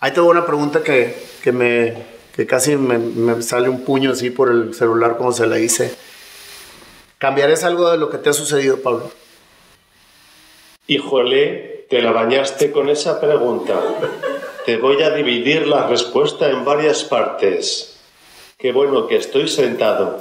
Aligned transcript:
Ahí 0.00 0.12
tengo 0.12 0.28
una 0.28 0.46
pregunta 0.46 0.82
que, 0.82 1.14
que 1.42 1.52
me, 1.52 1.94
que 2.34 2.46
casi 2.46 2.74
me, 2.76 2.98
me, 2.98 3.42
sale 3.42 3.68
un 3.68 3.84
puño 3.84 4.12
así 4.12 4.30
por 4.30 4.50
el 4.50 4.72
celular 4.74 5.18
como 5.18 5.30
se 5.30 5.46
la 5.46 5.58
hice. 5.58 5.94
¿Cambiarías 7.18 7.64
algo 7.64 7.90
de 7.90 7.98
lo 7.98 8.08
que 8.08 8.16
te 8.16 8.30
ha 8.30 8.32
sucedido, 8.32 8.78
Pablo? 8.78 9.10
Híjole, 10.86 11.86
te 11.90 12.00
la 12.00 12.12
bañaste 12.12 12.70
con 12.70 12.88
esa 12.88 13.20
pregunta. 13.20 13.78
Te 14.64 14.78
voy 14.78 15.02
a 15.02 15.10
dividir 15.10 15.66
la 15.66 15.86
respuesta 15.86 16.48
en 16.48 16.64
varias 16.64 17.04
partes. 17.04 18.00
Qué 18.56 18.72
bueno 18.72 19.06
que 19.06 19.16
estoy 19.16 19.48
sentado. 19.48 20.20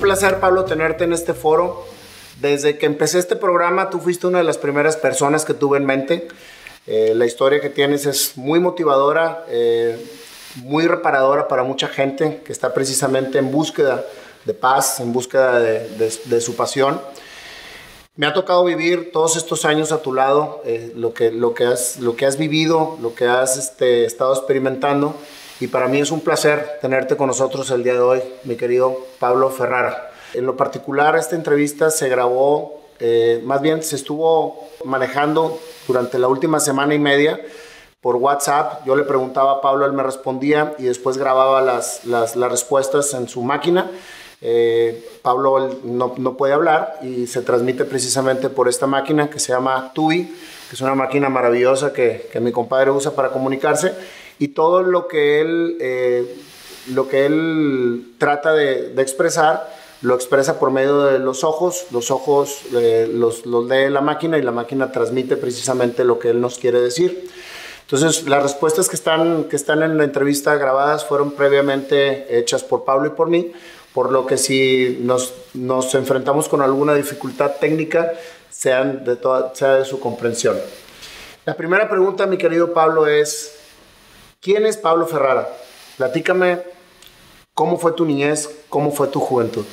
Placer, 0.00 0.40
Pablo, 0.40 0.64
tenerte 0.64 1.04
en 1.04 1.12
este 1.12 1.34
foro. 1.34 1.86
Desde 2.40 2.78
que 2.78 2.86
empecé 2.86 3.18
este 3.18 3.36
programa, 3.36 3.90
tú 3.90 4.00
fuiste 4.00 4.26
una 4.26 4.38
de 4.38 4.44
las 4.44 4.58
primeras 4.58 4.96
personas 4.96 5.44
que 5.44 5.54
tuve 5.54 5.78
en 5.78 5.86
mente. 5.86 6.28
Eh, 6.86 7.12
la 7.14 7.26
historia 7.26 7.60
que 7.60 7.68
tienes 7.68 8.06
es 8.06 8.36
muy 8.36 8.58
motivadora, 8.58 9.44
eh, 9.48 10.02
muy 10.56 10.86
reparadora 10.86 11.46
para 11.46 11.62
mucha 11.62 11.86
gente 11.86 12.40
que 12.44 12.52
está 12.52 12.72
precisamente 12.72 13.38
en 13.38 13.52
búsqueda 13.52 14.04
de 14.46 14.54
paz, 14.54 14.98
en 15.00 15.12
búsqueda 15.12 15.60
de, 15.60 16.40
su 16.40 16.56
pasión. 16.56 17.00
Me 18.16 18.26
ha 18.26 18.32
tocado 18.32 18.64
vivir 18.64 19.12
todos 19.12 19.36
estos 19.36 19.64
años 19.64 19.92
a 19.92 20.02
tu 20.02 20.12
lado, 20.12 20.62
eh, 20.64 20.92
lo, 20.96 21.12
que, 21.14 21.30
lo, 21.30 21.54
que 21.54 21.64
has, 21.64 21.98
lo 21.98 22.16
que 22.16 22.26
has 22.26 22.38
vivido, 22.38 22.98
lo 23.00 23.14
que 23.14 23.26
has 23.26 23.56
este, 23.56 24.04
estado 24.04 24.34
experimentando 24.34 25.14
y 25.60 25.66
para 25.66 25.88
mí 25.88 26.00
es 26.00 26.10
un 26.10 26.20
placer 26.20 26.78
tenerte 26.80 27.16
con 27.16 27.26
nosotros 27.26 27.70
el 27.70 27.84
día 27.84 27.92
de 27.92 28.00
hoy, 28.00 28.22
mi 28.44 28.56
querido 28.56 28.96
Pablo 29.18 29.50
Ferrara. 29.50 30.10
En 30.32 30.46
lo 30.46 30.56
particular, 30.56 31.16
esta 31.16 31.36
entrevista 31.36 31.90
se 31.90 32.08
grabó, 32.08 32.80
eh, 32.98 33.42
más 33.44 33.60
bien 33.60 33.82
se 33.82 33.96
estuvo 33.96 34.68
manejando 34.84 35.60
durante 35.86 36.18
la 36.18 36.28
última 36.28 36.60
semana 36.60 36.94
y 36.94 36.98
media 36.98 37.38
por 38.00 38.16
WhatsApp. 38.16 38.86
Yo 38.86 38.96
le 38.96 39.02
preguntaba 39.02 39.52
a 39.52 39.60
Pablo, 39.60 39.84
él 39.84 39.92
me 39.92 40.02
respondía 40.02 40.74
y 40.78 40.84
después 40.84 41.18
grababa 41.18 41.60
las, 41.60 42.06
las, 42.06 42.36
las 42.36 42.50
respuestas 42.50 43.12
en 43.12 43.28
su 43.28 43.42
máquina. 43.42 43.90
Eh, 44.40 45.06
Pablo 45.20 45.76
no, 45.84 46.14
no, 46.16 46.36
puede 46.38 46.54
hablar 46.54 46.98
y 47.02 47.26
se 47.26 47.42
transmite 47.42 47.84
precisamente 47.84 48.48
por 48.48 48.70
esta 48.70 48.86
máquina 48.86 49.28
que 49.28 49.38
se 49.38 49.52
llama 49.52 49.92
TUI, 49.94 50.24
que 50.24 50.74
es 50.74 50.80
una 50.80 50.94
máquina 50.94 51.28
maravillosa 51.28 51.92
que, 51.92 52.30
que 52.32 52.40
mi 52.40 52.50
compadre 52.50 52.90
usa 52.90 53.10
para 53.10 53.28
comunicarse 53.28 53.92
y 54.40 54.48
todo 54.48 54.82
lo 54.82 55.06
que 55.06 55.40
él, 55.40 55.76
eh, 55.80 56.36
lo 56.92 57.08
que 57.08 57.26
él 57.26 58.14
trata 58.18 58.52
de, 58.52 58.88
de, 58.88 59.02
expresar 59.02 59.78
lo 60.02 60.14
expresa 60.14 60.58
por 60.58 60.70
medio 60.70 61.04
de 61.04 61.18
los 61.18 61.44
ojos, 61.44 61.86
los 61.92 62.10
ojos 62.10 62.62
eh, 62.74 63.08
los, 63.12 63.44
los 63.44 63.66
lee 63.66 63.90
la 63.90 64.00
máquina 64.00 64.38
y 64.38 64.42
la 64.42 64.50
máquina 64.50 64.90
transmite 64.90 65.36
precisamente 65.36 66.04
lo 66.04 66.18
que 66.18 66.30
él 66.30 66.40
nos 66.40 66.58
quiere 66.58 66.80
decir. 66.80 67.30
Entonces, 67.82 68.26
las 68.26 68.42
respuestas 68.42 68.88
que 68.88 68.96
están, 68.96 69.44
que 69.44 69.56
están 69.56 69.82
en 69.82 69.98
la 69.98 70.04
entrevista 70.04 70.54
grabadas 70.54 71.04
fueron 71.04 71.32
previamente 71.32 72.38
hechas 72.38 72.64
por 72.64 72.84
Pablo 72.84 73.08
y 73.08 73.10
por 73.10 73.28
mí, 73.28 73.52
por 73.92 74.10
lo 74.10 74.26
que 74.26 74.38
si 74.38 74.98
nos, 75.02 75.34
nos 75.52 75.94
enfrentamos 75.94 76.48
con 76.48 76.62
alguna 76.62 76.94
dificultad 76.94 77.56
técnica, 77.60 78.12
sean 78.48 79.04
de 79.04 79.16
toda, 79.16 79.54
sea 79.54 79.74
de 79.74 79.84
su 79.84 80.00
comprensión. 80.00 80.56
La 81.44 81.56
primera 81.56 81.90
pregunta, 81.90 82.26
mi 82.26 82.38
querido 82.38 82.72
Pablo, 82.72 83.06
es, 83.06 83.59
¿Quién 84.42 84.64
es 84.64 84.78
Pablo 84.78 85.06
Ferrara? 85.06 85.54
Platícame 85.98 86.60
cómo 87.52 87.76
fue 87.76 87.92
tu 87.92 88.06
niñez, 88.06 88.64
cómo 88.70 88.90
fue 88.90 89.08
tu 89.08 89.20
juventud. 89.20 89.66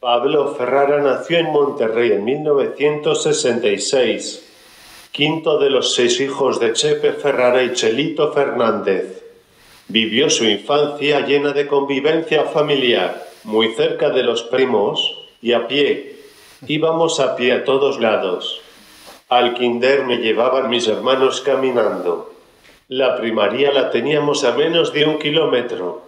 Pablo 0.00 0.54
Ferrara 0.54 1.02
nació 1.02 1.36
en 1.36 1.52
Monterrey 1.52 2.12
en 2.12 2.24
1966, 2.24 4.42
quinto 5.12 5.58
de 5.58 5.68
los 5.68 5.94
seis 5.94 6.18
hijos 6.22 6.58
de 6.60 6.72
Chepe 6.72 7.12
Ferrara 7.12 7.62
y 7.62 7.74
Chelito 7.74 8.32
Fernández. 8.32 9.22
Vivió 9.88 10.30
su 10.30 10.46
infancia 10.46 11.26
llena 11.26 11.52
de 11.52 11.66
convivencia 11.66 12.44
familiar, 12.44 13.22
muy 13.44 13.74
cerca 13.74 14.08
de 14.08 14.22
los 14.22 14.44
primos 14.44 15.28
y 15.42 15.52
a 15.52 15.68
pie. 15.68 16.16
Íbamos 16.66 17.20
a 17.20 17.36
pie 17.36 17.52
a 17.52 17.64
todos 17.64 18.00
lados. 18.00 18.62
Al 19.28 19.52
kinder 19.52 20.06
me 20.06 20.16
llevaban 20.16 20.70
mis 20.70 20.88
hermanos 20.88 21.42
caminando. 21.42 22.32
La 22.88 23.18
primaria 23.18 23.70
la 23.72 23.90
teníamos 23.90 24.42
a 24.44 24.52
menos 24.52 24.94
de 24.94 25.04
un 25.04 25.18
kilómetro. 25.18 26.00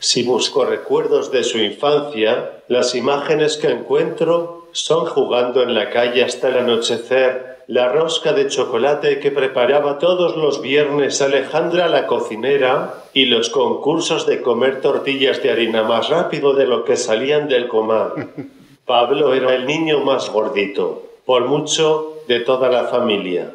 Si 0.00 0.24
busco 0.24 0.64
recuerdos 0.64 1.30
de 1.30 1.44
su 1.44 1.58
infancia, 1.58 2.62
las 2.66 2.96
imágenes 2.96 3.56
que 3.56 3.68
encuentro 3.68 4.66
son 4.72 5.06
jugando 5.06 5.62
en 5.62 5.74
la 5.74 5.90
calle 5.90 6.24
hasta 6.24 6.48
el 6.48 6.58
anochecer, 6.58 7.62
la 7.68 7.88
rosca 7.92 8.32
de 8.32 8.48
chocolate 8.48 9.20
que 9.20 9.30
preparaba 9.30 10.00
todos 10.00 10.36
los 10.36 10.60
viernes 10.60 11.22
Alejandra 11.22 11.88
la 11.88 12.08
cocinera 12.08 13.04
y 13.12 13.26
los 13.26 13.48
concursos 13.48 14.26
de 14.26 14.42
comer 14.42 14.80
tortillas 14.80 15.40
de 15.40 15.52
harina 15.52 15.84
más 15.84 16.08
rápido 16.08 16.52
de 16.54 16.66
lo 16.66 16.84
que 16.84 16.96
salían 16.96 17.48
del 17.48 17.68
comal. 17.68 18.28
Pablo 18.86 19.34
era 19.34 19.54
el 19.54 19.66
niño 19.66 20.00
más 20.00 20.30
gordito, 20.30 21.04
por 21.24 21.44
mucho 21.46 22.15
de 22.26 22.40
toda 22.40 22.68
la 22.68 22.84
familia. 22.84 23.52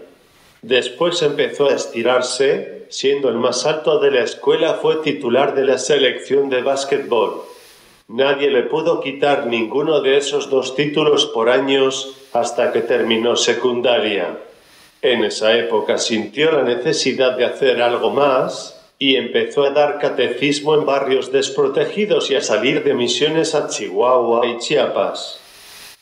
Después 0.62 1.22
empezó 1.22 1.70
a 1.70 1.76
estirarse, 1.76 2.86
siendo 2.90 3.30
el 3.30 3.36
más 3.36 3.66
alto 3.66 4.00
de 4.00 4.12
la 4.12 4.24
escuela 4.24 4.76
fue 4.76 4.98
titular 4.98 5.56
de 5.56 5.66
la 5.66 5.78
selección 5.78 6.50
de 6.50 6.62
básquetbol. 6.62 7.44
Nadie 8.08 8.52
le 8.52 8.64
pudo 8.64 9.02
quitar 9.02 9.48
ninguno 9.48 10.02
de 10.02 10.18
esos 10.18 10.50
dos 10.50 10.76
títulos 10.76 11.26
por 11.28 11.50
años 11.50 12.16
hasta 12.34 12.72
que 12.72 12.82
terminó 12.82 13.36
secundaria. 13.36 14.38
En 15.02 15.24
esa 15.24 15.58
época 15.58 15.98
sintió 15.98 16.52
la 16.52 16.62
necesidad 16.62 17.36
de 17.36 17.46
hacer 17.46 17.82
algo 17.82 18.12
más 18.12 18.80
y 19.00 19.16
empezó 19.16 19.64
a 19.64 19.72
dar 19.72 19.98
catecismo 19.98 20.76
en 20.76 20.86
barrios 20.86 21.32
desprotegidos 21.32 22.30
y 22.30 22.36
a 22.36 22.42
salir 22.42 22.84
de 22.84 22.94
misiones 22.94 23.56
a 23.56 23.68
Chihuahua 23.68 24.46
y 24.46 24.60
Chiapas. 24.60 25.41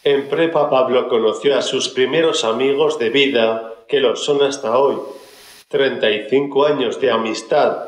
En 0.06 0.30
prepa 0.30 0.70
Pablo 0.70 1.10
conoció 1.10 1.58
a 1.58 1.62
sus 1.62 1.90
primeros 1.90 2.46
amigos 2.46 2.98
de 3.00 3.10
vida, 3.10 3.74
que 3.90 4.00
lo 4.00 4.16
son 4.16 4.42
hasta 4.42 4.78
hoy. 4.78 4.96
35 5.68 6.66
años 6.66 7.02
de 7.02 7.12
amistad. 7.12 7.80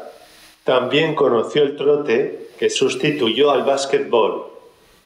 También 0.65 1.15
conoció 1.15 1.63
el 1.63 1.77
trote, 1.77 2.49
que 2.59 2.69
sustituyó 2.69 3.51
al 3.51 3.63
básquetbol. 3.63 4.47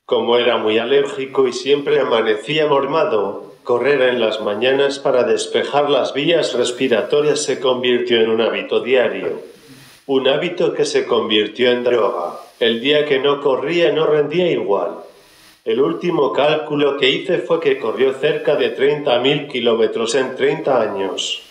Como 0.07 0.37
era 0.37 0.57
muy 0.57 0.79
alérgico 0.79 1.47
y 1.47 1.53
siempre 1.53 1.99
amanecía 1.99 2.65
mormado, 2.65 3.53
correr 3.63 4.01
en 4.01 4.19
las 4.19 4.41
mañanas 4.41 4.97
para 4.97 5.25
despejar 5.25 5.91
las 5.91 6.15
vías 6.15 6.53
respiratorias 6.53 7.43
se 7.43 7.59
convirtió 7.59 8.19
en 8.19 8.31
un 8.31 8.41
hábito 8.41 8.79
diario. 8.79 9.41
Un 10.07 10.27
hábito 10.27 10.73
que 10.73 10.85
se 10.85 11.05
convirtió 11.05 11.69
en 11.69 11.83
droga. 11.83 12.39
El 12.59 12.81
día 12.81 13.05
que 13.05 13.19
no 13.19 13.41
corría 13.41 13.91
no 13.91 14.07
rendía 14.07 14.49
igual. 14.49 15.04
El 15.65 15.81
último 15.81 16.31
cálculo 16.31 16.95
que 16.95 17.09
hice 17.09 17.39
fue 17.39 17.59
que 17.59 17.79
corrió 17.79 18.13
cerca 18.13 18.55
de 18.55 18.77
30.000 18.77 19.47
kilómetros 19.47 20.13
en 20.13 20.35
30 20.35 20.79
años. 20.79 21.41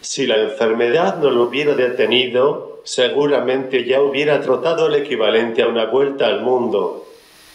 Si 0.00 0.28
la 0.28 0.36
enfermedad 0.36 1.16
no 1.16 1.28
lo 1.30 1.42
hubiera 1.42 1.74
detenido, 1.74 2.80
seguramente 2.84 3.84
ya 3.84 4.00
hubiera 4.00 4.40
trotado 4.42 4.86
el 4.86 4.94
equivalente 4.94 5.62
a 5.62 5.66
una 5.66 5.86
vuelta 5.86 6.28
al 6.28 6.42
mundo. 6.42 7.08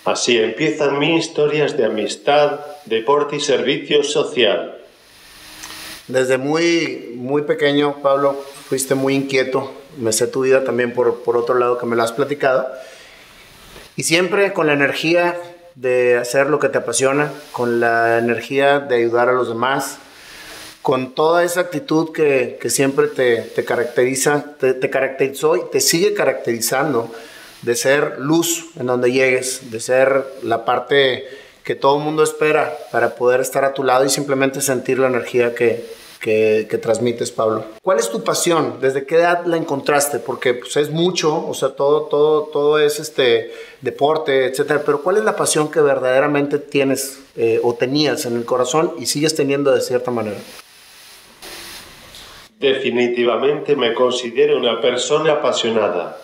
Así 0.04 0.38
empiezan 0.38 1.00
mis 1.00 1.26
historias 1.26 1.78
de 1.78 1.86
amistad, 1.86 2.60
deporte 2.84 3.38
y 3.38 3.40
servicio 3.40 4.04
social. 4.04 4.78
Desde 6.10 6.38
muy, 6.38 7.14
muy 7.16 7.44
pequeño, 7.44 8.02
Pablo, 8.02 8.34
fuiste 8.68 8.94
muy 8.94 9.16
inquieto. 9.16 9.72
Me 9.98 10.12
sé 10.12 10.28
tu 10.28 10.42
vida 10.42 10.66
también 10.66 10.92
por, 10.92 11.24
por 11.24 11.38
otro 11.38 11.56
lado 11.58 11.78
que 11.78 11.86
me 11.86 11.96
lo 11.96 12.04
has 12.04 12.12
platicado. 12.12 12.68
Y 13.96 14.04
siempre 14.04 14.52
con 14.52 14.68
la 14.68 14.74
energía 14.74 15.40
de 15.76 16.18
hacer 16.18 16.48
lo 16.48 16.60
que 16.60 16.70
te 16.70 16.78
apasiona, 16.78 17.32
con 17.52 17.80
la 17.80 18.18
energía 18.18 18.80
de 18.80 18.96
ayudar 18.96 19.30
a 19.30 19.34
los 19.34 19.50
demás, 19.50 19.98
con 20.82 21.16
toda 21.16 21.44
esa 21.44 21.62
actitud 21.62 22.12
que, 22.12 22.58
que 22.62 22.70
siempre 22.70 23.08
te, 23.08 23.38
te 23.42 23.64
caracteriza, 23.64 24.44
te, 24.60 24.74
te, 24.74 24.90
caracterizó 24.90 25.56
y 25.56 25.62
te 25.72 25.80
sigue 25.80 26.14
caracterizando, 26.14 27.12
de 27.62 27.76
ser 27.76 28.20
luz 28.20 28.72
en 28.78 28.88
donde 28.88 29.12
llegues, 29.12 29.72
de 29.72 29.80
ser 29.80 30.26
la 30.44 30.66
parte 30.66 31.26
que 31.64 31.76
todo 31.76 31.98
el 31.98 32.04
mundo 32.04 32.24
espera 32.24 32.78
para 32.92 33.16
poder 33.16 33.40
estar 33.40 33.64
a 33.64 33.74
tu 33.74 33.84
lado 33.84 34.04
y 34.04 34.10
simplemente 34.10 34.60
sentir 34.60 35.00
la 35.00 35.08
energía 35.08 35.56
que, 35.56 35.86
que, 36.24 36.80
transmites, 36.82 37.32
Pablo. 37.32 37.66
¿Cuál 37.82 38.00
es 38.00 38.10
tu 38.10 38.24
pasión? 38.24 38.78
¿Desde 38.80 39.06
qué 39.06 39.16
edad 39.16 39.46
la 39.46 39.58
encontraste? 39.58 40.20
Porque 40.20 40.54
pues, 40.54 40.78
es 40.78 40.90
mucho, 40.90 41.46
o 41.46 41.54
sea, 41.54 41.70
todo, 41.76 42.04
todo, 42.04 42.44
todo 42.44 42.80
es 42.80 43.00
este 43.02 43.52
deporte, 43.82 44.46
etcétera. 44.46 44.84
Pero 44.86 45.02
¿cuál 45.02 45.18
es 45.18 45.26
la 45.26 45.36
pasión 45.36 45.70
que 45.70 45.82
verdaderamente 45.82 46.60
tienes 46.60 47.22
eh, 47.36 47.60
o 47.62 47.74
tenías 47.74 48.26
en 48.26 48.38
el 48.38 48.46
corazón 48.46 48.94
y 48.98 49.06
sigues 49.06 49.36
teniendo 49.36 49.72
de 49.72 49.82
cierta 49.82 50.12
manera? 50.12 50.38
Definitivamente 52.58 53.76
me 53.76 53.94
considero 53.94 54.58
una 54.58 54.80
persona 54.80 55.34
apasionada. 55.34 56.18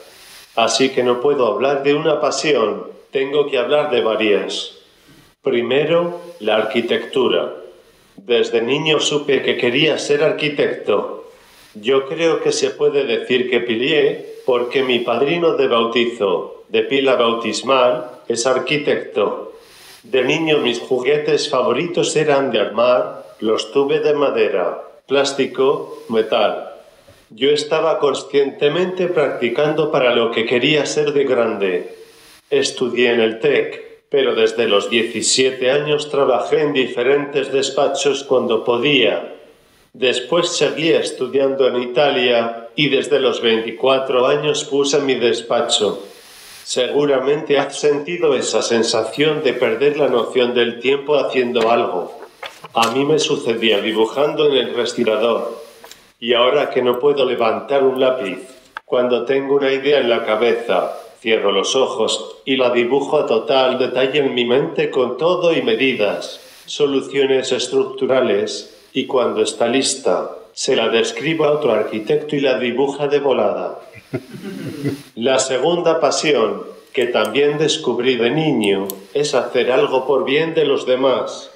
Así 0.56 0.90
que 0.90 1.04
no 1.04 1.20
puedo 1.20 1.46
hablar 1.46 1.84
de 1.84 1.94
una 1.94 2.22
pasión, 2.22 2.88
tengo 3.12 3.50
que 3.50 3.58
hablar 3.58 3.92
de 3.92 4.02
varias. 4.02 4.78
Primero, 5.42 6.22
la 6.40 6.56
arquitectura. 6.56 7.59
Desde 8.26 8.62
niño 8.62 9.00
supe 9.00 9.42
que 9.42 9.56
quería 9.56 9.98
ser 9.98 10.24
arquitecto. 10.24 11.32
Yo 11.74 12.06
creo 12.06 12.42
que 12.44 12.52
se 12.52 12.72
puede 12.72 13.06
decir 13.06 13.50
que 13.50 13.62
pilié 13.62 14.42
porque 14.46 14.84
mi 14.84 15.00
padrino 15.00 15.54
de 15.54 15.70
bautizo, 15.70 16.66
de 16.68 16.82
pila 16.82 17.16
bautismal, 17.16 18.20
es 18.28 18.46
arquitecto. 18.46 19.54
De 20.04 20.24
niño 20.24 20.58
mis 20.58 20.80
juguetes 20.80 21.50
favoritos 21.50 22.14
eran 22.18 22.52
de 22.52 22.60
armar, 22.60 23.26
los 23.40 23.72
tuve 23.72 24.02
de 24.02 24.14
madera, 24.14 24.84
plástico, 25.08 26.04
metal. 26.10 26.74
Yo 27.30 27.52
estaba 27.52 28.00
conscientemente 28.00 29.08
practicando 29.08 29.92
para 29.92 30.14
lo 30.14 30.32
que 30.32 30.46
quería 30.46 30.86
ser 30.86 31.14
de 31.14 31.24
grande. 31.24 31.96
Estudié 32.50 33.14
en 33.14 33.22
el 33.22 33.40
TEC, 33.40 33.89
pero 34.10 34.34
desde 34.34 34.68
los 34.68 34.90
17 34.90 35.70
años 35.72 36.10
trabajé 36.10 36.62
en 36.62 36.74
diferentes 36.74 37.52
despachos 37.52 38.24
cuando 38.24 38.64
podía. 38.64 39.36
Después 39.94 40.50
seguí 40.50 40.90
estudiando 40.90 41.68
en 41.68 41.82
Italia 41.82 42.70
y 42.76 42.90
desde 42.90 43.20
los 43.20 43.42
24 43.42 44.28
años 44.28 44.64
puse 44.64 45.00
mi 45.00 45.16
despacho. 45.16 46.04
Seguramente 46.64 47.58
has 47.58 47.80
sentido 47.80 48.36
esa 48.36 48.62
sensación 48.62 49.44
de 49.44 49.54
perder 49.54 49.98
la 49.98 50.08
noción 50.08 50.54
del 50.54 50.80
tiempo 50.80 51.18
haciendo 51.18 51.72
algo. 51.72 52.20
A 52.74 52.92
mí 52.92 53.06
me 53.06 53.18
sucedía 53.18 53.82
dibujando 53.82 54.48
en 54.48 54.56
el 54.56 54.76
respirador. 54.76 55.60
Y 56.20 56.34
ahora 56.34 56.70
que 56.70 56.82
no 56.82 57.00
puedo 57.00 57.26
levantar 57.26 57.84
un 57.84 58.00
lápiz, 58.00 58.40
cuando 58.86 59.26
tengo 59.26 59.56
una 59.56 59.72
idea 59.72 60.00
en 60.00 60.10
la 60.10 60.26
cabeza, 60.26 60.94
cierro 61.22 61.52
los 61.52 61.76
ojos 61.76 62.38
y 62.46 62.56
la 62.56 62.72
dibujo 62.72 63.18
a 63.18 63.26
total 63.26 63.78
detalle 63.78 64.20
en 64.20 64.34
mi 64.34 64.46
mente 64.46 64.90
con 64.90 65.18
todo 65.18 65.54
y 65.54 65.62
medidas, 65.62 66.40
soluciones 66.66 67.52
estructurales, 67.52 68.76
y 68.94 69.06
cuando 69.06 69.42
está 69.42 69.68
lista, 69.68 70.32
se 70.54 70.76
la 70.76 70.90
describo 70.90 71.46
a 71.46 71.52
otro 71.52 71.72
arquitecto 71.72 72.36
y 72.36 72.42
la 72.42 72.60
dibuja 72.60 73.08
de 73.08 73.20
volada. 73.20 73.80
La 75.16 75.40
segunda 75.40 76.00
pasión, 76.00 76.64
que 76.94 77.06
también 77.06 77.58
descubrí 77.60 78.16
de 78.16 78.32
niño, 78.32 78.88
es 79.14 79.36
hacer 79.36 79.72
algo 79.72 80.08
por 80.08 80.26
bien 80.26 80.56
de 80.56 80.66
los 80.66 80.86
demás. 80.86 81.52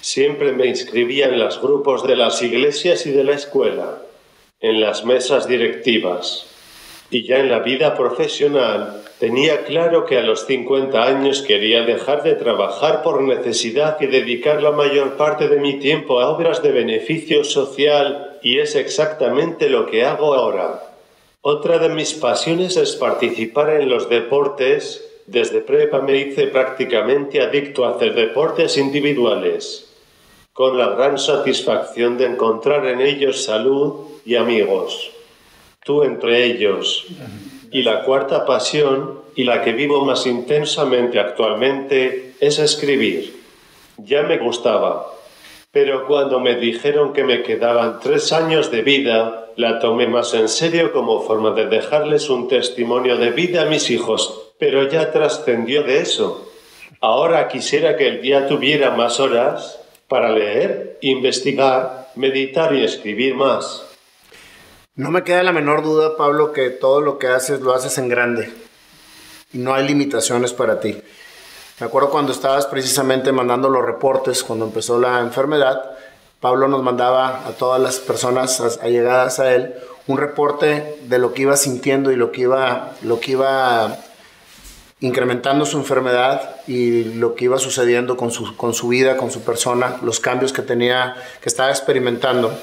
Siempre 0.00 0.52
me 0.52 0.66
inscribía 0.66 1.26
en 1.26 1.38
los 1.38 1.60
grupos 1.60 2.06
de 2.06 2.16
las 2.16 2.42
iglesias 2.42 3.06
y 3.06 3.12
de 3.12 3.24
la 3.24 3.34
escuela, 3.34 4.02
en 4.60 4.80
las 4.80 5.04
mesas 5.04 5.46
directivas. 5.46 6.53
Y 7.10 7.24
ya 7.26 7.38
en 7.38 7.50
la 7.50 7.60
vida 7.60 7.94
profesional 7.94 9.02
tenía 9.18 9.64
claro 9.64 10.04
que 10.04 10.18
a 10.18 10.22
los 10.22 10.46
50 10.46 11.02
años 11.02 11.42
quería 11.42 11.82
dejar 11.82 12.22
de 12.22 12.34
trabajar 12.34 13.02
por 13.02 13.22
necesidad 13.22 14.00
y 14.00 14.06
dedicar 14.06 14.62
la 14.62 14.72
mayor 14.72 15.16
parte 15.16 15.48
de 15.48 15.60
mi 15.60 15.78
tiempo 15.78 16.20
a 16.20 16.28
obras 16.30 16.62
de 16.62 16.72
beneficio 16.72 17.44
social 17.44 18.38
y 18.42 18.58
es 18.58 18.74
exactamente 18.74 19.68
lo 19.68 19.86
que 19.86 20.04
hago 20.04 20.34
ahora. 20.34 20.82
Otra 21.40 21.78
de 21.78 21.88
mis 21.88 22.14
pasiones 22.14 22.76
es 22.76 22.96
participar 22.96 23.70
en 23.80 23.88
los 23.88 24.08
deportes. 24.08 25.10
Desde 25.26 25.60
prepa 25.60 26.00
me 26.00 26.16
hice 26.16 26.48
prácticamente 26.48 27.40
adicto 27.40 27.84
a 27.84 27.92
hacer 27.92 28.14
deportes 28.14 28.76
individuales, 28.76 29.90
con 30.52 30.76
la 30.76 30.90
gran 30.90 31.18
satisfacción 31.18 32.18
de 32.18 32.26
encontrar 32.26 32.86
en 32.86 33.00
ellos 33.00 33.44
salud 33.44 34.06
y 34.26 34.36
amigos. 34.36 35.13
Tú 35.84 36.02
entre 36.02 36.44
ellos. 36.44 37.06
Y 37.70 37.82
la 37.82 38.04
cuarta 38.04 38.46
pasión, 38.46 39.20
y 39.36 39.44
la 39.44 39.62
que 39.62 39.72
vivo 39.72 40.04
más 40.04 40.26
intensamente 40.26 41.20
actualmente, 41.20 42.34
es 42.40 42.58
escribir. 42.58 43.36
Ya 43.98 44.22
me 44.22 44.38
gustaba, 44.38 45.14
pero 45.70 46.06
cuando 46.06 46.40
me 46.40 46.54
dijeron 46.54 47.12
que 47.12 47.24
me 47.24 47.42
quedaban 47.42 47.98
tres 48.00 48.32
años 48.32 48.70
de 48.70 48.82
vida, 48.82 49.48
la 49.56 49.78
tomé 49.78 50.06
más 50.06 50.32
en 50.34 50.48
serio 50.48 50.92
como 50.92 51.22
forma 51.22 51.50
de 51.50 51.66
dejarles 51.66 52.30
un 52.30 52.48
testimonio 52.48 53.16
de 53.16 53.30
vida 53.30 53.62
a 53.62 53.66
mis 53.66 53.90
hijos, 53.90 54.52
pero 54.58 54.88
ya 54.88 55.12
trascendió 55.12 55.82
de 55.82 55.98
eso. 55.98 56.48
Ahora 57.00 57.48
quisiera 57.48 57.96
que 57.96 58.08
el 58.08 58.22
día 58.22 58.46
tuviera 58.46 58.92
más 58.92 59.20
horas 59.20 59.80
para 60.08 60.32
leer, 60.32 60.98
investigar, 61.02 62.08
meditar 62.14 62.74
y 62.74 62.84
escribir 62.84 63.34
más. 63.34 63.93
No 64.96 65.10
me 65.10 65.24
queda 65.24 65.42
la 65.42 65.50
menor 65.50 65.82
duda, 65.82 66.16
Pablo, 66.16 66.52
que 66.52 66.70
todo 66.70 67.00
lo 67.00 67.18
que 67.18 67.26
haces 67.26 67.60
lo 67.60 67.74
haces 67.74 67.98
en 67.98 68.08
grande. 68.08 68.52
Y 69.52 69.58
no 69.58 69.74
hay 69.74 69.88
limitaciones 69.88 70.52
para 70.52 70.78
ti. 70.78 71.02
Me 71.80 71.86
acuerdo 71.86 72.10
cuando 72.10 72.30
estabas 72.30 72.66
precisamente 72.66 73.32
mandando 73.32 73.68
los 73.68 73.84
reportes, 73.84 74.44
cuando 74.44 74.66
empezó 74.66 75.00
la 75.00 75.18
enfermedad, 75.18 75.82
Pablo 76.38 76.68
nos 76.68 76.84
mandaba 76.84 77.44
a 77.44 77.50
todas 77.58 77.82
las 77.82 77.98
personas 77.98 78.78
allegadas 78.80 79.40
a 79.40 79.52
él 79.52 79.74
un 80.06 80.18
reporte 80.18 80.96
de 81.08 81.18
lo 81.18 81.34
que 81.34 81.42
iba 81.42 81.56
sintiendo 81.56 82.12
y 82.12 82.16
lo 82.16 82.30
que 82.30 82.42
iba, 82.42 82.92
lo 83.02 83.18
que 83.18 83.32
iba 83.32 83.98
incrementando 85.00 85.66
su 85.66 85.76
enfermedad 85.76 86.54
y 86.68 87.02
lo 87.02 87.34
que 87.34 87.46
iba 87.46 87.58
sucediendo 87.58 88.16
con 88.16 88.30
su, 88.30 88.56
con 88.56 88.74
su 88.74 88.86
vida, 88.86 89.16
con 89.16 89.32
su 89.32 89.40
persona, 89.40 89.96
los 90.02 90.20
cambios 90.20 90.52
que 90.52 90.62
tenía, 90.62 91.16
que 91.40 91.48
estaba 91.48 91.70
experimentando. 91.70 92.56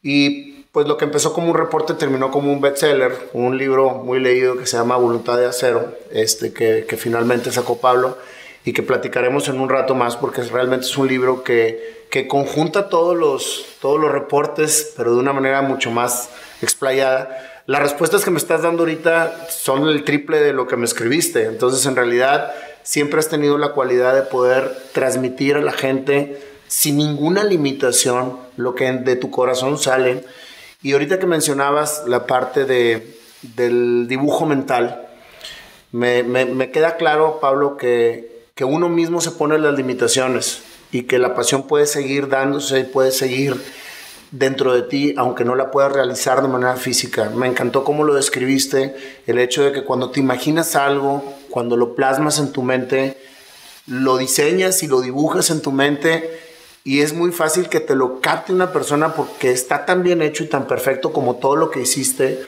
Y 0.00 0.57
pues 0.78 0.86
lo 0.86 0.96
que 0.96 1.06
empezó 1.06 1.32
como 1.32 1.50
un 1.50 1.56
reporte 1.56 1.94
terminó 1.94 2.30
como 2.30 2.52
un 2.52 2.60
bestseller, 2.60 3.30
un 3.32 3.58
libro 3.58 3.90
muy 3.90 4.20
leído 4.20 4.56
que 4.56 4.64
se 4.64 4.76
llama 4.76 4.96
Voluntad 4.96 5.36
de 5.36 5.44
Acero, 5.44 5.92
este, 6.12 6.52
que, 6.52 6.96
finalmente 6.96 7.50
sacó 7.50 7.78
Pablo 7.78 8.16
y 8.64 8.72
que 8.72 8.84
platicaremos 8.84 9.48
en 9.48 9.58
un 9.58 9.68
rato 9.68 9.96
más 9.96 10.14
porque 10.14 10.40
realmente 10.42 10.86
es 10.86 10.96
un 10.96 11.08
libro 11.08 11.42
que, 11.42 12.06
que 12.12 12.28
conjunta 12.28 12.88
todos 12.88 13.16
los, 13.16 13.66
todos 13.80 14.00
los 14.00 14.12
reportes, 14.12 14.94
pero 14.96 15.14
de 15.14 15.18
una 15.18 15.32
manera 15.32 15.62
mucho 15.62 15.90
más 15.90 16.30
explayada. 16.62 17.64
Las 17.66 17.82
respuestas 17.82 18.24
que 18.24 18.30
me 18.30 18.38
estás 18.38 18.62
dando 18.62 18.84
ahorita 18.84 19.48
son 19.50 19.88
el 19.88 20.04
triple 20.04 20.38
de 20.38 20.52
lo 20.52 20.68
que 20.68 20.76
me 20.76 20.84
escribiste, 20.84 21.46
entonces 21.46 21.84
en 21.86 21.96
realidad 21.96 22.52
siempre 22.84 23.18
has 23.18 23.28
tenido 23.28 23.58
la 23.58 23.72
cualidad 23.72 24.14
de 24.14 24.22
poder 24.22 24.78
transmitir 24.92 25.56
a 25.56 25.60
la 25.60 25.72
gente 25.72 26.40
sin 26.68 26.98
ninguna 26.98 27.42
limitación 27.42 28.38
lo 28.56 28.76
que 28.76 28.92
de 28.92 29.16
tu 29.16 29.32
corazón 29.32 29.76
sale. 29.76 30.22
Y 30.80 30.92
ahorita 30.92 31.18
que 31.18 31.26
mencionabas 31.26 32.04
la 32.06 32.24
parte 32.26 32.64
de, 32.64 33.18
del 33.42 34.06
dibujo 34.06 34.46
mental, 34.46 35.08
me, 35.90 36.22
me, 36.22 36.70
queda 36.70 36.96
claro, 36.96 37.40
Pablo, 37.40 37.76
que, 37.76 38.44
que 38.54 38.64
uno 38.64 38.88
mismo 38.88 39.20
se 39.20 39.32
pone 39.32 39.58
las 39.58 39.74
limitaciones 39.74 40.62
y 40.92 41.02
que 41.02 41.18
la 41.18 41.34
pasión 41.34 41.64
puede 41.64 41.86
seguir 41.86 42.28
dándose 42.28 42.78
y 42.78 42.84
puede 42.84 43.10
seguir 43.10 43.60
dentro 44.30 44.72
de 44.72 44.82
ti, 44.82 45.14
aunque 45.16 45.44
no 45.44 45.56
la 45.56 45.72
puedas 45.72 45.90
realizar 45.90 46.42
de 46.42 46.48
manera 46.48 46.76
física. 46.76 47.28
Me 47.30 47.48
encantó 47.48 47.82
cómo 47.82 48.04
lo 48.04 48.14
describiste, 48.14 48.94
el 49.26 49.38
hecho 49.38 49.64
de 49.64 49.72
que 49.72 49.82
cuando 49.82 50.10
te 50.12 50.20
imaginas 50.20 50.76
algo, 50.76 51.24
cuando 51.50 51.76
lo 51.76 51.96
plasmas 51.96 52.38
en 52.38 52.52
tu 52.52 52.62
mente, 52.62 53.18
lo 53.88 54.16
diseñas 54.16 54.84
y 54.84 54.86
lo 54.86 55.00
dibujas 55.00 55.50
en 55.50 55.60
tu 55.60 55.72
mente 55.72 56.47
y 56.88 57.02
es 57.02 57.12
muy 57.12 57.32
fácil 57.32 57.68
que 57.68 57.80
te 57.80 57.94
lo 57.94 58.18
capte 58.22 58.50
una 58.50 58.72
persona 58.72 59.12
porque 59.12 59.50
está 59.50 59.84
tan 59.84 60.02
bien 60.02 60.22
hecho 60.22 60.42
y 60.42 60.46
tan 60.46 60.66
perfecto 60.66 61.12
como 61.12 61.36
todo 61.36 61.54
lo 61.54 61.70
que 61.70 61.82
hiciste 61.82 62.40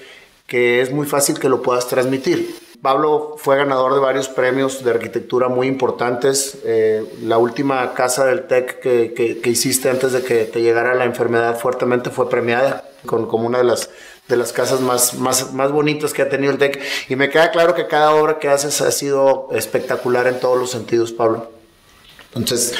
que 0.46 0.80
es 0.80 0.90
muy 0.90 1.06
fácil 1.06 1.38
que 1.38 1.50
lo 1.50 1.60
puedas 1.60 1.88
transmitir. 1.88 2.56
Pablo 2.80 3.34
fue 3.36 3.58
ganador 3.58 3.92
de 3.92 4.00
varios 4.00 4.30
premios 4.30 4.82
de 4.82 4.92
arquitectura 4.92 5.48
muy 5.48 5.66
importantes. 5.66 6.56
Eh, 6.64 7.04
la 7.22 7.36
última 7.36 7.92
casa 7.92 8.24
del 8.24 8.46
TEC 8.46 8.80
que, 8.80 9.12
que, 9.42 9.50
hiciste 9.50 9.90
antes 9.90 10.12
de 10.12 10.22
que 10.22 10.46
te 10.46 10.62
llegara 10.62 10.94
la 10.94 11.04
enfermedad 11.04 11.58
fuertemente 11.58 12.08
fue 12.08 12.30
premiada 12.30 12.88
con, 13.04 13.26
como 13.26 13.46
una 13.46 13.58
de 13.58 13.64
las, 13.64 13.90
de 14.26 14.38
las 14.38 14.54
casas 14.54 14.80
más, 14.80 15.18
más, 15.18 15.52
más 15.52 15.70
bonitas 15.70 16.14
que 16.14 16.22
ha 16.22 16.30
tenido 16.30 16.50
el 16.50 16.58
TEC. 16.58 16.80
Y 17.10 17.16
me 17.16 17.28
queda 17.28 17.50
claro 17.50 17.74
que 17.74 17.88
cada 17.88 18.14
obra 18.14 18.38
que 18.38 18.48
haces 18.48 18.80
ha 18.80 18.90
sido 18.90 19.48
espectacular 19.52 20.26
en 20.28 20.40
todos 20.40 20.58
los 20.58 20.70
sentidos, 20.70 21.12
Pablo. 21.12 21.59
Entonces, 22.34 22.74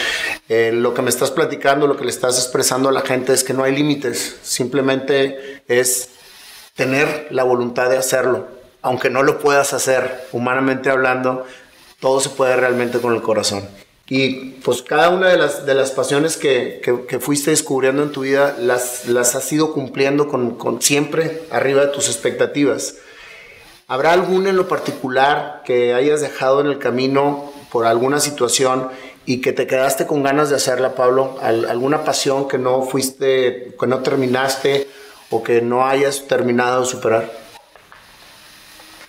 eh, 0.49 0.71
lo 0.73 0.95
que 0.95 1.03
me 1.03 1.11
estás 1.11 1.31
platicando, 1.31 1.87
lo 1.87 1.97
que 1.97 2.05
le 2.05 2.11
estás 2.11 2.39
expresando 2.39 2.89
a 2.89 2.93
la 2.93 3.01
gente 3.01 3.33
es 3.33 3.43
que 3.43 3.53
no 3.53 3.65
hay 3.65 3.75
límites, 3.75 4.37
simplemente 4.43 5.63
es 5.67 6.11
tener 6.75 7.27
la 7.31 7.43
voluntad 7.43 7.91
de 7.91 7.97
hacerlo 7.97 8.61
aunque 8.83 9.11
no 9.11 9.23
lo 9.23 9.39
puedas 9.39 9.73
hacer 9.73 10.27
humanamente 10.33 10.91
hablando, 10.91 11.45
todo 12.01 12.21
se 12.21 12.31
puede 12.31 12.57
realmente 12.57 12.99
con 12.99 13.15
el 13.15 13.23
corazón. 13.23 13.69
Y 14.09 14.53
pues 14.65 14.83
cada 14.83 15.11
una 15.11 15.29
de 15.29 15.37
las, 15.37 15.67
de 15.67 15.75
las 15.75 15.93
pasiones 15.93 16.37
que, 16.37 16.81
que, 17.07 17.21
fuiste 17.21 17.51
descubriendo 17.51 18.03
en 18.03 18.11
tu 18.11 18.23
vida 18.23 18.57
las, 18.59 19.07
las 19.07 19.37
has 19.37 19.53
ido 19.53 19.73
cumpliendo 19.73 20.27
con, 20.27 20.57
con 20.57 20.83
siempre 20.83 21.43
arriba 21.53 21.83
de 21.83 21.93
tus 21.93 22.09
expectativas. 22.09 22.97
¿Habrá 23.87 24.13
alguna 24.13 24.51
en 24.51 24.57
lo 24.57 24.67
particular 24.67 25.63
que 25.65 25.95
hayas 25.95 26.21
dejado 26.21 26.61
en 26.61 26.67
el 26.67 26.79
camino 26.79 27.53
por 27.71 27.87
alguna 27.87 28.19
situación 28.19 28.89
y 29.31 29.41
que 29.41 29.53
te 29.53 29.69
quedaste 29.69 30.09
con 30.09 30.25
ganas 30.25 30.51
de 30.51 30.57
hacerla, 30.57 30.97
Pablo? 30.97 31.37
¿Alguna 31.41 32.03
pasión 32.03 32.49
que 32.49 32.59
no 32.59 32.83
fuiste, 32.83 33.77
que 33.79 33.87
no 33.87 34.01
terminaste 34.03 34.89
o 35.31 35.41
que 35.41 35.63
no 35.63 35.87
hayas 35.87 36.27
terminado 36.27 36.81
de 36.81 36.87
superar? 36.87 37.31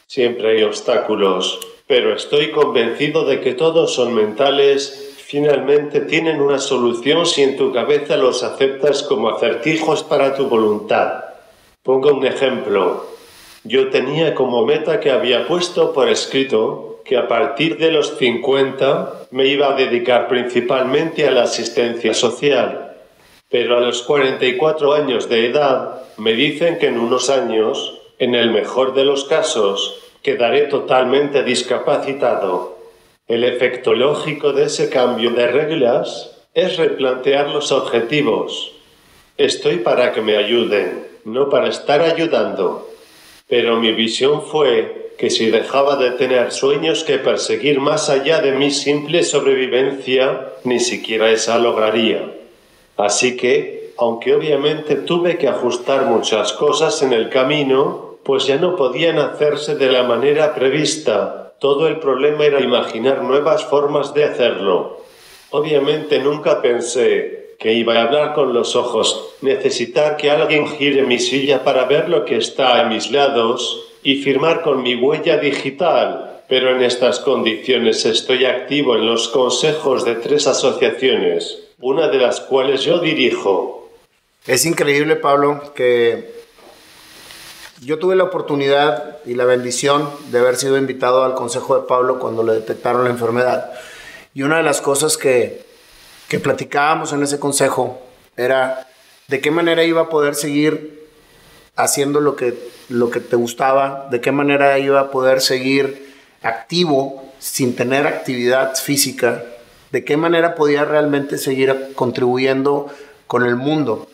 Siempre 0.06 0.51
hay 0.51 0.63
obstáculos, 0.63 1.60
pero 1.88 2.16
estoy 2.16 2.51
convencido 2.51 3.25
de 3.25 3.42
que 3.42 3.56
todos 3.56 3.96
son 3.96 4.13
mentales, 4.13 5.16
finalmente 5.25 6.01
tienen 6.01 6.40
una 6.40 6.60
solución 6.60 7.25
si 7.25 7.42
en 7.42 7.58
tu 7.58 7.74
cabeza 7.74 8.16
los 8.16 8.44
aceptas 8.44 9.01
como 9.01 9.28
acertijos 9.28 10.04
para 10.04 10.36
tu 10.36 10.46
voluntad. 10.48 11.24
Pongo 11.82 12.13
un 12.13 12.28
ejemplo. 12.28 13.08
Yo 13.63 13.90
tenía 13.90 14.36
como 14.36 14.68
meta 14.68 15.00
que 15.00 15.10
había 15.10 15.48
puesto 15.48 15.94
por 15.94 16.10
escrito 16.10 16.90
que 17.12 17.18
a 17.18 17.27
partir 17.27 17.77
de 17.77 17.91
los 17.91 18.18
50 18.18 19.27
me 19.32 19.46
iba 19.46 19.68
a 19.68 19.75
dedicar 19.75 20.30
principalmente 20.30 21.27
a 21.27 21.32
la 21.32 21.44
asistencia 21.44 22.13
social. 22.13 22.96
Pero 23.50 23.75
a 23.75 23.82
los 23.82 24.03
44 24.03 24.94
años 24.94 25.27
de 25.27 25.48
edad 25.48 26.03
me 26.15 26.32
dicen 26.36 26.80
que 26.80 26.88
en 26.88 26.98
unos 26.98 27.30
años, 27.30 28.00
en 28.18 28.34
el 28.34 28.51
mejor 28.51 28.94
de 28.94 29.03
los 29.03 29.25
casos, 29.25 30.00
quedaré 30.24 30.68
totalmente 30.68 31.44
discapacitado. 31.44 32.77
El 33.27 33.44
efecto 33.44 33.94
lógico 33.94 34.53
de 34.53 34.68
ese 34.68 34.89
cambio 34.89 35.32
de 35.32 35.48
reglas 35.48 36.39
es 36.53 36.77
replantear 36.77 37.50
los 37.50 37.74
objetivos. 37.74 38.72
Estoy 39.36 39.80
para 39.80 40.13
que 40.13 40.22
me 40.22 40.38
ayuden, 40.38 41.08
no 41.25 41.50
para 41.50 41.68
estar 41.68 42.00
ayudando. 42.00 42.88
Pero 43.50 43.82
mi 43.82 43.91
visión 43.91 44.44
fue 44.44 45.00
que 45.22 45.30
si 45.30 45.51
dejaba 45.51 45.98
de 45.98 46.10
tener 46.10 46.51
sueños 46.51 47.04
que 47.04 47.20
perseguir 47.20 47.80
más 47.80 48.10
allá 48.10 48.42
de 48.42 48.54
mi 48.54 48.72
simple 48.72 49.22
sobrevivencia, 49.22 50.54
ni 50.63 50.80
siquiera 50.80 51.30
esa 51.30 51.60
lograría. 51.60 52.34
Así 52.98 53.38
que, 53.38 53.94
aunque 54.00 54.34
obviamente 54.34 54.96
tuve 54.96 55.38
que 55.38 55.48
ajustar 55.48 56.08
muchas 56.08 56.54
cosas 56.54 57.04
en 57.04 57.13
el 57.13 57.30
camino, 57.30 58.18
pues 58.24 58.48
ya 58.48 58.58
no 58.58 58.75
podían 58.75 59.20
hacerse 59.20 59.75
de 59.75 59.92
la 59.92 60.01
manera 60.01 60.56
prevista. 60.56 61.54
Todo 61.60 61.88
el 61.88 62.00
problema 62.00 62.46
era 62.46 62.60
imaginar 62.60 63.22
nuevas 63.22 63.63
formas 63.63 64.16
de 64.16 64.24
hacerlo. 64.24 65.04
Obviamente 65.51 66.18
nunca 66.18 66.63
pensé 66.63 67.58
que 67.60 67.74
iba 67.74 67.94
a 67.94 68.01
hablar 68.06 68.34
con 68.34 68.56
los 68.56 68.75
ojos, 68.75 69.36
necesitar 69.42 70.18
que 70.18 70.32
alguien 70.32 70.68
gire 70.68 71.04
mi 71.04 71.20
silla 71.20 71.63
para 71.63 71.86
ver 71.86 72.10
lo 72.10 72.25
que 72.25 72.38
está 72.38 72.82
a 72.82 72.86
mis 72.86 73.12
lados 73.12 73.90
y 74.03 74.22
firmar 74.22 74.62
con 74.62 74.84
mi 74.84 74.96
huella 74.96 75.38
digital. 75.38 76.43
Pero 76.48 76.75
en 76.75 76.84
estas 76.84 77.20
condiciones 77.20 78.05
estoy 78.05 78.46
activo 78.46 78.96
en 78.96 79.05
los 79.05 79.29
consejos 79.29 80.03
de 80.03 80.15
tres 80.15 80.48
asociaciones, 80.48 81.60
una 81.79 82.10
de 82.10 82.17
las 82.17 82.41
cuales 82.41 82.84
yo 82.84 83.00
dirijo. 83.00 83.89
Es 84.46 84.65
increíble, 84.65 85.15
Pablo, 85.15 85.74
que 85.74 86.41
yo 87.81 88.00
tuve 88.00 88.15
la 88.15 88.25
oportunidad 88.25 89.17
y 89.25 89.36
la 89.36 89.46
bendición 89.46 90.10
de 90.29 90.39
haber 90.39 90.55
sido 90.58 90.77
invitado 90.77 91.24
al 91.24 91.36
consejo 91.36 91.79
de 91.79 91.88
Pablo 91.88 92.20
cuando 92.20 92.43
le 92.43 92.53
detectaron 92.53 93.05
la 93.05 93.10
enfermedad. 93.10 93.72
Y 94.34 94.43
una 94.43 94.58
de 94.58 94.63
las 94.63 94.81
cosas 94.81 95.17
que, 95.17 95.63
que 96.27 96.39
platicábamos 96.39 97.13
en 97.13 97.24
ese 97.24 97.39
consejo 97.39 98.01
era 98.38 98.88
de 99.27 99.41
qué 99.41 99.51
manera 99.51 99.84
iba 99.84 100.01
a 100.01 100.10
poder 100.10 100.36
seguir 100.36 101.00
haciendo 101.75 102.20
lo 102.20 102.36
que, 102.36 102.58
lo 102.90 103.10
que 103.10 103.20
te 103.20 103.36
gustaba, 103.36 104.08
de 104.12 104.22
qué 104.22 104.32
manera 104.32 104.78
iba 104.80 105.00
a 105.00 105.12
poder 105.12 105.42
seguir 105.42 106.13
activo 106.42 107.32
sin 107.40 107.75
tener 107.75 108.08
actividad 108.08 108.75
física, 108.75 109.44
de 109.92 110.06
qué 110.06 110.18
manera 110.18 110.56
podía 110.56 110.86
realmente 110.86 111.38
seguir 111.38 111.94
contribuyendo 111.96 112.88
con 113.28 113.46
el 113.46 113.56
mundo. 113.56 114.08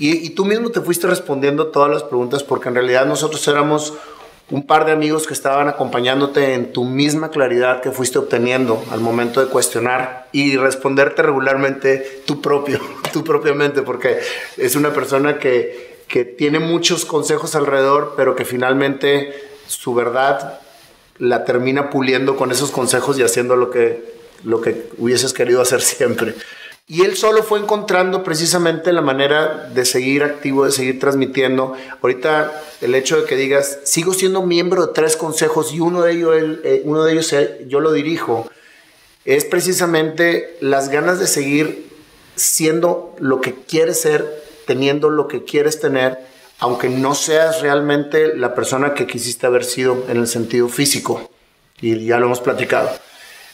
Y, 0.00 0.30
tú 0.30 0.44
mismo 0.44 0.70
te 0.70 0.80
fuiste 0.80 1.08
respondiendo 1.08 1.68
todas 1.68 1.90
las 1.90 2.04
preguntas 2.04 2.44
porque 2.44 2.68
en 2.68 2.76
realidad 2.76 3.04
nosotros 3.04 3.46
éramos 3.48 3.94
un 4.48 4.64
par 4.64 4.86
de 4.86 4.92
amigos 4.92 5.26
que 5.26 5.34
estaban 5.34 5.66
acompañándote 5.66 6.54
en 6.54 6.72
tu 6.72 6.84
misma 6.84 7.30
claridad 7.30 7.80
que 7.80 7.90
fuiste 7.90 8.18
obteniendo 8.18 8.82
al 8.92 9.00
momento 9.00 9.40
de 9.40 9.48
cuestionar 9.48 10.28
y 10.30 10.56
responderte 10.56 11.22
regularmente 11.22 12.22
tú 12.26 12.40
propio, 12.40 12.80
tú 13.12 13.24
propiamente, 13.24 13.82
porque 13.82 14.20
es 14.56 14.76
una 14.76 14.92
persona 14.92 15.38
que, 15.38 15.97
que 16.08 16.24
tiene 16.24 16.58
muchos 16.58 17.04
consejos 17.04 17.54
alrededor, 17.54 18.14
pero 18.16 18.34
que 18.34 18.44
finalmente 18.44 19.32
su 19.66 19.94
verdad 19.94 20.60
la 21.18 21.44
termina 21.44 21.90
puliendo 21.90 22.36
con 22.36 22.50
esos 22.50 22.70
consejos 22.70 23.18
y 23.18 23.22
haciendo 23.22 23.56
lo 23.56 23.70
que, 23.70 24.14
lo 24.44 24.60
que 24.60 24.88
hubieses 24.98 25.32
querido 25.32 25.60
hacer 25.60 25.82
siempre. 25.82 26.34
Y 26.90 27.02
él 27.02 27.16
solo 27.18 27.42
fue 27.42 27.58
encontrando 27.58 28.24
precisamente 28.24 28.94
la 28.94 29.02
manera 29.02 29.68
de 29.74 29.84
seguir 29.84 30.24
activo, 30.24 30.64
de 30.64 30.72
seguir 30.72 30.98
transmitiendo. 30.98 31.74
Ahorita 32.00 32.62
el 32.80 32.94
hecho 32.94 33.20
de 33.20 33.26
que 33.26 33.36
digas, 33.36 33.80
sigo 33.84 34.14
siendo 34.14 34.40
miembro 34.42 34.86
de 34.86 34.94
tres 34.94 35.14
consejos 35.14 35.74
y 35.74 35.80
uno 35.80 36.00
de 36.00 36.12
ellos, 36.12 36.34
eh, 36.64 36.80
uno 36.86 37.04
de 37.04 37.12
ellos 37.12 37.34
yo 37.66 37.80
lo 37.80 37.92
dirijo, 37.92 38.50
es 39.26 39.44
precisamente 39.44 40.56
las 40.60 40.88
ganas 40.88 41.20
de 41.20 41.26
seguir 41.26 41.90
siendo 42.36 43.14
lo 43.18 43.42
que 43.42 43.54
quieres 43.54 44.00
ser, 44.00 44.42
teniendo 44.68 45.08
lo 45.08 45.28
que 45.28 45.44
quieres 45.44 45.80
tener, 45.80 46.18
aunque 46.58 46.90
no 46.90 47.14
seas 47.14 47.62
realmente 47.62 48.36
la 48.36 48.54
persona 48.54 48.92
que 48.92 49.06
quisiste 49.06 49.46
haber 49.46 49.64
sido 49.64 50.04
en 50.10 50.18
el 50.18 50.26
sentido 50.26 50.68
físico. 50.68 51.30
Y 51.80 52.04
ya 52.04 52.18
lo 52.18 52.26
hemos 52.26 52.40
platicado. 52.40 52.90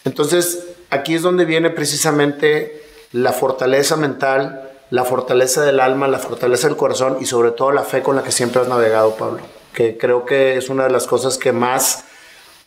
Entonces, 0.05 0.65
aquí 0.91 1.15
es 1.15 1.23
donde 1.23 1.45
viene 1.45 1.71
precisamente 1.71 2.83
la 3.13 3.33
fortaleza 3.33 3.97
mental, 3.97 4.73
la 4.91 5.05
fortaleza 5.05 5.63
del 5.63 5.79
alma, 5.79 6.09
la 6.09 6.19
fortaleza 6.19 6.67
del 6.67 6.77
corazón 6.77 7.19
y 7.21 7.27
sobre 7.27 7.53
todo 7.53 7.71
la 7.71 7.85
fe 7.85 8.03
con 8.03 8.17
la 8.17 8.25
que 8.25 8.33
siempre 8.33 8.61
has 8.61 8.67
navegado, 8.67 9.15
Pablo, 9.15 9.39
que 9.73 9.97
creo 9.97 10.25
que 10.25 10.57
es 10.57 10.69
una 10.69 10.83
de 10.83 10.91
las 10.91 11.07
cosas 11.07 11.39
que 11.39 11.53
más, 11.53 12.07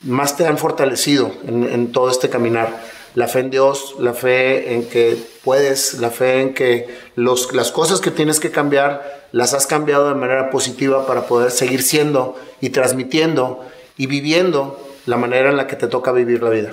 más 0.04 0.38
te 0.38 0.48
han 0.48 0.58
fortalecido 0.58 1.34
en, 1.46 1.92
todo 1.92 2.10
este 2.10 2.30
caminar. 2.30 2.82
La 3.14 3.28
fe 3.28 3.40
en 3.40 3.50
Dios, 3.50 3.96
la 4.00 4.14
fe 4.14 4.74
en 4.74 4.88
que 4.88 5.18
puedes, 5.44 5.96
la 5.96 6.12
fe 6.12 6.40
en 6.40 6.54
que 6.54 7.07
las 7.18 7.72
cosas 7.72 8.00
que 8.00 8.12
tienes 8.12 8.40
que 8.40 8.52
cambiar 8.52 9.28
las 9.32 9.56
has 9.56 9.66
cambiado 9.66 10.08
de 10.08 10.14
manera 10.14 10.52
positiva 10.52 11.08
para 11.08 11.26
poder 11.26 11.50
seguir 11.50 11.82
siendo 11.82 12.36
y 12.62 12.70
transmitiendo 12.70 13.66
y 13.98 14.06
viviendo 14.06 14.80
la 15.08 15.18
manera 15.18 15.50
en 15.50 15.58
la 15.58 15.66
que 15.66 15.76
te 15.76 15.88
toca 15.88 16.12
vivir 16.12 16.44
la 16.44 16.52
vida. 16.52 16.72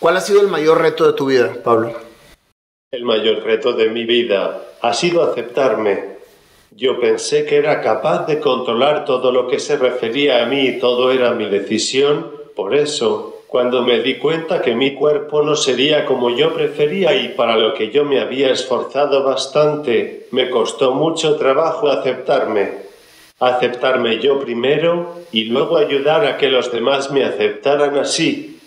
¿Cuál 0.00 0.16
ha 0.16 0.22
sido 0.22 0.40
el 0.40 0.48
mayor 0.48 0.80
reto 0.80 1.06
de 1.06 1.12
tu 1.12 1.26
vida, 1.26 1.56
Pablo? 1.62 1.92
El 2.90 3.04
mayor 3.04 3.42
reto 3.42 3.74
de 3.74 3.90
mi 3.90 4.04
vida 4.04 4.62
ha 4.80 4.94
sido 4.94 5.22
aceptarme. 5.22 6.14
Yo 6.70 6.98
pensé 6.98 7.44
que 7.44 7.56
era 7.56 7.82
capaz 7.82 8.26
de 8.26 8.40
controlar 8.40 9.04
todo 9.04 9.30
lo 9.30 9.46
que 9.46 9.60
se 9.60 9.76
refería 9.76 10.42
a 10.42 10.46
mí 10.46 10.78
todo 10.78 11.12
era 11.12 11.32
mi 11.32 11.50
decisión. 11.50 12.32
Por 12.56 12.74
eso, 12.74 13.33
cuando 13.54 13.82
me 13.82 14.00
di 14.00 14.16
cuenta 14.16 14.60
que 14.60 14.74
mi 14.74 14.94
cuerpo 14.94 15.40
no 15.40 15.54
sería 15.54 16.06
como 16.06 16.30
yo 16.30 16.52
prefería 16.52 17.14
y 17.14 17.28
para 17.28 17.56
lo 17.56 17.72
que 17.72 17.92
yo 17.92 18.04
me 18.04 18.18
había 18.18 18.50
esforzado 18.50 19.22
bastante, 19.22 20.26
me 20.32 20.50
costó 20.50 20.90
mucho 20.90 21.36
trabajo 21.36 21.88
aceptarme. 21.88 22.72
Aceptarme 23.38 24.18
yo 24.18 24.40
primero 24.40 25.20
y 25.30 25.44
luego 25.44 25.76
ayudar 25.76 26.26
a 26.26 26.36
que 26.36 26.48
los 26.48 26.72
demás 26.72 27.12
me 27.12 27.22
aceptaran 27.22 27.96
así. 27.96 28.58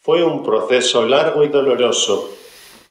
Fue 0.00 0.24
un 0.24 0.42
proceso 0.42 1.04
largo 1.04 1.44
y 1.44 1.48
doloroso 1.48 2.30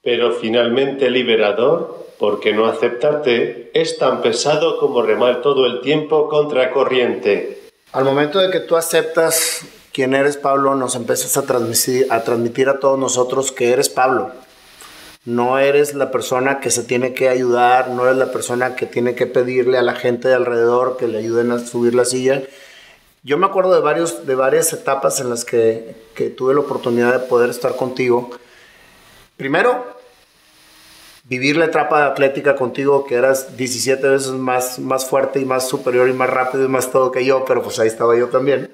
pero 0.03 0.33
finalmente 0.33 1.09
liberador, 1.09 2.05
porque 2.19 2.53
no 2.53 2.67
aceptarte 2.67 3.71
es 3.73 3.97
tan 3.97 4.21
pesado 4.21 4.77
como 4.77 5.01
remar 5.01 5.41
todo 5.41 5.65
el 5.65 5.81
tiempo 5.81 6.29
contra 6.29 6.69
corriente. 6.69 7.71
Al 7.91 8.05
momento 8.05 8.37
de 8.37 8.51
que 8.51 8.59
tú 8.59 8.75
aceptas 8.75 9.78
quién 9.93 10.13
eres 10.13 10.37
Pablo, 10.37 10.75
nos 10.75 10.95
empiezas 10.95 11.37
a 11.37 11.43
transmitir, 11.43 12.07
a 12.11 12.23
transmitir 12.23 12.69
a 12.69 12.79
todos 12.79 12.99
nosotros 12.99 13.51
que 13.51 13.71
eres 13.71 13.89
Pablo. 13.89 14.31
No 15.25 15.59
eres 15.59 15.93
la 15.93 16.11
persona 16.11 16.59
que 16.59 16.71
se 16.71 16.83
tiene 16.83 17.13
que 17.13 17.29
ayudar, 17.29 17.89
no 17.89 18.05
eres 18.05 18.17
la 18.17 18.31
persona 18.31 18.75
que 18.75 18.85
tiene 18.85 19.15
que 19.15 19.27
pedirle 19.27 19.77
a 19.77 19.81
la 19.81 19.95
gente 19.95 20.27
de 20.27 20.35
alrededor 20.35 20.97
que 20.97 21.07
le 21.07 21.19
ayuden 21.19 21.51
a 21.51 21.59
subir 21.59 21.93
la 21.93 22.05
silla. 22.05 22.43
Yo 23.23 23.37
me 23.37 23.45
acuerdo 23.45 23.75
de, 23.75 23.81
varios, 23.81 24.25
de 24.25 24.35
varias 24.35 24.71
etapas 24.73 25.19
en 25.19 25.29
las 25.29 25.43
que, 25.43 25.95
que 26.15 26.29
tuve 26.29 26.53
la 26.53 26.61
oportunidad 26.61 27.11
de 27.11 27.19
poder 27.19 27.49
estar 27.49 27.75
contigo 27.75 28.29
Primero, 29.39 29.85
vivir 31.23 31.55
la 31.55 31.63
etapa 31.63 32.05
atlética 32.05 32.57
contigo, 32.57 33.05
que 33.05 33.15
eras 33.15 33.55
17 33.55 34.05
veces 34.05 34.31
más, 34.31 34.79
más 34.79 35.05
fuerte 35.05 35.39
y 35.39 35.45
más 35.45 35.65
superior 35.65 36.09
y 36.09 36.13
más 36.13 36.29
rápido 36.29 36.65
y 36.65 36.67
más 36.67 36.91
todo 36.91 37.09
que 37.09 37.23
yo, 37.23 37.45
pero 37.45 37.63
pues 37.63 37.79
ahí 37.79 37.87
estaba 37.87 38.17
yo 38.17 38.27
también. 38.27 38.69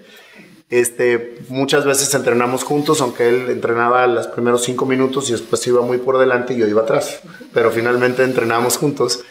Este, 0.70 1.38
muchas 1.50 1.86
veces 1.86 2.14
entrenamos 2.16 2.64
juntos, 2.64 3.02
aunque 3.02 3.30
él 3.30 3.50
entrenaba 3.50 4.08
los 4.08 4.28
primeros 4.28 4.64
cinco 4.64 4.86
minutos 4.86 5.30
y 5.30 5.34
después 5.34 5.66
iba 5.68 5.82
muy 5.82 6.00
por 6.00 6.18
delante 6.18 6.54
y 6.54 6.58
yo 6.58 6.68
iba 6.68 6.82
atrás, 6.82 7.20
pero 7.54 7.72
finalmente 7.72 8.24
entrenamos 8.24 8.78
juntos. 8.78 9.24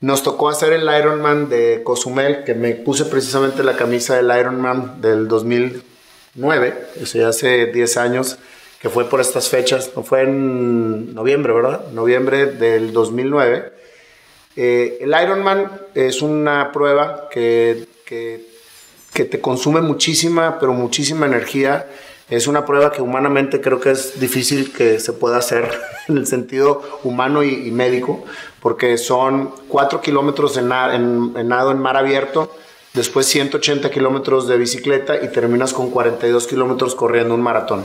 Nos 0.00 0.24
tocó 0.24 0.48
hacer 0.48 0.72
el 0.72 0.82
Ironman 0.82 1.48
de 1.48 1.82
Cozumel, 1.84 2.42
que 2.44 2.54
me 2.54 2.72
puse 2.74 3.04
precisamente 3.04 3.62
la 3.62 3.76
camisa 3.76 4.16
del 4.16 4.36
Ironman 4.36 5.00
del 5.00 5.28
2009, 5.28 6.74
eso 7.00 7.18
ya 7.18 7.28
hace 7.28 7.66
10 7.66 7.96
años 7.98 8.38
que 8.82 8.88
fue 8.88 9.08
por 9.08 9.20
estas 9.20 9.48
fechas, 9.48 9.92
no 9.94 10.02
fue 10.02 10.22
en 10.22 11.14
noviembre, 11.14 11.52
¿verdad? 11.52 11.86
Noviembre 11.92 12.46
del 12.46 12.92
2009. 12.92 13.72
Eh, 14.56 14.98
el 15.00 15.10
Ironman 15.10 15.70
es 15.94 16.20
una 16.20 16.72
prueba 16.72 17.28
que, 17.30 17.86
que, 19.12 19.24
te 19.24 19.40
consume 19.40 19.80
muchísima, 19.80 20.58
pero 20.58 20.72
muchísima 20.72 21.26
energía. 21.26 21.86
Es 22.30 22.46
una 22.46 22.64
prueba 22.64 22.92
que 22.92 23.02
humanamente 23.02 23.60
creo 23.60 23.80
que 23.80 23.90
es 23.90 24.18
difícil 24.18 24.72
que 24.72 24.98
se 25.00 25.12
pueda 25.12 25.36
hacer 25.36 25.70
en 26.08 26.18
el 26.18 26.26
sentido 26.26 26.82
humano 27.04 27.42
y, 27.42 27.70
médico, 27.70 28.24
porque 28.60 28.96
son 28.98 29.50
4 29.68 30.00
kilómetros 30.00 30.56
en, 30.56 30.70
en, 30.72 31.48
nado 31.48 31.72
en 31.72 31.78
mar 31.78 31.96
abierto, 31.96 32.54
después 32.94 33.26
180 33.26 33.90
kilómetros 33.90 34.48
de 34.48 34.56
bicicleta 34.56 35.22
y 35.22 35.28
terminas 35.28 35.72
con 35.72 35.90
42 35.90 36.46
kilómetros 36.46 36.94
corriendo 36.94 37.34
un 37.34 37.42
maratón. 37.42 37.84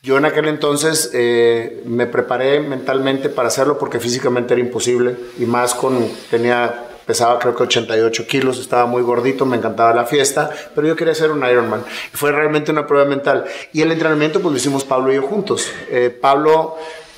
Yo 0.00 0.16
en 0.16 0.24
aquel 0.24 0.46
entonces 0.46 1.10
eh, 1.12 1.82
me 1.84 2.06
preparé 2.06 2.60
mentalmente 2.60 3.28
para 3.28 3.48
hacerlo 3.48 3.78
porque 3.78 3.98
físicamente 3.98 4.54
era 4.54 4.60
imposible 4.60 5.16
y 5.38 5.44
más 5.44 5.74
con, 5.74 6.08
tenía, 6.30 6.87
pesaba 7.08 7.38
creo 7.38 7.56
que 7.56 7.62
88 7.62 8.26
kilos, 8.26 8.58
estaba 8.58 8.84
muy 8.84 9.00
gordito, 9.00 9.46
me 9.46 9.56
encantaba 9.56 9.94
la 9.94 10.04
fiesta, 10.04 10.50
pero 10.74 10.86
yo 10.86 10.94
quería 10.94 11.14
ser 11.14 11.30
un 11.30 11.42
Ironman. 11.42 11.82
Fue 12.12 12.32
realmente 12.32 12.70
una 12.70 12.86
prueba 12.86 13.08
mental. 13.08 13.46
Y 13.72 13.80
el 13.80 13.90
entrenamiento 13.90 14.40
pues 14.42 14.52
lo 14.52 14.58
hicimos 14.58 14.84
Pablo 14.84 15.10
y 15.10 15.14
yo 15.14 15.22
juntos. 15.22 15.70
Eh, 15.88 16.10
Pablo 16.10 16.76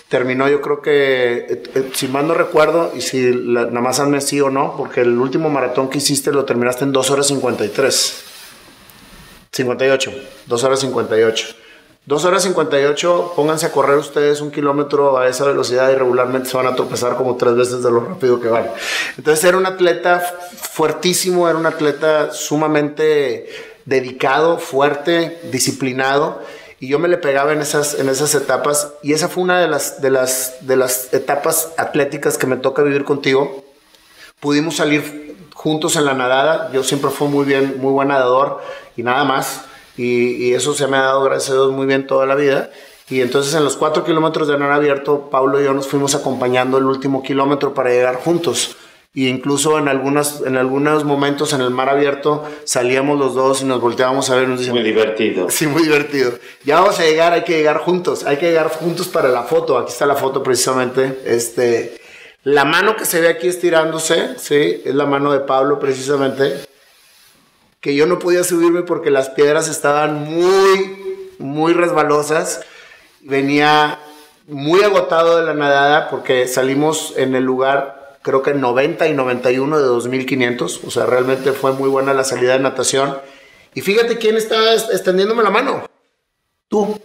terminó 0.08 0.48
yo 0.48 0.60
creo 0.60 0.80
que, 0.80 1.64
eh, 1.74 1.90
si 1.92 2.06
mal 2.06 2.28
no 2.28 2.34
recuerdo, 2.34 2.92
y 2.94 3.00
si 3.00 3.32
nada 3.34 3.80
más 3.80 3.98
hazme 3.98 4.20
sí 4.20 4.40
o 4.40 4.48
no, 4.48 4.76
porque 4.76 5.00
el 5.00 5.18
último 5.18 5.50
maratón 5.50 5.90
que 5.90 5.98
hiciste 5.98 6.30
lo 6.30 6.44
terminaste 6.44 6.84
en 6.84 6.92
2 6.92 7.10
horas 7.10 7.26
53. 7.26 8.24
58, 9.50 10.12
2 10.46 10.64
horas 10.64 10.78
58. 10.78 11.46
2 12.10 12.24
horas 12.24 12.42
58, 12.42 13.34
pónganse 13.36 13.66
a 13.66 13.70
correr 13.70 13.96
ustedes 13.96 14.40
un 14.40 14.50
kilómetro 14.50 15.16
a 15.16 15.28
esa 15.28 15.44
velocidad 15.44 15.92
y 15.92 15.94
regularmente 15.94 16.48
se 16.48 16.56
van 16.56 16.66
a 16.66 16.74
tropezar 16.74 17.14
como 17.14 17.36
tres 17.36 17.54
veces 17.54 17.84
de 17.84 17.90
lo 17.92 18.00
rápido 18.00 18.40
que 18.40 18.48
van. 18.48 18.68
Entonces 19.16 19.44
era 19.44 19.56
un 19.56 19.64
atleta 19.64 20.18
fuertísimo, 20.72 21.48
era 21.48 21.56
un 21.56 21.66
atleta 21.66 22.32
sumamente 22.32 23.48
dedicado, 23.84 24.58
fuerte, 24.58 25.40
disciplinado 25.52 26.42
y 26.80 26.88
yo 26.88 26.98
me 26.98 27.06
le 27.06 27.16
pegaba 27.16 27.52
en 27.52 27.60
esas, 27.60 27.94
en 27.94 28.08
esas 28.08 28.34
etapas 28.34 28.92
y 29.04 29.12
esa 29.12 29.28
fue 29.28 29.44
una 29.44 29.60
de 29.60 29.68
las, 29.68 30.02
de, 30.02 30.10
las, 30.10 30.66
de 30.66 30.74
las 30.74 31.14
etapas 31.14 31.70
atléticas 31.76 32.38
que 32.38 32.48
me 32.48 32.56
toca 32.56 32.82
vivir 32.82 33.04
contigo. 33.04 33.64
Pudimos 34.40 34.74
salir 34.74 35.36
juntos 35.54 35.94
en 35.94 36.06
la 36.06 36.14
nadada, 36.14 36.72
yo 36.72 36.82
siempre 36.82 37.12
fui 37.12 37.28
muy 37.28 37.44
bien, 37.44 37.76
muy 37.78 37.92
buen 37.92 38.08
nadador 38.08 38.60
y 38.96 39.04
nada 39.04 39.22
más 39.22 39.69
y, 40.00 40.54
eso 40.54 40.74
se 40.74 40.86
me 40.86 40.96
ha 40.96 41.02
dado, 41.02 41.24
gracias 41.24 41.50
a 41.50 41.54
Dios, 41.54 41.72
muy 41.72 41.86
bien 41.86 42.06
toda 42.06 42.26
la 42.26 42.34
vida. 42.34 42.70
Y 43.08 43.20
entonces 43.20 43.54
en 43.54 43.64
los 43.64 43.76
cuatro 43.76 44.04
kilómetros 44.04 44.48
de 44.48 44.56
mar 44.56 44.72
abierto, 44.72 45.28
Pablo 45.30 45.60
y 45.60 45.64
yo 45.64 45.74
nos 45.74 45.88
fuimos 45.88 46.14
acompañando 46.14 46.78
el 46.78 46.84
último 46.84 47.22
kilómetro 47.22 47.74
para 47.74 47.90
llegar 47.90 48.16
juntos. 48.16 48.76
Y 49.12 49.26
incluso 49.26 49.76
en, 49.78 49.88
algunas, 49.88 50.40
en 50.42 50.56
algunos 50.56 51.02
momentos 51.02 51.52
en 51.52 51.62
el 51.62 51.70
mar 51.70 51.88
abierto 51.88 52.44
salíamos 52.62 53.18
los 53.18 53.34
dos 53.34 53.60
y 53.60 53.64
nos 53.64 53.80
volteábamos 53.80 54.30
a 54.30 54.36
ver. 54.36 54.48
Nos 54.48 54.66
muy 54.68 54.84
divertido. 54.84 55.46
Sí, 55.50 55.66
muy 55.66 55.82
divertido. 55.82 56.32
Ya 56.64 56.80
vamos 56.80 57.00
a 57.00 57.02
llegar, 57.02 57.32
hay 57.32 57.42
que 57.42 57.56
llegar 57.56 57.78
juntos. 57.78 58.24
Hay 58.24 58.36
que 58.36 58.46
llegar 58.46 58.68
juntos 58.68 59.08
para 59.08 59.28
la 59.28 59.42
foto. 59.42 59.76
Aquí 59.76 59.90
está 59.90 60.06
la 60.06 60.14
foto 60.14 60.44
precisamente. 60.44 61.18
Este, 61.26 62.00
la 62.44 62.64
mano 62.64 62.94
que 62.94 63.04
se 63.04 63.20
ve 63.20 63.28
aquí 63.28 63.48
estirándose, 63.48 64.38
sí, 64.38 64.80
es 64.84 64.94
la 64.94 65.06
mano 65.06 65.32
de 65.32 65.40
Pablo 65.40 65.80
precisamente 65.80 66.69
que 67.80 67.94
yo 67.94 68.06
no 68.06 68.18
podía 68.18 68.44
subirme 68.44 68.82
porque 68.82 69.10
las 69.10 69.30
piedras 69.30 69.68
estaban 69.68 70.24
muy, 70.24 71.24
muy 71.38 71.72
resbalosas. 71.72 72.60
Venía 73.22 73.98
muy 74.46 74.82
agotado 74.82 75.38
de 75.38 75.46
la 75.46 75.54
nadada 75.54 76.10
porque 76.10 76.46
salimos 76.46 77.14
en 77.16 77.34
el 77.34 77.44
lugar, 77.44 78.18
creo 78.22 78.42
que 78.42 78.52
90 78.52 79.08
y 79.08 79.14
91 79.14 79.78
de 79.78 79.84
2500. 79.84 80.84
O 80.84 80.90
sea, 80.90 81.06
realmente 81.06 81.52
fue 81.52 81.72
muy 81.72 81.88
buena 81.88 82.12
la 82.12 82.24
salida 82.24 82.52
de 82.52 82.60
natación. 82.60 83.16
Y 83.74 83.80
fíjate 83.80 84.18
quién 84.18 84.36
está 84.36 84.74
extendiéndome 84.74 85.42
la 85.42 85.50
mano. 85.50 85.84
Tú. 86.68 87.00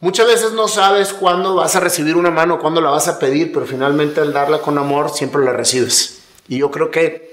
Muchas 0.00 0.26
veces 0.26 0.52
no 0.52 0.66
sabes 0.66 1.12
cuándo 1.12 1.54
vas 1.54 1.76
a 1.76 1.80
recibir 1.80 2.16
una 2.16 2.30
mano, 2.30 2.58
cuándo 2.58 2.80
la 2.80 2.90
vas 2.90 3.06
a 3.06 3.20
pedir, 3.20 3.52
pero 3.52 3.66
finalmente 3.66 4.20
al 4.20 4.32
darla 4.32 4.58
con 4.58 4.76
amor 4.76 5.10
siempre 5.10 5.44
la 5.44 5.52
recibes. 5.52 6.22
Y 6.48 6.58
yo 6.58 6.72
creo 6.72 6.90
que 6.90 7.31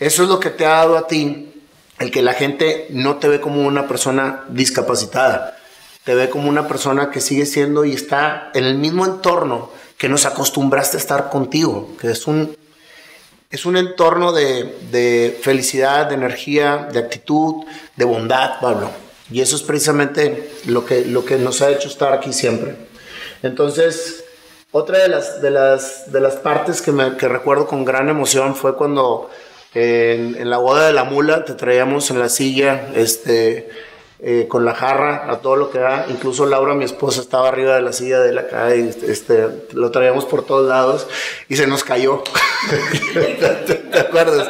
eso 0.00 0.22
es 0.22 0.28
lo 0.28 0.40
que 0.40 0.50
te 0.50 0.66
ha 0.66 0.76
dado 0.76 0.96
a 0.96 1.06
ti 1.06 1.52
el 1.98 2.10
que 2.10 2.22
la 2.22 2.34
gente 2.34 2.86
no 2.90 3.16
te 3.16 3.28
ve 3.28 3.40
como 3.40 3.66
una 3.66 3.88
persona 3.88 4.44
discapacitada, 4.48 5.56
te 6.04 6.14
ve 6.14 6.28
como 6.28 6.48
una 6.48 6.68
persona 6.68 7.10
que 7.10 7.20
sigue 7.20 7.46
siendo 7.46 7.84
y 7.84 7.92
está 7.92 8.50
en 8.54 8.64
el 8.64 8.76
mismo 8.76 9.06
entorno 9.06 9.70
que 9.96 10.08
nos 10.08 10.26
acostumbraste 10.26 10.98
a 10.98 11.00
estar 11.00 11.30
contigo, 11.30 11.96
que 12.00 12.10
es 12.10 12.26
un, 12.26 12.54
es 13.50 13.64
un 13.64 13.78
entorno 13.78 14.32
de, 14.32 14.76
de 14.90 15.38
felicidad, 15.42 16.06
de 16.06 16.16
energía, 16.16 16.88
de 16.92 16.98
actitud, 16.98 17.64
de 17.96 18.04
bondad, 18.04 18.60
Pablo. 18.60 18.90
Y 19.30 19.40
eso 19.40 19.56
es 19.56 19.62
precisamente 19.62 20.52
lo 20.66 20.84
que, 20.84 21.04
lo 21.04 21.24
que 21.24 21.36
nos 21.36 21.62
ha 21.62 21.70
hecho 21.70 21.88
estar 21.88 22.12
aquí 22.12 22.32
siempre. 22.32 22.76
Entonces, 23.42 24.24
otra 24.70 24.98
de 24.98 25.08
las, 25.08 25.40
de 25.40 25.50
las, 25.50 26.12
de 26.12 26.20
las 26.20 26.34
partes 26.36 26.82
que, 26.82 26.92
me, 26.92 27.16
que 27.16 27.26
recuerdo 27.26 27.66
con 27.66 27.84
gran 27.84 28.08
emoción 28.08 28.54
fue 28.54 28.76
cuando 28.76 29.30
en, 29.76 30.48
la 30.48 30.56
boda 30.56 30.86
de 30.86 30.94
la 30.94 31.04
mula 31.04 31.44
te 31.44 31.52
traíamos 31.52 32.10
en 32.10 32.18
la 32.18 32.30
silla, 32.30 32.88
este, 32.94 33.68
eh, 34.20 34.46
con 34.48 34.64
la 34.64 34.74
jarra, 34.74 35.30
a 35.30 35.40
todo 35.40 35.56
lo 35.56 35.70
que 35.70 35.78
da. 35.78 36.06
Incluso 36.08 36.46
Laura, 36.46 36.74
mi 36.74 36.86
esposa, 36.86 37.20
estaba 37.20 37.48
arriba 37.48 37.74
de 37.74 37.82
la 37.82 37.92
silla 37.92 38.20
de 38.20 38.32
la 38.32 38.48
calle 38.48 38.94
este, 39.06 39.46
lo 39.72 39.90
traíamos 39.90 40.24
por 40.24 40.46
todos 40.46 40.66
lados 40.66 41.06
y 41.50 41.56
se 41.56 41.66
nos 41.66 41.84
cayó. 41.84 42.24
¿Te, 43.92 43.98
acuerdas? 43.98 44.48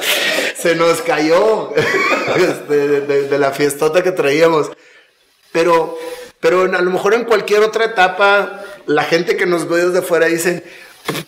Se 0.57 0.77
nos 0.77 1.03
cayó 1.03 1.75
este, 2.37 3.01
de, 3.01 3.39
la 3.39 3.51
fiestota 3.51 4.05
que 4.05 4.13
traíamos. 4.13 4.71
Pero, 5.51 5.99
pero 6.39 6.63
a 6.63 6.83
lo 6.83 6.91
mejor 6.93 7.15
en 7.15 7.25
cualquier 7.25 7.63
otra 7.63 7.87
etapa, 7.87 8.63
la 8.87 9.03
gente 9.03 9.37
que 9.37 9.47
nos 9.47 9.69
ve 9.69 9.87
desde 9.87 10.03
fuera 10.03 10.27
dice, 10.27 10.63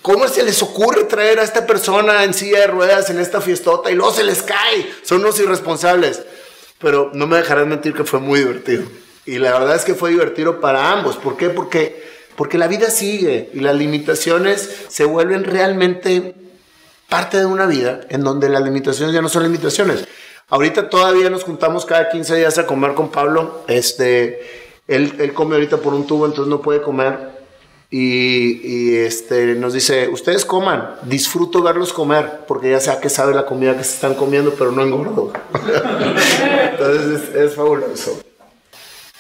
¿Cómo 0.03 0.27
se 0.29 0.43
les 0.43 0.63
ocurre 0.63 1.05
traer 1.05 1.39
a 1.39 1.43
esta 1.43 1.67
persona 1.67 2.25
en 2.25 2.33
silla 2.35 2.61
de 2.61 2.67
ruedas 2.69 3.11
en 3.11 3.21
esta 3.21 3.41
fiestota 3.41 3.91
y 3.91 3.95
luego 3.95 4.13
se 4.13 4.25
les 4.25 4.43
cae? 4.43 4.91
Son 5.03 5.21
unos 5.21 5.39
irresponsables. 5.39 6.23
Pero 6.79 7.11
no 7.13 7.27
me 7.27 7.37
dejarás 7.37 7.67
mentir 7.67 7.93
que 7.93 8.05
fue 8.05 8.21
muy 8.21 8.39
divertido. 8.39 8.85
Y 9.27 9.39
la 9.39 9.59
verdad 9.59 9.77
es 9.77 9.85
que 9.85 9.95
fue 9.95 10.11
divertido 10.11 10.61
para 10.61 10.93
ambos. 10.93 11.17
¿Por 11.17 11.37
qué? 11.37 11.51
Porque, 11.51 12.03
porque 12.37 12.57
la 12.57 12.69
vida 12.69 12.91
sigue 12.91 13.51
y 13.53 13.61
las 13.61 13.75
limitaciones 13.75 14.71
se 14.89 15.05
vuelven 15.05 15.45
realmente 15.45 16.35
parte 17.09 17.39
de 17.39 17.47
una 17.47 17.67
vida 17.67 18.01
en 18.09 18.23
donde 18.23 18.49
las 18.49 18.63
limitaciones 18.63 19.15
ya 19.15 19.21
no 19.21 19.29
son 19.29 19.43
limitaciones. 19.43 20.07
Ahorita 20.49 20.89
todavía 20.89 21.29
nos 21.29 21.45
juntamos 21.45 21.85
cada 21.85 22.09
15 22.09 22.37
días 22.37 22.57
a 22.57 22.67
comer 22.67 22.95
con 22.95 23.11
Pablo. 23.11 23.65
Este, 23.69 24.73
él, 24.87 25.15
él 25.19 25.35
come 25.35 25.57
ahorita 25.57 25.79
por 25.79 25.93
un 25.93 26.07
tubo, 26.07 26.25
entonces 26.25 26.49
no 26.49 26.63
puede 26.63 26.81
comer 26.81 27.38
y, 27.91 28.97
este, 28.97 29.55
nos 29.55 29.73
dice, 29.73 30.09
ustedes 30.09 30.45
coman, 30.45 30.97
disfruto 31.05 31.63
verlos 31.63 31.95
comer, 31.95 32.41
porque 32.47 32.71
ya 32.71 32.81
sea 32.81 33.01
que 33.01 33.09
sabe 33.09 33.35
la 33.35 33.47
comida 33.47 33.77
que 33.79 33.85
se 33.85 33.95
están 33.95 34.15
comiendo, 34.15 34.55
pero 34.59 34.73
no 34.73 34.83
engordo. 34.83 35.33
Entonces 36.71 37.35
es, 37.35 37.55
fabuloso. 37.55 38.21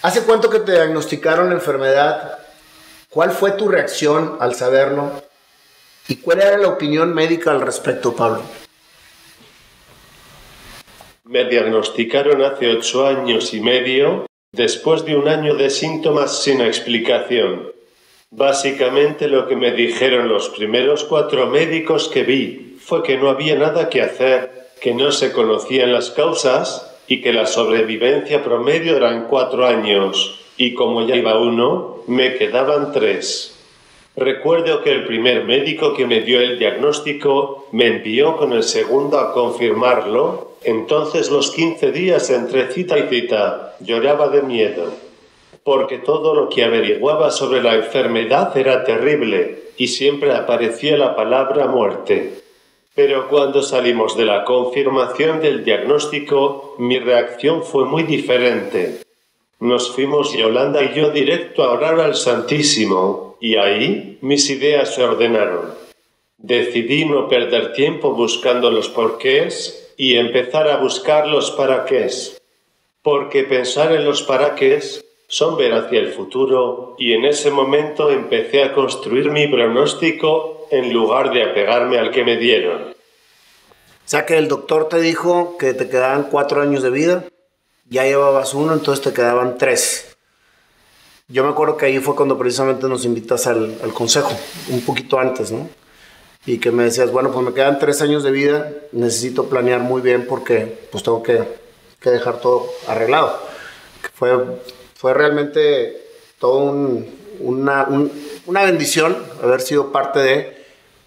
¿Hace 0.02 0.22
cuánto 0.22 0.50
que 0.50 0.60
te 0.60 0.72
diagnosticaron 0.72 1.48
la 1.48 1.54
enfermedad? 1.54 2.38
¿Cuál 3.08 3.30
fue 3.30 3.52
tu 3.52 3.68
reacción 3.68 4.36
al 4.38 4.54
saberlo? 4.54 5.12
¿Y 6.06 6.16
cuál 6.16 6.40
era 6.40 6.58
la 6.58 6.68
opinión 6.68 7.14
médica 7.14 7.50
al 7.52 7.62
respecto, 7.62 8.14
Pablo? 8.14 8.42
Me 11.24 11.44
diagnosticaron 11.46 12.42
hace 12.42 12.70
ocho 12.70 13.06
años 13.06 13.52
y 13.54 13.60
medio, 13.60 14.26
después 14.52 15.06
de 15.06 15.16
un 15.16 15.28
año 15.28 15.54
de 15.54 15.70
síntomas 15.70 16.42
sin 16.42 16.60
explicación. 16.60 17.77
Básicamente 18.30 19.26
lo 19.26 19.48
que 19.48 19.56
me 19.56 19.72
dijeron 19.72 20.28
los 20.28 20.50
primeros 20.50 21.04
cuatro 21.04 21.46
médicos 21.46 22.08
que 22.08 22.24
vi 22.24 22.76
fue 22.78 23.02
que 23.02 23.16
no 23.16 23.30
había 23.30 23.56
nada 23.56 23.88
que 23.88 24.02
hacer, 24.02 24.68
que 24.82 24.92
no 24.92 25.12
se 25.12 25.32
conocían 25.32 25.92
las 25.92 26.10
causas 26.10 26.94
y 27.06 27.22
que 27.22 27.32
la 27.32 27.46
sobrevivencia 27.46 28.44
promedio 28.44 28.96
eran 28.98 29.28
cuatro 29.28 29.66
años, 29.66 30.38
y 30.58 30.74
como 30.74 31.06
ya 31.06 31.16
iba 31.16 31.40
uno, 31.40 32.02
me 32.06 32.34
quedaban 32.34 32.92
tres. 32.92 33.58
Recuerdo 34.14 34.82
que 34.82 34.90
el 34.90 35.06
primer 35.06 35.44
médico 35.44 35.94
que 35.94 36.06
me 36.06 36.20
dio 36.20 36.40
el 36.40 36.58
diagnóstico 36.58 37.66
me 37.72 37.86
envió 37.86 38.36
con 38.36 38.52
el 38.52 38.62
segundo 38.62 39.18
a 39.18 39.32
confirmarlo, 39.32 40.52
entonces 40.64 41.30
los 41.30 41.50
15 41.50 41.92
días 41.92 42.28
entre 42.28 42.70
cita 42.72 42.98
y 42.98 43.08
cita 43.08 43.74
lloraba 43.80 44.28
de 44.28 44.42
miedo 44.42 45.07
porque 45.68 45.98
todo 45.98 46.34
lo 46.34 46.48
que 46.48 46.64
averiguaba 46.64 47.30
sobre 47.30 47.62
la 47.62 47.74
enfermedad 47.74 48.56
era 48.56 48.84
terrible 48.84 49.64
y 49.76 49.88
siempre 49.88 50.32
aparecía 50.32 50.96
la 50.96 51.14
palabra 51.14 51.66
muerte. 51.66 52.40
Pero 52.94 53.28
cuando 53.28 53.60
salimos 53.60 54.16
de 54.16 54.24
la 54.24 54.44
confirmación 54.44 55.42
del 55.42 55.66
diagnóstico, 55.66 56.74
mi 56.78 56.98
reacción 56.98 57.62
fue 57.62 57.84
muy 57.84 58.04
diferente. 58.04 59.00
Nos 59.60 59.94
fuimos 59.94 60.32
Yolanda 60.32 60.82
y 60.82 60.94
yo 60.94 61.10
directo 61.10 61.62
a 61.64 61.72
orar 61.72 62.00
al 62.00 62.14
Santísimo, 62.14 63.36
y 63.38 63.56
ahí 63.56 64.16
mis 64.22 64.48
ideas 64.48 64.94
se 64.94 65.04
ordenaron. 65.04 65.74
Decidí 66.38 67.04
no 67.04 67.28
perder 67.28 67.74
tiempo 67.74 68.14
buscando 68.14 68.70
los 68.70 68.88
porqués 68.88 69.92
y 69.98 70.16
empezar 70.16 70.66
a 70.70 70.78
buscar 70.78 71.28
los 71.28 71.50
para 71.50 71.84
qué 71.84 72.08
porque 73.02 73.44
pensar 73.44 73.92
en 73.92 74.04
los 74.04 74.22
paraques 74.22 75.04
son 75.30 75.58
ver 75.58 75.74
hacia 75.74 76.00
el 76.00 76.12
futuro 76.14 76.96
y 76.98 77.12
en 77.12 77.26
ese 77.26 77.50
momento 77.50 78.10
empecé 78.10 78.62
a 78.64 78.72
construir 78.72 79.30
mi 79.30 79.46
pronóstico 79.46 80.66
en 80.70 80.92
lugar 80.92 81.30
de 81.32 81.42
apegarme 81.42 81.98
al 81.98 82.10
que 82.10 82.24
me 82.24 82.38
dieron. 82.38 82.82
O 82.82 84.10
sea 84.10 84.24
que 84.24 84.38
el 84.38 84.48
doctor 84.48 84.88
te 84.88 85.00
dijo 85.00 85.58
que 85.58 85.74
te 85.74 85.90
quedaban 85.90 86.28
cuatro 86.30 86.62
años 86.62 86.82
de 86.82 86.88
vida, 86.88 87.24
ya 87.90 88.04
llevabas 88.04 88.54
uno, 88.54 88.72
entonces 88.72 89.04
te 89.04 89.12
quedaban 89.12 89.58
tres. 89.58 90.16
Yo 91.28 91.44
me 91.44 91.50
acuerdo 91.50 91.76
que 91.76 91.84
ahí 91.84 91.98
fue 91.98 92.16
cuando 92.16 92.38
precisamente 92.38 92.88
nos 92.88 93.04
invitas 93.04 93.46
al, 93.46 93.76
consejo, 93.92 94.32
un 94.70 94.80
poquito 94.80 95.18
antes, 95.18 95.52
¿no? 95.52 95.68
Y 96.46 96.56
que 96.56 96.70
me 96.70 96.84
decías, 96.84 97.12
bueno, 97.12 97.30
pues 97.30 97.44
me 97.44 97.52
quedan 97.52 97.78
tres 97.78 98.00
años 98.00 98.22
de 98.22 98.30
vida, 98.30 98.72
necesito 98.92 99.50
planear 99.50 99.80
muy 99.80 100.00
bien 100.00 100.26
porque 100.26 100.88
pues 100.90 101.04
tengo 101.04 101.22
que, 101.22 101.44
que 102.00 102.08
dejar 102.08 102.40
todo 102.40 102.66
arreglado. 102.86 103.38
Fue 104.14 104.30
fue 104.98 105.14
realmente 105.14 105.96
todo 106.40 106.72
una, 107.38 107.86
una 108.46 108.64
bendición 108.64 109.16
haber 109.40 109.60
sido 109.60 109.92
parte 109.92 110.18
de, 110.18 110.64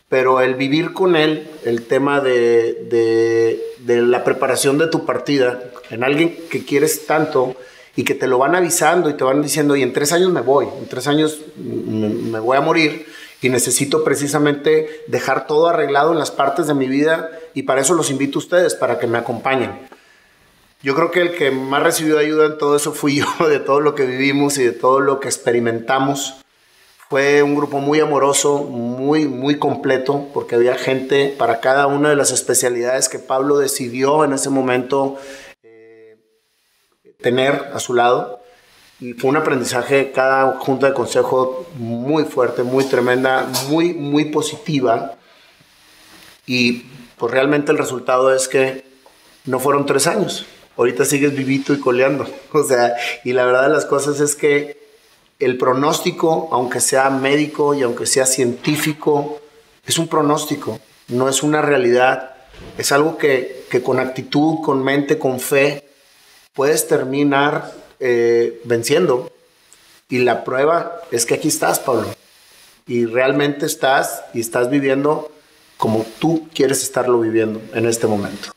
pero 0.08 0.40
el 0.40 0.56
vivir 0.56 0.94
con 0.94 1.18
él, 1.18 1.50
el 1.66 1.86
tema 1.88 2.22
de, 2.22 3.60
de, 3.84 4.02
la 4.02 4.24
preparación 4.24 4.78
de 4.78 4.88
tu 4.88 5.06
partida, 5.06 5.62
en 5.90 6.06
alguien 6.06 6.38
que 6.50 6.64
quieres 6.64 7.06
tanto 7.06 7.54
y 7.98 8.06
que 8.06 8.16
te 8.16 8.28
lo 8.28 8.38
van 8.38 8.56
avisando 8.56 9.10
y 9.10 9.14
te 9.16 9.26
van 9.26 9.42
diciendo, 9.42 9.76
y 9.76 9.84
en 9.84 9.92
tres 9.92 10.14
años 10.14 10.32
me 10.32 10.40
voy, 10.40 10.68
en 10.80 10.88
tres 10.88 11.08
años 11.08 11.42
me, 11.58 12.08
me 12.08 12.40
voy 12.40 12.56
a 12.56 12.62
morir 12.62 13.06
y 13.42 13.50
necesito 13.50 14.06
precisamente 14.06 15.04
dejar 15.08 15.48
todo 15.48 15.68
arreglado 15.68 16.14
en 16.14 16.20
las 16.20 16.32
partes 16.32 16.66
de 16.66 16.76
mi 16.76 16.88
vida 16.88 17.30
y 17.54 17.64
para 17.64 17.82
eso 17.82 17.94
los 17.94 18.10
invito 18.10 18.40
a 18.40 18.44
ustedes, 18.44 18.74
para 18.74 19.00
que 19.00 19.08
me 19.08 19.18
acompañen. 19.18 19.92
Yo 20.84 20.96
creo 20.96 21.12
que 21.12 21.22
el 21.22 21.36
que 21.36 21.52
más 21.52 21.84
recibió 21.84 22.18
ayuda 22.18 22.48
en 22.48 22.58
todo 22.58 22.76
eso 22.76 22.92
fui 22.92 23.16
yo, 23.40 23.48
de 23.48 23.60
todo 23.60 23.80
lo 23.80 23.94
que 23.96 24.06
vivimos 24.06 24.58
y 24.58 24.64
de 24.64 24.72
todo 24.72 25.00
lo 25.00 25.20
que 25.20 25.28
experimentamos. 25.28 26.36
Fue 27.10 27.44
un 27.44 27.56
grupo 27.56 27.80
muy 27.80 28.00
amoroso, 28.00 28.64
muy, 28.64 29.28
muy 29.28 29.60
completo, 29.60 30.30
porque 30.34 30.56
había 30.56 30.76
gente 30.76 31.36
para 31.38 31.60
cada 31.60 31.88
una 31.88 32.10
de 32.10 32.16
las 32.16 32.32
especialidades 32.32 33.10
que 33.10 33.20
Pablo 33.20 33.58
decidió 33.58 34.24
en 34.24 34.32
ese 34.32 34.50
momento 34.50 35.18
eh, 35.62 36.18
tener 37.22 37.70
a 37.74 37.80
su 37.80 37.94
lado. 37.94 38.40
Y 39.02 39.14
fue 39.14 39.30
un 39.30 39.36
aprendizaje, 39.36 40.12
cada 40.14 40.60
junta 40.60 40.88
de 40.88 40.94
consejo 40.94 41.66
muy 41.76 42.24
fuerte, 42.24 42.64
muy 42.64 42.86
tremenda, 42.86 43.46
muy, 43.68 43.94
muy 43.94 44.26
positiva. 44.26 45.16
Y 46.46 46.86
pues 47.18 47.32
realmente 47.32 47.72
el 47.72 47.78
resultado 47.78 48.34
es 48.34 48.48
que 48.48 48.86
no 49.46 49.60
fueron 49.60 49.86
tres 49.86 50.08
años, 50.08 50.46
ahorita 50.82 51.06
sigues 51.06 51.36
vivito 51.36 51.74
y 51.74 51.80
coleando. 51.80 52.28
O 52.54 52.64
sea, 52.64 52.96
y 53.24 53.34
la 53.34 53.46
verdad 53.46 53.64
de 53.64 53.74
las 53.74 53.86
cosas 53.86 54.20
es 54.20 54.36
que 54.36 54.82
el 55.40 55.58
pronóstico, 55.58 56.50
aunque 56.52 56.82
sea 56.82 57.10
médico 57.10 57.74
y 57.74 57.82
aunque 57.82 58.06
sea 58.06 58.26
científico, 58.26 59.40
es 59.86 59.98
un 59.98 60.08
pronóstico, 60.08 60.80
no 61.08 61.30
es 61.30 61.44
una 61.44 61.62
realidad. 61.62 62.36
Es 62.78 62.92
algo 62.92 63.18
que, 63.18 63.66
con 63.84 64.00
actitud, 64.00 64.62
con 64.64 64.84
mente, 64.84 65.18
con 65.18 65.40
fe, 65.40 65.84
puedes 66.54 66.88
terminar 66.88 67.74
eh, 68.00 68.62
venciendo. 68.66 69.32
Y 70.10 70.20
la 70.20 70.44
prueba 70.44 71.02
es 71.12 71.26
que 71.26 71.36
aquí 71.36 71.48
estás, 71.48 71.80
Pablo. 71.80 72.08
Y 72.86 73.06
realmente 73.06 73.66
estás 73.66 74.24
y 74.34 74.42
estás 74.42 74.70
viviendo 74.70 75.32
como 75.78 76.06
tú 76.20 76.48
quieres 76.54 76.84
estarlo 76.84 77.20
viviendo 77.20 77.62
en 77.74 77.88
este 77.88 78.06
momento. 78.06 78.52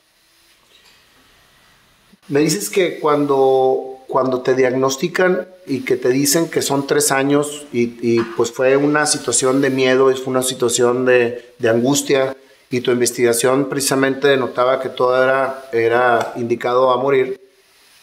Me 2.29 2.41
dices 2.41 2.71
que 2.71 3.01
cuando, 3.01 3.99
cuando 4.09 4.41
te 4.41 4.55
diagnostican 4.55 5.47
y 5.67 5.81
que 5.81 5.97
te 5.97 6.09
dicen 6.09 6.49
que 6.49 6.63
son 6.63 6.87
tres 6.87 7.13
años 7.13 7.67
y, 7.71 8.21
pues 8.37 8.51
fue 8.51 8.77
una 8.77 9.05
situación 9.05 9.61
de 9.61 9.69
miedo, 9.69 10.15
fue 10.17 10.31
una 10.31 10.43
situación 10.43 11.05
de, 11.05 11.45
angustia 11.69 12.35
y 12.71 12.81
tu 12.81 12.91
investigación 12.91 13.69
precisamente 13.69 14.29
denotaba 14.29 14.81
que 14.81 14.89
todo 14.89 15.23
era, 15.23 15.69
era 15.73 16.33
indicado 16.37 16.91
a 16.93 16.97
morir, 16.97 17.41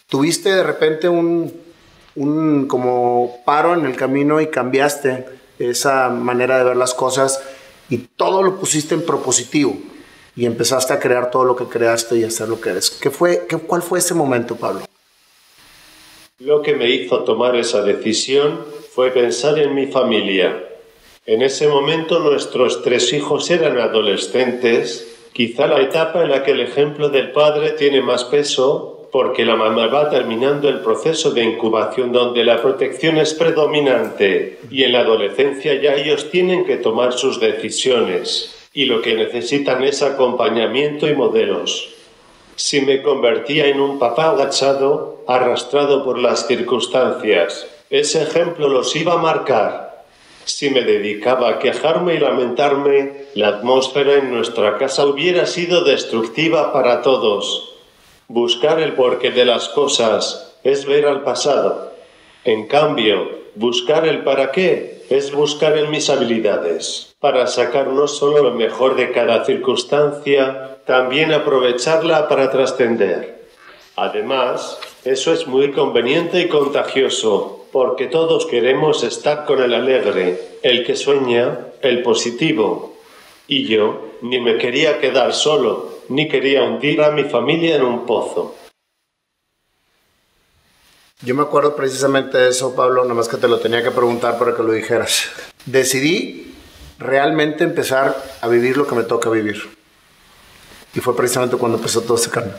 tuviste 0.07 0.49
de 0.49 0.63
repente 0.63 1.09
un, 1.09 1.51
un 2.15 2.67
como 2.67 3.37
paro 3.43 3.73
en 3.73 3.85
el 3.85 3.95
camino 3.95 4.39
y 4.39 4.47
cambiaste 4.47 5.25
esa 5.57 6.09
manera 6.09 6.59
de 6.59 6.63
ver 6.63 6.77
las 6.77 6.93
cosas 6.93 7.41
y 7.89 7.97
todo 7.97 8.43
lo 8.43 8.59
pusiste 8.59 8.93
en 8.95 9.05
propositivo 9.05 9.77
y 10.35 10.45
empezaste 10.45 10.93
a 10.93 10.99
crear 10.99 11.29
todo 11.31 11.45
lo 11.45 11.55
que 11.55 11.65
creaste 11.65 12.17
y 12.17 12.23
hacer 12.23 12.47
lo 12.47 12.61
que 12.61 12.69
eres. 12.69 12.89
¿Qué 12.89 13.09
fue, 13.09 13.45
qué, 13.47 13.57
¿Cuál 13.57 13.81
fue 13.81 13.99
ese 13.99 14.13
momento, 14.13 14.55
Pablo? 14.55 14.81
Lo 16.39 16.61
que 16.61 16.75
me 16.75 16.89
hizo 16.89 17.23
tomar 17.23 17.55
esa 17.55 17.81
decisión 17.83 18.59
fue 18.93 19.11
pensar 19.11 19.59
en 19.59 19.75
mi 19.75 19.87
familia. 19.87 20.67
En 21.25 21.41
ese 21.41 21.67
momento 21.67 22.19
nuestros 22.19 22.81
tres 22.81 23.13
hijos 23.13 23.49
eran 23.51 23.77
adolescentes, 23.77 25.19
quizá 25.33 25.67
la 25.67 25.81
etapa 25.81 26.23
en 26.23 26.31
la 26.31 26.43
que 26.43 26.51
el 26.51 26.61
ejemplo 26.61 27.09
del 27.09 27.31
padre 27.31 27.71
tiene 27.71 28.01
más 28.01 28.23
peso 28.23 29.07
porque 29.11 29.45
la 29.45 29.55
mamá 29.55 29.87
va 29.87 30.09
terminando 30.09 30.67
el 30.69 30.79
proceso 30.79 31.31
de 31.31 31.43
incubación 31.43 32.11
donde 32.11 32.43
la 32.43 32.61
protección 32.61 33.17
es 33.17 33.33
predominante 33.33 34.59
y 34.71 34.83
en 34.83 34.93
la 34.93 35.01
adolescencia 35.01 35.79
ya 35.79 35.93
ellos 35.93 36.31
tienen 36.31 36.65
que 36.65 36.77
tomar 36.77 37.13
sus 37.13 37.39
decisiones 37.39 38.60
y 38.73 38.85
lo 38.85 39.01
que 39.01 39.15
necesitan 39.15 39.83
es 39.83 40.01
acompañamiento 40.01 41.07
y 41.07 41.15
modelos. 41.15 41.89
Si 42.55 42.81
me 42.81 43.01
convertía 43.01 43.67
en 43.67 43.81
un 43.81 43.99
papá 43.99 44.29
agachado, 44.29 45.23
arrastrado 45.27 46.03
por 46.03 46.19
las 46.19 46.47
circunstancias, 46.47 47.67
ese 47.89 48.23
ejemplo 48.23 48.69
los 48.69 48.95
iba 48.95 49.13
a 49.13 49.17
marcar. 49.17 50.05
Si 50.45 50.69
me 50.69 50.81
dedicaba 50.81 51.49
a 51.49 51.59
quejarme 51.59 52.15
y 52.15 52.19
lamentarme, 52.19 53.25
la 53.35 53.49
atmósfera 53.49 54.15
en 54.15 54.31
nuestra 54.31 54.77
casa 54.77 55.05
hubiera 55.05 55.45
sido 55.45 55.83
destructiva 55.83 56.71
para 56.71 57.01
todos. 57.01 57.75
Buscar 58.27 58.79
el 58.79 58.93
porqué 58.93 59.31
de 59.31 59.45
las 59.45 59.69
cosas 59.69 60.55
es 60.63 60.85
ver 60.85 61.05
al 61.05 61.23
pasado. 61.23 61.91
En 62.45 62.67
cambio, 62.67 63.29
buscar 63.55 64.07
el 64.07 64.23
para 64.23 64.51
qué 64.51 65.00
es 65.11 65.33
buscar 65.33 65.77
en 65.77 65.91
mis 65.91 66.09
habilidades 66.09 67.13
para 67.19 67.45
sacar 67.45 67.87
no 67.87 68.07
solo 68.07 68.43
lo 68.43 68.51
mejor 68.51 68.95
de 68.95 69.11
cada 69.11 69.43
circunstancia, 69.43 70.77
también 70.85 71.33
aprovecharla 71.33 72.29
para 72.29 72.49
trascender. 72.49 73.43
Además, 73.97 74.79
eso 75.03 75.33
es 75.33 75.47
muy 75.47 75.71
conveniente 75.71 76.39
y 76.39 76.47
contagioso, 76.47 77.65
porque 77.73 78.07
todos 78.07 78.45
queremos 78.45 79.03
estar 79.03 79.43
con 79.43 79.61
el 79.61 79.73
alegre, 79.73 80.39
el 80.63 80.85
que 80.85 80.95
sueña, 80.95 81.59
el 81.81 82.03
positivo. 82.03 82.93
Y 83.49 83.65
yo 83.65 84.11
ni 84.21 84.39
me 84.39 84.57
quería 84.57 84.99
quedar 84.99 85.33
solo, 85.33 85.89
ni 86.07 86.29
quería 86.29 86.63
hundir 86.63 87.01
a 87.01 87.11
mi 87.11 87.25
familia 87.25 87.75
en 87.75 87.83
un 87.83 88.05
pozo. 88.05 88.55
Yo 91.23 91.35
me 91.35 91.43
acuerdo 91.43 91.75
precisamente 91.75 92.37
de 92.37 92.49
eso, 92.49 92.75
Pablo, 92.75 93.03
nada 93.03 93.13
más 93.13 93.27
que 93.27 93.37
te 93.37 93.47
lo 93.47 93.59
tenía 93.59 93.83
que 93.83 93.91
preguntar 93.91 94.39
para 94.39 94.55
que 94.55 94.63
lo 94.63 94.71
dijeras. 94.71 95.27
Decidí 95.65 96.55
realmente 96.97 97.63
empezar 97.63 98.15
a 98.41 98.47
vivir 98.47 98.75
lo 98.75 98.87
que 98.87 98.95
me 98.95 99.03
toca 99.03 99.29
vivir. 99.29 99.61
Y 100.95 100.99
fue 100.99 101.15
precisamente 101.15 101.57
cuando 101.57 101.77
empezó 101.77 102.01
todo 102.01 102.17
ese 102.17 102.31
cambio. 102.31 102.53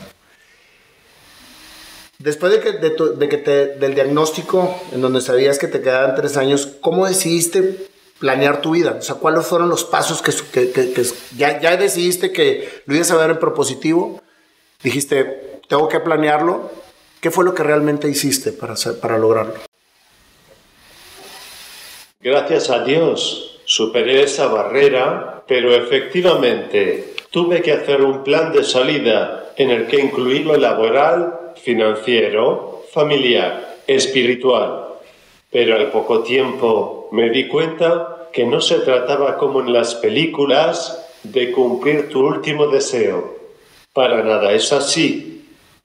Después 2.19 2.53
de 2.53 2.59
que, 2.61 2.71
de, 2.71 3.29
que 3.29 3.37
del 3.79 3.95
diagnóstico, 3.95 4.73
en 4.93 5.01
donde 5.01 5.19
sabías 5.19 5.59
que 5.59 5.67
te 5.67 5.81
quedaban 5.81 6.15
tres 6.15 6.37
años, 6.37 6.69
¿cómo 6.79 7.05
decidiste 7.05 7.89
planear 8.19 8.61
tu 8.61 8.71
vida? 8.71 8.95
O 8.97 9.01
sea, 9.01 9.15
¿cuáles 9.15 9.45
fueron 9.45 9.67
los 9.67 9.83
pasos 9.83 10.21
que, 10.21 10.31
que, 10.71 11.05
ya, 11.35 11.59
ya, 11.59 11.75
decidiste 11.75 12.31
que 12.31 12.81
lo 12.85 12.95
ibas 12.95 13.11
a 13.11 13.17
ver 13.17 13.31
en 13.31 13.39
propositivo? 13.39 14.21
Dijiste, 14.81 15.59
tengo 15.67 15.89
que 15.89 15.99
planearlo. 15.99 16.71
¿Qué 17.23 17.31
fue 17.31 17.45
lo 17.45 17.55
que 17.55 17.63
realmente 17.63 18.09
hiciste 18.09 18.51
para, 18.51 18.75
para 19.01 19.17
lograrlo? 19.17 19.53
Gracias 22.19 22.69
a 22.69 22.83
Dios 22.83 23.61
Superé 23.65 24.23
esa 24.23 24.47
barrera, 24.47 25.43
pero 25.47 25.73
efectivamente 25.73 27.13
tuve 27.31 27.61
que 27.61 27.71
hacer 27.71 28.01
un 28.01 28.23
plan 28.23 28.51
de 28.51 28.63
salida 28.65 29.53
en 29.55 29.69
el 29.69 29.87
que 29.87 30.01
incluí 30.01 30.39
lo 30.39 30.57
laboral, 30.57 31.53
financiero, 31.55 32.83
familiar, 32.91 33.77
espiritual. 33.87 34.87
Pero 35.49 35.75
al 35.75 35.91
poco 35.91 36.23
tiempo 36.23 37.07
me 37.13 37.29
di 37.29 37.47
cuenta 37.47 38.27
que 38.33 38.45
no 38.45 38.59
se 38.59 38.79
trataba 38.79 39.37
como 39.37 39.61
en 39.61 39.71
las 39.71 39.95
películas 39.95 41.07
de 41.23 41.53
cumplir 41.53 42.09
tu 42.09 42.19
último 42.19 42.67
deseo. 42.67 43.37
Para 43.93 44.23
nada 44.23 44.51
es 44.51 44.73
así. 44.73 45.32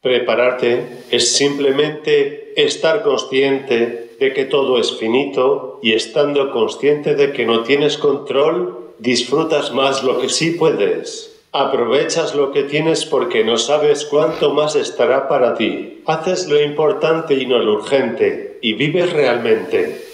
Prepararte 0.00 0.86
es 1.10 1.34
simplemente 1.36 2.52
estar 2.56 3.02
consciente 3.02 4.10
de 4.20 4.32
que 4.32 4.44
todo 4.44 4.78
es 4.78 4.96
finito 4.96 5.80
y 5.82 5.92
estando 5.92 6.52
consciente 6.52 7.16
de 7.16 7.32
que 7.32 7.44
no 7.44 7.64
tienes 7.64 7.98
control, 7.98 8.92
disfrutas 8.98 9.72
más 9.72 10.04
lo 10.04 10.20
que 10.20 10.28
sí 10.28 10.52
puedes. 10.52 11.40
Aprovechas 11.50 12.36
lo 12.36 12.52
que 12.52 12.62
tienes 12.62 13.06
porque 13.06 13.42
no 13.42 13.56
sabes 13.56 14.04
cuánto 14.04 14.52
más 14.52 14.76
estará 14.76 15.26
para 15.26 15.54
ti. 15.54 16.02
Haces 16.06 16.46
lo 16.46 16.62
importante 16.62 17.34
y 17.34 17.46
no 17.46 17.58
lo 17.58 17.74
urgente 17.74 18.58
y 18.62 18.74
vives 18.74 19.12
realmente. 19.12 20.04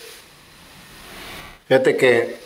Fíjate 1.66 1.96
que 1.96 2.43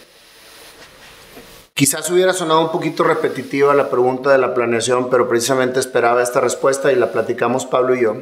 quizás 1.78 2.10
hubiera 2.10 2.32
sonado 2.32 2.62
un 2.62 2.72
poquito 2.72 3.04
repetitiva 3.04 3.72
la 3.72 3.88
pregunta 3.88 4.32
de 4.32 4.38
la 4.38 4.52
planeación, 4.52 5.08
pero 5.10 5.28
precisamente 5.28 5.78
esperaba 5.78 6.22
esta 6.22 6.40
respuesta 6.40 6.90
y 6.90 6.96
la 6.96 7.12
platicamos 7.12 7.66
Pablo 7.66 7.94
y 7.94 8.02
yo. 8.02 8.16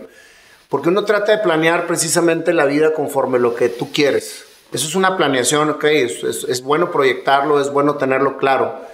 Porque 0.68 0.90
uno 0.90 1.06
trata 1.06 1.32
de 1.32 1.42
planear 1.42 1.86
precisamente 1.86 2.52
la 2.52 2.66
vida 2.66 2.92
conforme 2.92 3.38
lo 3.38 3.54
que 3.54 3.70
tú 3.70 3.90
quieres. 3.90 4.44
Eso 4.72 4.86
es 4.86 4.94
una 4.94 5.16
planeación, 5.16 5.70
ok, 5.70 5.84
es, 5.84 6.22
es 6.22 6.62
bueno 6.62 6.90
proyectarlo, 6.90 7.58
es 7.58 7.70
bueno 7.70 7.94
tenerlo 7.94 8.36
claro 8.36 8.86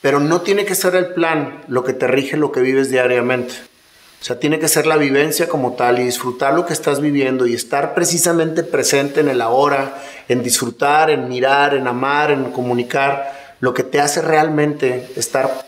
pero 0.00 0.18
no 0.18 0.40
tiene 0.40 0.64
que 0.64 0.74
ser 0.74 0.94
el 0.94 1.12
plan 1.12 1.62
lo 1.68 1.84
que 1.84 1.92
te 1.92 2.06
rige 2.06 2.36
lo 2.36 2.52
que 2.52 2.60
vives 2.60 2.90
diariamente. 2.90 3.54
O 4.20 4.24
sea, 4.24 4.38
tiene 4.38 4.58
que 4.58 4.68
ser 4.68 4.86
la 4.86 4.96
vivencia 4.96 5.48
como 5.48 5.74
tal 5.74 5.98
y 5.98 6.04
disfrutar 6.04 6.52
lo 6.52 6.66
que 6.66 6.74
estás 6.74 7.00
viviendo 7.00 7.46
y 7.46 7.54
estar 7.54 7.94
precisamente 7.94 8.62
presente 8.62 9.20
en 9.20 9.28
el 9.28 9.40
ahora, 9.40 10.02
en 10.28 10.42
disfrutar, 10.42 11.10
en 11.10 11.28
mirar, 11.28 11.74
en 11.74 11.86
amar, 11.86 12.30
en 12.30 12.52
comunicar, 12.52 13.39
lo 13.60 13.74
que 13.74 13.84
te 13.84 14.00
hace 14.00 14.22
realmente 14.22 15.10
estar 15.16 15.66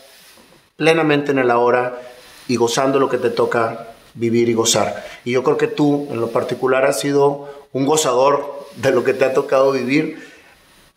plenamente 0.75 1.31
en 1.31 1.39
el 1.39 1.51
ahora 1.51 2.01
y 2.47 2.55
gozando 2.55 2.99
lo 2.99 3.09
que 3.09 3.17
te 3.17 3.29
toca 3.29 3.87
vivir 4.15 4.49
y 4.49 4.53
gozar. 4.53 5.05
Y 5.23 5.31
yo 5.31 5.43
creo 5.43 5.57
que 5.57 5.67
tú, 5.67 6.07
en 6.09 6.19
lo 6.19 6.31
particular, 6.31 6.85
has 6.85 6.99
sido 6.99 7.67
un 7.71 7.85
gozador 7.85 8.67
de 8.75 8.91
lo 8.91 9.03
que 9.03 9.13
te 9.13 9.25
ha 9.25 9.33
tocado 9.33 9.71
vivir 9.71 10.27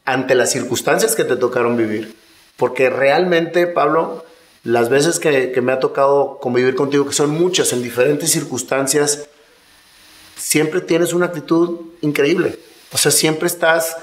ante 0.04 0.34
las 0.34 0.50
circunstancias 0.50 1.14
que 1.14 1.24
te 1.24 1.36
tocaron 1.36 1.76
vivir. 1.76 2.16
Porque 2.56 2.90
realmente, 2.90 3.66
Pablo, 3.66 4.24
las 4.62 4.88
veces 4.88 5.20
que, 5.20 5.60
me 5.62 5.72
ha 5.72 5.80
tocado 5.80 6.38
convivir 6.40 6.74
contigo, 6.74 7.06
que 7.06 7.12
son 7.12 7.30
muchas 7.30 7.72
en 7.72 7.82
diferentes 7.82 8.30
circunstancias, 8.30 9.28
siempre 10.36 10.80
tienes 10.80 11.12
una 11.12 11.26
actitud 11.26 11.80
increíble. 12.00 12.58
O 12.92 12.98
sea, 12.98 13.12
siempre 13.12 13.46
estás 13.46 13.96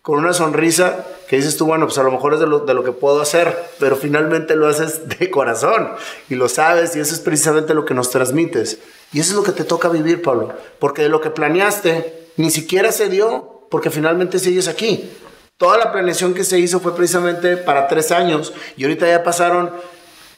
con 0.00 0.18
una 0.18 0.32
sonrisa 0.32 1.06
que 1.32 1.36
dices 1.36 1.56
tú, 1.56 1.64
bueno, 1.64 1.86
pues 1.86 1.96
a 1.96 2.02
lo 2.02 2.10
mejor 2.10 2.34
es 2.34 2.40
de 2.40 2.46
lo, 2.46 2.58
de 2.58 2.74
lo, 2.74 2.84
que 2.84 2.92
puedo 2.92 3.22
hacer, 3.22 3.56
pero 3.78 3.96
finalmente 3.96 4.54
lo 4.54 4.68
haces 4.68 5.08
de 5.18 5.30
corazón 5.30 5.88
y 6.28 6.34
lo 6.34 6.46
sabes 6.46 6.94
y 6.94 7.00
eso 7.00 7.14
es 7.14 7.20
precisamente 7.20 7.72
lo 7.72 7.86
que 7.86 7.94
nos 7.94 8.10
transmites. 8.10 8.80
Y 9.14 9.20
eso 9.20 9.30
es 9.30 9.36
lo 9.36 9.42
que 9.42 9.52
te 9.52 9.64
toca 9.64 9.88
vivir, 9.88 10.20
Pablo, 10.20 10.52
porque 10.78 11.00
de 11.00 11.08
lo 11.08 11.22
que 11.22 11.30
planeaste 11.30 12.28
ni 12.36 12.50
siquiera 12.50 12.92
se 12.92 13.08
dio, 13.08 13.66
porque 13.70 13.88
finalmente 13.88 14.38
sigues 14.38 14.68
aquí. 14.68 15.10
Toda 15.56 15.78
la 15.78 15.90
planeación 15.90 16.34
que 16.34 16.44
se 16.44 16.58
hizo 16.58 16.80
fue 16.80 16.94
precisamente 16.94 17.56
para 17.56 17.88
tres 17.88 18.12
años 18.12 18.52
y 18.76 18.82
ahorita 18.82 19.08
ya 19.08 19.24
pasaron 19.24 19.70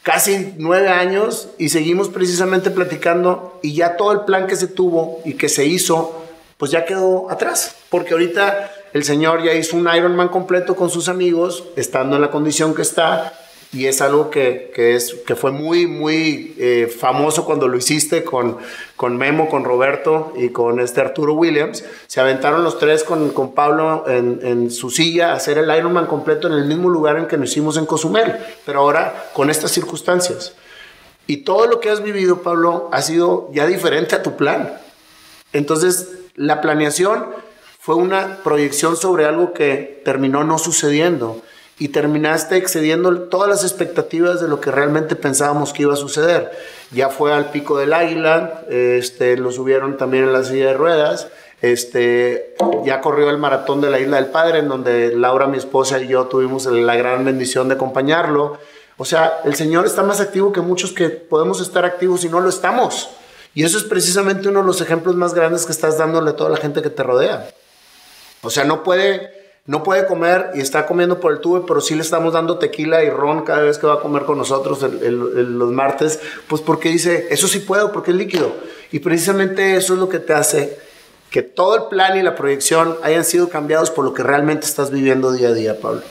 casi 0.05 0.55
nueve 0.59 0.91
años 0.91 1.49
y 1.59 1.71
seguimos 1.71 2.09
precisamente 2.09 2.71
platicando 2.71 3.59
y 3.65 3.75
ya 3.75 3.97
todo 3.97 4.13
el 4.13 4.21
plan 4.21 4.47
que 4.47 4.55
se 4.55 4.69
tuvo 4.69 5.23
y 5.25 5.35
que 5.35 5.49
se 5.49 5.65
hizo, 5.65 6.25
pues 6.57 6.71
ya 6.71 6.85
quedó 6.85 7.33
atrás. 7.33 7.75
Porque 7.91 8.13
ahorita 8.13 8.71
el 8.95 9.03
señor 9.03 9.43
ya 9.43 9.53
hizo 9.53 9.77
un 9.77 9.89
Ironman 9.93 10.29
completo 10.29 10.77
con 10.77 10.89
sus 10.89 11.09
amigos, 11.09 11.65
estando 11.75 12.15
en 12.15 12.23
la 12.23 12.31
condición 12.31 12.75
que 12.75 12.83
está, 12.83 13.35
y 13.73 13.87
es 13.87 14.01
algo 14.01 14.31
que, 14.31 14.71
que, 14.73 14.95
es, 14.95 15.17
que 15.27 15.35
fue 15.35 15.51
muy, 15.51 15.89
muy 15.89 16.55
eh, 16.59 16.87
famoso 16.87 17.45
cuando 17.45 17.67
lo 17.67 17.77
hiciste 17.77 18.23
con, 18.23 18.57
con 18.95 19.17
Memo, 19.17 19.49
con 19.49 19.65
Roberto 19.65 20.33
y 20.37 20.51
con 20.51 20.79
este 20.79 21.01
Arturo 21.01 21.35
Williams. 21.35 21.85
Se 22.07 22.21
aventaron 22.21 22.63
los 22.63 22.79
tres 22.79 23.03
con, 23.03 23.31
con 23.31 23.53
Pablo 23.53 24.05
en, 24.07 24.39
en, 24.45 24.71
su 24.71 24.91
silla 24.91 25.33
a 25.33 25.35
hacer 25.35 25.59
el 25.59 25.77
Ironman 25.77 26.07
completo 26.07 26.47
en 26.47 26.55
el 26.55 26.65
mismo 26.67 26.89
lugar 26.89 27.17
en 27.17 27.27
que 27.27 27.37
lo 27.37 27.43
hicimos 27.43 27.77
en 27.77 27.87
Cozumel, 27.87 28.37
pero 28.65 28.79
ahora 28.79 29.29
con 29.33 29.51
estas 29.51 29.73
circunstancias. 29.73 30.55
Y 31.27 31.39
todo 31.39 31.67
lo 31.67 31.81
que 31.81 31.91
has 31.91 32.01
vivido, 32.01 32.43
Pablo, 32.43 32.91
ha 32.93 33.03
sido 33.03 33.51
ya 33.53 33.67
diferente 33.67 34.15
a 34.15 34.23
tu 34.23 34.37
plan. 34.37 34.73
Entonces, 35.53 36.11
la 36.37 36.61
planeación 36.61 37.27
fue 37.85 37.97
una 37.97 38.39
proyección 38.43 38.97
sobre 38.97 39.27
algo 39.27 39.53
que 39.53 40.01
terminó 40.07 40.43
no 40.43 40.59
sucediendo 40.59 41.43
y 41.79 41.89
terminaste 41.89 42.57
excediendo 42.57 43.15
todas 43.25 43.47
las 43.47 43.63
expectativas 43.63 44.41
de 44.41 44.49
lo 44.49 44.59
que 44.59 44.71
realmente 44.71 45.17
pensábamos 45.17 45.75
que 45.75 45.83
iba 45.83 45.93
a 45.93 45.97
suceder. 45.97 46.51
Ya 46.93 47.11
fue 47.11 47.35
al 47.35 47.51
pico 47.51 47.77
del 47.77 47.93
águila, 47.93 48.63
este, 48.71 49.37
lo 49.37 49.53
subieron 49.53 49.99
también 49.99 50.25
en 50.25 50.33
la 50.33 50.45
silla 50.45 50.69
de 50.69 50.73
ruedas, 50.73 51.29
este, 51.61 52.55
ya 52.87 53.03
corrió 53.03 53.29
el 53.29 53.37
maratón 53.37 53.83
de 53.83 53.91
la 53.91 54.01
Isla 54.01 54.17
del 54.17 54.31
Padre, 54.31 54.61
en 54.61 54.69
donde 54.69 55.15
Laura, 55.15 55.47
mi 55.47 55.59
esposa 55.59 55.99
y 55.99 56.09
yo 56.09 56.25
tuvimos 56.25 56.65
la 56.65 56.97
gran 56.97 57.23
bendición 57.23 57.69
de 57.69 57.75
acompañarlo. 57.75 58.57
O 58.97 59.05
sea, 59.05 59.41
el 59.45 59.57
Señor 59.57 59.85
está 59.85 60.03
más 60.03 60.23
activo 60.23 60.53
que 60.53 60.63
muchos 60.63 60.93
que 60.93 61.11
podemos 61.11 61.61
estar 61.61 61.85
activos 61.85 62.25
y 62.25 62.31
no 62.31 62.41
lo 62.41 62.49
estamos. 62.49 63.11
Y 63.53 63.63
eso 63.63 63.77
es 63.77 63.85
precisamente 63.85 64.49
uno 64.49 64.61
de 64.61 64.67
los 64.69 64.81
ejemplos 64.81 65.17
más 65.17 65.35
grandes 65.35 65.67
que 65.67 65.73
estás 65.73 65.99
dándole 65.99 66.31
a 66.31 66.37
toda 66.37 66.49
la 66.49 66.57
gente 66.57 66.81
que 66.81 66.89
te 66.89 67.03
rodea. 67.03 67.47
O 68.45 68.51
sea, 68.51 68.65
no 68.65 68.83
puede 68.83 69.45
no 69.67 69.83
puede 69.83 70.07
comer 70.07 70.51
y 70.55 70.61
está 70.61 70.85
comiendo 70.85 71.21
por 71.21 71.33
el 71.33 71.41
tubo, 71.41 71.65
pero 71.65 71.81
sí 71.81 71.95
le 71.95 72.03
estamos 72.03 72.35
dando 72.35 72.59
tequila 72.59 73.03
y 73.03 73.09
ron 73.09 73.45
cada 73.45 73.63
vez 73.63 73.79
que 73.79 73.87
va 73.87 73.95
a 73.95 74.01
comer 74.01 74.25
con 74.25 74.37
nosotros 74.37 74.83
los 74.83 75.73
martes, 75.73 76.21
pues 76.49 76.61
porque 76.61 76.91
dice, 76.91 77.29
eso 77.31 77.49
sí 77.49 77.61
puedo, 77.61 77.91
porque 77.91 78.11
es 78.11 78.17
líquido. 78.19 78.55
Y 78.93 78.99
precisamente 78.99 79.77
eso 79.77 79.95
es 79.95 80.01
lo 80.01 80.09
que 80.11 80.19
te 80.19 80.35
hace 80.35 80.79
que 81.31 81.43
todo 81.43 81.77
el 81.77 81.83
plan 81.89 82.17
y 82.17 82.23
la 82.23 82.37
proyección 82.37 82.97
hayan 83.03 83.25
sido 83.25 83.49
cambiados 83.49 83.91
por 83.91 84.05
lo 84.05 84.15
que 84.15 84.23
realmente 84.23 84.67
estás 84.67 84.93
viviendo 84.93 85.33
día 85.33 85.49
a 85.49 85.53
día, 85.53 85.81
Pablo. 85.81 86.03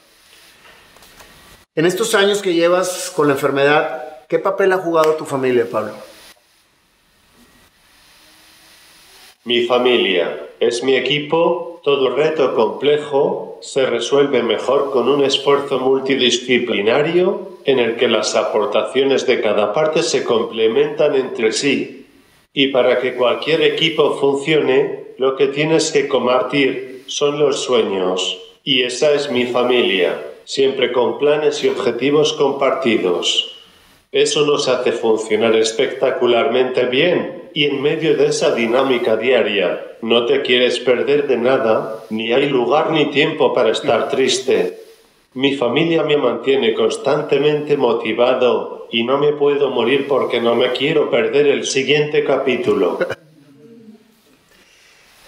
En 1.75 1.85
estos 1.85 2.13
años 2.13 2.41
que 2.41 2.53
llevas 2.53 3.09
con 3.15 3.27
la 3.27 3.33
enfermedad, 3.33 4.25
¿qué 4.27 4.37
papel 4.39 4.73
ha 4.73 4.77
jugado 4.79 5.13
tu 5.13 5.25
familia, 5.25 5.65
Pablo? 5.71 5.93
Mi 9.45 9.65
familia 9.65 10.49
es 10.59 10.83
mi 10.83 10.95
equipo 10.95 11.72
todo 11.83 12.15
reto 12.15 12.55
complejo 12.55 13.59
se 13.61 13.85
resuelve 13.85 14.41
mejor 14.41 14.91
con 14.91 15.09
un 15.09 15.21
esfuerzo 15.21 15.79
multidisciplinario 15.79 17.57
en 17.65 17.79
el 17.79 17.97
que 17.97 18.07
las 18.07 18.35
aportaciones 18.35 19.27
de 19.27 19.41
cada 19.41 19.73
parte 19.73 20.01
se 20.01 20.23
complementan 20.23 21.15
entre 21.15 21.51
sí. 21.51 22.07
Y 22.53 22.67
para 22.67 22.99
que 22.99 23.15
cualquier 23.15 23.61
equipo 23.63 24.15
funcione, 24.15 25.07
lo 25.17 25.35
que 25.35 25.47
tienes 25.47 25.91
que 25.91 26.07
compartir 26.07 27.03
son 27.07 27.37
los 27.37 27.61
sueños. 27.61 28.39
Y 28.63 28.83
esa 28.83 29.13
es 29.13 29.29
mi 29.29 29.45
familia, 29.45 30.21
siempre 30.45 30.93
con 30.93 31.19
planes 31.19 31.65
y 31.65 31.67
objetivos 31.67 32.31
compartidos. 32.33 33.57
Eso 34.13 34.45
nos 34.45 34.69
hace 34.69 34.93
funcionar 34.93 35.53
espectacularmente 35.57 36.85
bien 36.85 37.42
y 37.53 37.65
en 37.65 37.81
medio 37.81 38.15
de 38.17 38.27
esa 38.27 38.53
dinámica 38.53 39.15
diaria 39.15 39.97
no 40.01 40.25
te 40.25 40.41
quieres 40.41 40.79
perder 40.79 41.27
de 41.27 41.37
nada, 41.37 42.03
ni 42.09 42.33
hay 42.33 42.49
lugar 42.49 42.91
ni 42.91 43.11
tiempo 43.11 43.53
para 43.53 43.71
estar 43.71 44.09
triste. 44.09 44.81
Mi 45.33 45.55
familia 45.55 46.03
me 46.03 46.17
mantiene 46.17 46.73
constantemente 46.73 47.77
motivado 47.77 48.87
y 48.91 49.03
no 49.03 49.17
me 49.17 49.33
puedo 49.33 49.69
morir 49.69 50.07
porque 50.07 50.41
no 50.41 50.55
me 50.55 50.71
quiero 50.73 51.09
perder 51.09 51.47
el 51.47 51.65
siguiente 51.65 52.23
capítulo. 52.23 52.99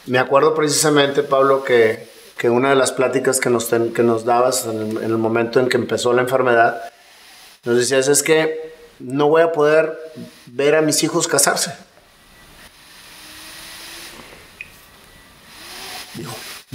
Me 0.07 0.19
acuerdo 0.19 0.53
precisamente, 0.53 1.23
Pablo, 1.23 1.63
que, 1.63 2.07
que 2.37 2.49
una 2.49 2.69
de 2.69 2.75
las 2.75 2.91
pláticas 2.91 3.39
que 3.39 3.49
nos, 3.49 3.65
que 3.65 4.03
nos 4.03 4.25
dabas 4.25 4.67
en 4.67 4.97
el 5.03 5.17
momento 5.17 5.59
en 5.59 5.69
que 5.69 5.77
empezó 5.77 6.13
la 6.13 6.21
enfermedad, 6.21 6.81
nos 7.63 7.77
decías 7.77 8.07
es 8.07 8.21
que 8.21 8.73
no 8.99 9.29
voy 9.29 9.41
a 9.41 9.51
poder 9.51 9.97
ver 10.47 10.75
a 10.75 10.81
mis 10.81 11.01
hijos 11.03 11.27
casarse. 11.27 11.73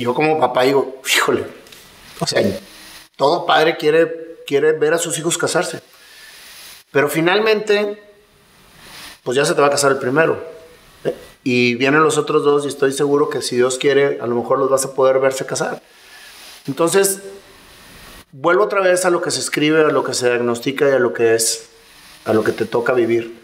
Yo 0.00 0.14
como 0.14 0.38
papá 0.38 0.62
digo, 0.62 1.00
híjole, 1.14 1.46
o 2.20 2.26
sea, 2.26 2.42
todo 3.16 3.46
padre 3.46 3.76
quiere, 3.76 4.36
quiere 4.46 4.72
ver 4.72 4.94
a 4.94 4.98
sus 4.98 5.18
hijos 5.18 5.38
casarse. 5.38 5.80
Pero 6.90 7.08
finalmente, 7.08 8.02
pues 9.22 9.36
ya 9.36 9.44
se 9.44 9.54
te 9.54 9.60
va 9.60 9.68
a 9.68 9.70
casar 9.70 9.92
el 9.92 9.98
primero. 9.98 10.42
¿eh? 11.04 11.14
Y 11.44 11.74
vienen 11.76 12.02
los 12.02 12.18
otros 12.18 12.44
dos 12.44 12.64
y 12.64 12.68
estoy 12.68 12.92
seguro 12.92 13.30
que 13.30 13.42
si 13.42 13.56
Dios 13.56 13.78
quiere, 13.78 14.20
a 14.20 14.26
lo 14.26 14.34
mejor 14.34 14.58
los 14.58 14.70
vas 14.70 14.84
a 14.84 14.94
poder 14.94 15.18
verse 15.20 15.46
casar. 15.46 15.82
Entonces, 16.66 17.20
vuelvo 18.32 18.64
otra 18.64 18.80
vez 18.80 19.04
a 19.04 19.10
lo 19.10 19.22
que 19.22 19.30
se 19.30 19.40
escribe, 19.40 19.80
a 19.80 19.88
lo 19.88 20.04
que 20.04 20.14
se 20.14 20.28
diagnostica 20.28 20.88
y 20.88 20.92
a 20.92 20.98
lo 20.98 21.12
que 21.12 21.34
es, 21.34 21.68
a 22.24 22.32
lo 22.32 22.44
que 22.44 22.52
te 22.52 22.64
toca 22.64 22.92
vivir. 22.92 23.39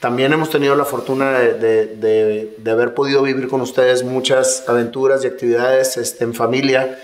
También 0.00 0.32
hemos 0.32 0.50
tenido 0.50 0.76
la 0.76 0.84
fortuna 0.84 1.32
de, 1.32 2.56
haber 2.70 2.94
podido 2.94 3.22
vivir 3.22 3.48
con 3.48 3.60
ustedes 3.60 4.04
muchas 4.04 4.64
aventuras 4.68 5.24
y 5.24 5.26
actividades 5.26 5.96
este, 5.96 6.22
en 6.22 6.34
familia. 6.34 7.00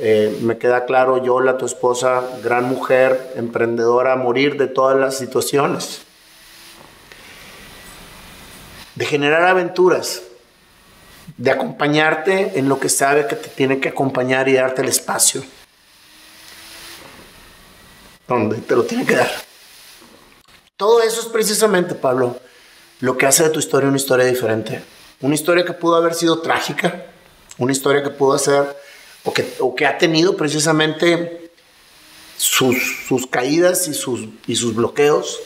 Eh, 0.00 0.36
me 0.42 0.58
queda 0.58 0.84
claro, 0.84 1.22
Yola, 1.22 1.56
tu 1.56 1.66
esposa, 1.66 2.24
gran 2.42 2.64
mujer, 2.64 3.34
emprendedora, 3.36 4.16
morir 4.16 4.56
de 4.56 4.66
todas 4.66 4.98
las 4.98 5.16
situaciones. 5.16 6.02
De 8.96 9.04
generar 9.04 9.44
aventuras, 9.44 10.22
de 11.36 11.50
acompañarte 11.52 12.58
en 12.58 12.68
lo 12.68 12.80
que 12.80 12.88
sabe 12.88 13.28
que 13.28 13.36
te 13.36 13.50
tiene 13.50 13.78
que 13.78 13.90
acompañar 13.90 14.48
y 14.48 14.54
darte 14.54 14.82
el 14.82 14.88
espacio. 14.88 15.42
donde 18.26 18.56
te 18.58 18.74
lo 18.74 18.82
tiene 18.84 19.04
que 19.04 19.14
dar. 19.14 19.51
Todo 20.76 21.02
eso 21.02 21.20
es 21.20 21.26
precisamente, 21.26 21.94
Pablo, 21.94 22.40
lo 23.00 23.16
que 23.16 23.26
hace 23.26 23.42
de 23.42 23.50
tu 23.50 23.58
historia 23.58 23.88
una 23.88 23.98
historia 23.98 24.24
diferente. 24.24 24.82
Una 25.20 25.34
historia 25.34 25.64
que 25.64 25.72
pudo 25.72 25.96
haber 25.96 26.14
sido 26.14 26.40
trágica, 26.40 27.06
una 27.58 27.72
historia 27.72 28.02
que 28.02 28.10
pudo 28.10 28.38
ser, 28.38 28.76
o 29.58 29.74
que, 29.74 29.86
ha 29.86 29.98
tenido 29.98 30.36
precisamente 30.36 31.52
sus, 32.36 32.76
caídas 33.30 33.86
y 33.86 33.94
sus, 33.94 34.28
y 34.46 34.56
sus 34.56 34.74
bloqueos, 34.74 35.40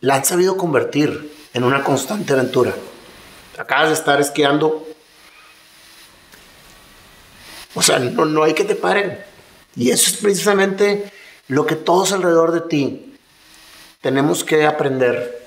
la 0.00 0.16
han 0.16 0.24
sabido 0.24 0.56
convertir 0.56 1.32
en 1.54 1.64
una 1.64 1.82
constante 1.82 2.32
aventura. 2.32 2.74
Acabas 3.56 3.88
de 3.88 3.94
estar 3.94 4.20
esquiando. 4.20 4.86
O 7.74 7.82
sea, 7.82 7.98
no, 7.98 8.24
no 8.24 8.44
hay 8.44 8.54
que 8.54 8.64
te 8.64 8.76
paren. 8.76 9.18
Y 9.74 9.90
eso 9.90 10.10
es 10.10 10.16
precisamente 10.18 11.12
lo 11.48 11.66
que 11.66 11.74
todos 11.74 12.12
alrededor 12.12 12.52
de 12.52 12.60
ti 12.60 13.07
tenemos 14.00 14.44
que 14.44 14.64
aprender 14.64 15.46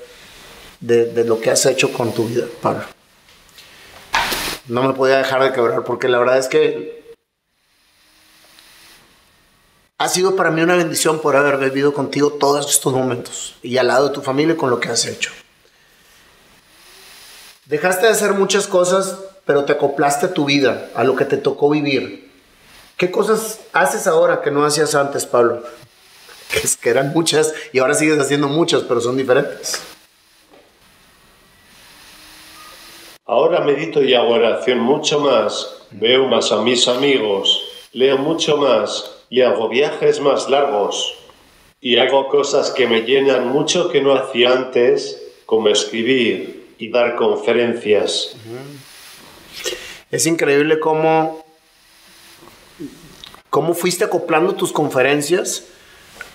de, 0.80 1.24
lo 1.26 1.40
que 1.40 1.52
has 1.52 1.66
hecho 1.66 1.94
con 1.94 2.14
tu 2.14 2.26
vida, 2.26 2.46
Pablo. 2.62 2.84
No 4.68 4.84
me 4.84 4.94
podía 4.94 5.18
dejar 5.18 5.44
de 5.44 5.54
quebrar 5.54 5.84
porque 5.84 6.08
la 6.08 6.20
verdad 6.20 6.38
es 6.38 6.48
que 6.48 7.16
ha 9.98 10.08
sido 10.10 10.36
para 10.36 10.50
mí 10.52 10.62
una 10.62 10.76
bendición 10.76 11.20
por 11.20 11.36
haber 11.36 11.58
vivido 11.58 11.94
contigo 11.94 12.34
todos 12.34 12.70
estos 12.70 12.94
momentos 12.94 13.56
y 13.62 13.78
al 13.78 13.88
lado 13.88 14.08
de 14.08 14.14
tu 14.14 14.22
familia 14.22 14.58
con 14.58 14.70
lo 14.70 14.80
que 14.80 14.90
has 14.90 15.06
hecho. 15.06 15.32
Dejaste 17.66 18.08
de 18.08 18.12
hacer 18.12 18.34
muchas 18.34 18.68
cosas, 18.68 19.18
pero 19.46 19.64
te 19.64 19.74
acoplaste 19.74 20.26
a 20.28 20.34
tu 20.34 20.46
vida, 20.46 20.90
a 20.96 21.04
lo 21.04 21.16
que 21.16 21.26
te 21.26 21.38
tocó 21.38 21.70
vivir. 21.70 22.32
¿Qué 22.98 23.12
cosas 23.12 23.60
haces 23.74 24.08
ahora 24.08 24.42
que 24.42 24.52
no 24.52 24.66
hacías 24.66 24.96
antes, 24.96 25.26
Pablo? 25.26 25.64
Que, 26.52 26.62
que 26.82 26.90
eran 26.90 27.14
muchas 27.14 27.54
y 27.72 27.80
ahora 27.80 27.94
sigues 27.94 28.20
haciendo 28.20 28.48
muchas, 28.48 28.84
pero 28.84 29.00
son 29.00 29.18
diferentes. 29.18 29.82
Ahora 33.26 33.62
medito 33.62 34.04
y 34.04 34.14
hago 34.14 34.32
oración 34.32 34.80
mucho 34.80 35.22
más, 35.22 35.86
veo 35.92 36.28
más 36.28 36.52
a 36.52 36.62
mis 36.62 36.90
amigos, 36.90 37.64
leo 37.94 38.18
mucho 38.18 38.58
más 38.58 39.10
y 39.30 39.40
hago 39.40 39.70
viajes 39.70 40.20
más 40.20 40.50
largos. 40.50 41.18
Y 41.80 41.98
hago 41.98 42.28
cosas 42.28 42.72
que 42.72 42.88
me 42.88 43.04
llenan 43.04 43.48
mucho 43.48 43.90
que 43.90 44.02
no 44.02 44.14
hacía 44.14 44.52
antes, 44.52 45.18
como 45.46 45.70
escribir 45.70 46.76
y 46.78 46.90
dar 46.90 47.16
conferencias. 47.16 48.36
Es 50.12 50.26
increíble 50.26 50.80
cómo, 50.80 51.46
cómo 53.50 53.74
fuiste 53.74 54.04
acoplando 54.04 54.56
tus 54.56 54.74
conferencias 54.74 55.64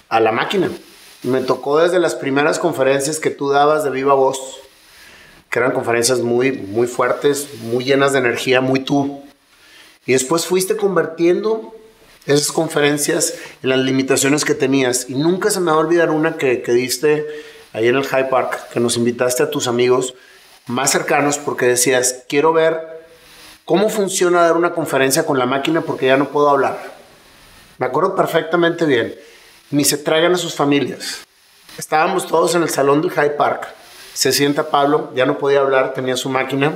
a 0.09 0.21
la 0.21 0.33
máquina. 0.33 0.71
Me 1.23 1.41
tocó 1.41 1.79
desde 1.79 1.99
las 1.99 2.15
primeras 2.15 2.59
conferencias 2.59 3.19
que 3.19 3.31
tú 3.31 3.51
dabas 3.51 3.85
de 3.85 3.91
viva 3.91 4.15
voz, 4.15 4.39
que 5.51 5.59
eran 5.59 5.73
conferencias 5.73 6.21
muy, 6.21 6.53
muy 6.53 6.87
fuertes, 6.87 7.49
muy 7.63 7.85
llenas 7.85 8.13
de 8.13 8.19
energía, 8.19 8.61
muy 8.61 8.81
tú. 8.81 9.23
Y 10.07 10.13
después 10.13 10.47
fuiste 10.47 10.77
convirtiendo 10.77 11.75
esas 12.27 12.53
conferencias 12.53 13.35
en 13.63 13.71
las 13.71 13.79
limitaciones 13.79 14.45
que 14.45 14.55
tenías. 14.55 15.09
Y 15.09 15.15
nunca 15.15 15.51
se 15.51 15.61
me 15.61 15.71
va 15.71 15.79
a 15.79 15.81
olvidar 15.81 16.11
una 16.11 16.37
que, 16.37 16.63
que 16.63 16.73
diste 16.73 17.27
ahí 17.73 17.89
en 17.89 17.97
el 17.97 18.05
High 18.05 18.31
Park, 18.31 18.71
que 18.73 18.81
nos 18.81 18.97
invitaste 18.97 19.43
a 19.43 19.51
tus 19.51 19.67
amigos 19.67 20.15
más 20.67 20.91
cercanos 20.91 21.39
porque 21.39 21.67
decías, 21.67 22.25
quiero 22.29 22.53
ver 22.53 23.05
cómo 23.65 23.89
funciona 23.89 24.43
dar 24.43 24.57
una 24.57 24.73
conferencia 24.73 25.25
con 25.25 25.39
la 25.39 25.47
máquina 25.47 25.81
porque 25.81 26.07
ya 26.07 26.17
no 26.17 26.29
puedo 26.29 26.49
hablar. 26.49 26.95
Me 27.79 27.87
acuerdo 27.87 28.15
perfectamente 28.15 28.85
bien. 28.85 29.15
Ni 29.71 29.85
se 29.85 29.99
traigan 29.99 30.35
a 30.35 30.39
sus 30.39 30.55
familias. 30.55 31.27
Estábamos 31.77 32.27
todos 32.27 32.55
en 32.55 32.63
el 32.63 32.71
salón 32.71 33.03
del 33.03 33.11
High 33.11 33.37
Park. 33.37 33.69
Se 34.15 34.33
sienta 34.33 34.71
Pablo, 34.71 35.13
ya 35.15 35.27
no 35.27 35.39
podía 35.39 35.61
hablar, 35.61 35.93
tenía 35.93 36.17
su 36.17 36.29
máquina. 36.29 36.73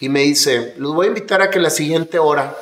Y 0.00 0.08
me 0.08 0.20
dice, 0.20 0.74
los 0.76 0.94
voy 0.94 1.06
a 1.06 1.08
invitar 1.08 1.42
a 1.42 1.50
que 1.50 1.58
la 1.58 1.70
siguiente 1.70 2.18
hora 2.18 2.56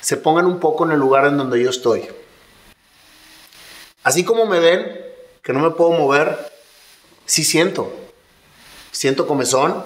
se 0.00 0.16
pongan 0.16 0.46
un 0.46 0.60
poco 0.60 0.84
en 0.84 0.92
el 0.92 0.98
lugar 0.98 1.26
en 1.26 1.38
donde 1.38 1.62
yo 1.62 1.70
estoy. 1.70 2.06
Así 4.02 4.24
como 4.24 4.46
me 4.46 4.60
ven, 4.60 5.00
que 5.42 5.52
no 5.52 5.60
me 5.60 5.70
puedo 5.70 5.92
mover, 5.92 6.52
sí 7.24 7.44
siento. 7.44 7.92
Siento 8.92 9.26
comezón, 9.26 9.82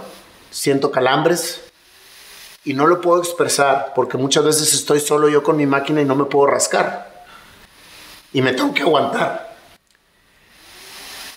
siento 0.51 0.91
calambres 0.91 1.61
y 2.65 2.75
no 2.75 2.87
lo 2.87 3.01
puedo 3.01 3.21
expresar 3.21 3.93
porque 3.95 4.19
muchas 4.19 4.45
veces 4.45 4.75
estoy 4.75 5.01
solo 5.01 5.29
yo 5.29 5.43
con 5.43 5.57
mi 5.57 5.67
máquina 5.67 6.03
y 6.03 6.05
no 6.05 6.17
me 6.17 6.25
puedo 6.25 6.47
rascar. 6.47 7.10
Y 8.33 8.43
me 8.43 8.53
tengo 8.53 8.73
que 8.73 8.83
aguantar. 8.83 9.57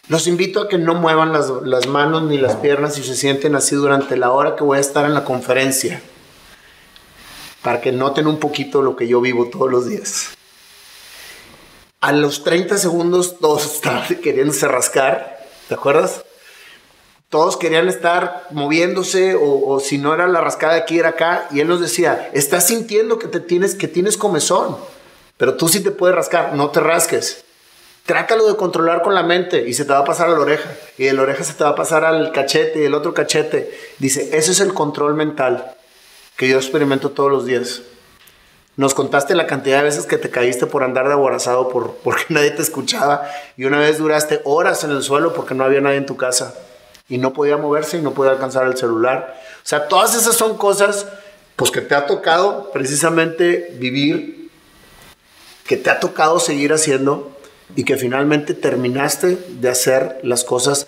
Los 0.09 0.27
invito 0.27 0.61
a 0.61 0.67
que 0.67 0.77
no 0.77 0.95
muevan 0.95 1.31
las, 1.31 1.49
las 1.63 1.87
manos 1.87 2.23
ni 2.23 2.37
las 2.37 2.57
piernas 2.57 2.97
y 2.97 3.03
se 3.03 3.15
sienten 3.15 3.55
así 3.55 3.75
durante 3.75 4.17
la 4.17 4.31
hora 4.31 4.55
que 4.55 4.63
voy 4.63 4.77
a 4.77 4.81
estar 4.81 5.05
en 5.05 5.13
la 5.13 5.23
conferencia 5.23 6.01
para 7.63 7.79
que 7.79 7.93
noten 7.93 8.27
un 8.27 8.37
poquito 8.37 8.81
lo 8.81 8.95
que 8.95 9.07
yo 9.07 9.21
vivo 9.21 9.49
todos 9.49 9.71
los 9.71 9.87
días. 9.87 10.31
A 12.01 12.11
los 12.11 12.43
30 12.43 12.77
segundos 12.77 13.39
todos 13.39 13.65
estaban 13.75 14.05
queriéndose 14.21 14.67
rascar, 14.67 15.47
¿te 15.69 15.73
acuerdas? 15.73 16.25
Todos 17.29 17.57
querían 17.57 17.87
estar 17.87 18.45
moviéndose 18.51 19.35
o, 19.35 19.67
o, 19.67 19.79
si 19.79 19.97
no 19.97 20.13
era 20.13 20.27
la 20.27 20.41
rascada 20.41 20.75
aquí 20.75 20.99
era 20.99 21.09
acá 21.09 21.47
y 21.49 21.61
él 21.61 21.67
nos 21.67 21.79
decía, 21.79 22.29
estás 22.33 22.67
sintiendo 22.67 23.17
que 23.17 23.27
te 23.27 23.39
tienes 23.39 23.73
que 23.73 23.87
tienes 23.87 24.17
comezón, 24.17 24.77
pero 25.43 25.55
tú 25.55 25.67
sí 25.67 25.83
te 25.83 25.91
puedes 25.91 26.15
rascar, 26.15 26.55
no 26.55 26.69
te 26.69 26.79
rasques. 26.79 27.43
Trátalo 28.05 28.47
de 28.47 28.55
controlar 28.55 29.01
con 29.01 29.13
la 29.13 29.23
mente 29.23 29.67
y 29.67 29.73
se 29.73 29.83
te 29.83 29.91
va 29.91 29.99
a 29.99 30.05
pasar 30.05 30.29
a 30.29 30.31
la 30.31 30.39
oreja 30.39 30.71
y 30.97 31.03
de 31.03 31.11
la 31.11 31.23
oreja 31.23 31.43
se 31.43 31.51
te 31.51 31.65
va 31.65 31.71
a 31.71 31.75
pasar 31.75 32.05
al 32.05 32.31
cachete 32.31 32.81
y 32.81 32.85
el 32.85 32.93
otro 32.93 33.13
cachete. 33.13 33.77
Dice, 33.99 34.37
ese 34.37 34.53
es 34.53 34.61
el 34.61 34.73
control 34.73 35.15
mental 35.15 35.75
que 36.37 36.47
yo 36.47 36.55
experimento 36.55 37.09
todos 37.09 37.29
los 37.29 37.45
días. 37.45 37.81
Nos 38.77 38.93
contaste 38.93 39.35
la 39.35 39.45
cantidad 39.45 39.79
de 39.79 39.83
veces 39.83 40.05
que 40.05 40.17
te 40.17 40.29
caíste 40.29 40.65
por 40.65 40.81
andar 40.81 41.07
de 41.07 41.13
aborazado 41.13 41.67
por, 41.67 41.95
porque 42.05 42.23
nadie 42.29 42.51
te 42.51 42.61
escuchaba 42.61 43.29
y 43.57 43.65
una 43.65 43.79
vez 43.79 43.97
duraste 43.97 44.39
horas 44.45 44.85
en 44.85 44.91
el 44.91 45.03
suelo 45.03 45.33
porque 45.33 45.55
no 45.55 45.65
había 45.65 45.81
nadie 45.81 45.97
en 45.97 46.05
tu 46.05 46.15
casa 46.15 46.53
y 47.09 47.17
no 47.17 47.33
podía 47.33 47.57
moverse 47.57 47.97
y 47.97 48.01
no 48.01 48.13
podía 48.13 48.31
alcanzar 48.31 48.65
el 48.65 48.77
celular. 48.77 49.41
O 49.57 49.67
sea, 49.67 49.89
todas 49.89 50.15
esas 50.15 50.37
son 50.37 50.55
cosas 50.55 51.05
pues 51.57 51.69
que 51.69 51.81
te 51.81 51.95
ha 51.95 52.05
tocado 52.05 52.71
precisamente 52.71 53.75
vivir, 53.77 54.42
que 55.65 55.77
te 55.77 55.89
ha 55.89 55.99
tocado 55.99 56.39
seguir 56.39 56.73
haciendo 56.73 57.35
y 57.75 57.83
que 57.83 57.97
finalmente 57.97 58.53
terminaste 58.53 59.37
de 59.49 59.69
hacer 59.69 60.19
las 60.23 60.43
cosas 60.43 60.87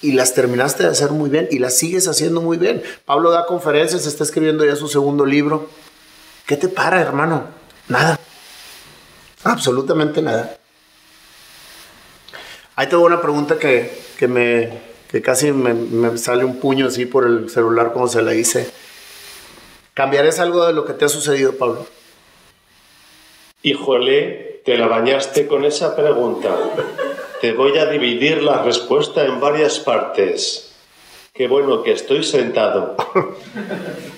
y 0.00 0.12
las 0.12 0.34
terminaste 0.34 0.84
de 0.84 0.90
hacer 0.90 1.10
muy 1.10 1.30
bien 1.30 1.48
y 1.50 1.58
las 1.58 1.76
sigues 1.76 2.08
haciendo 2.08 2.40
muy 2.40 2.56
bien. 2.56 2.82
Pablo 3.04 3.30
da 3.30 3.46
conferencias, 3.46 4.06
está 4.06 4.24
escribiendo 4.24 4.64
ya 4.64 4.76
su 4.76 4.88
segundo 4.88 5.26
libro. 5.26 5.68
¿Qué 6.46 6.56
te 6.56 6.68
para, 6.68 7.00
hermano? 7.00 7.46
Nada. 7.88 8.18
Absolutamente 9.44 10.22
nada. 10.22 10.58
Ahí 12.76 12.86
tengo 12.86 13.04
una 13.04 13.20
pregunta 13.20 13.58
que, 13.58 13.90
que 14.18 14.28
me, 14.28 14.70
que 15.08 15.22
casi 15.22 15.52
me, 15.52 16.16
sale 16.18 16.44
un 16.44 16.60
puño 16.60 16.86
así 16.86 17.06
por 17.06 17.26
el 17.26 17.50
celular 17.50 17.92
como 17.92 18.08
se 18.08 18.22
la 18.22 18.34
hice. 18.34 18.70
¿Cambiarías 19.94 20.38
algo 20.38 20.64
de 20.66 20.72
lo 20.72 20.84
que 20.84 20.92
te 20.92 21.04
ha 21.04 21.08
sucedido, 21.08 21.54
Pablo? 21.54 21.86
Híjole, 23.64 24.60
te 24.64 24.78
la 24.78 24.86
bañaste 24.86 25.48
con 25.48 25.64
esa 25.64 25.96
pregunta. 25.96 26.56
Te 27.40 27.54
voy 27.54 27.76
a 27.76 27.86
dividir 27.86 28.40
la 28.44 28.62
respuesta 28.62 29.24
en 29.24 29.40
varias 29.40 29.80
partes. 29.80 30.76
Qué 31.34 31.48
bueno 31.48 31.82
que 31.82 31.90
estoy 31.90 32.22
sentado. 32.22 32.94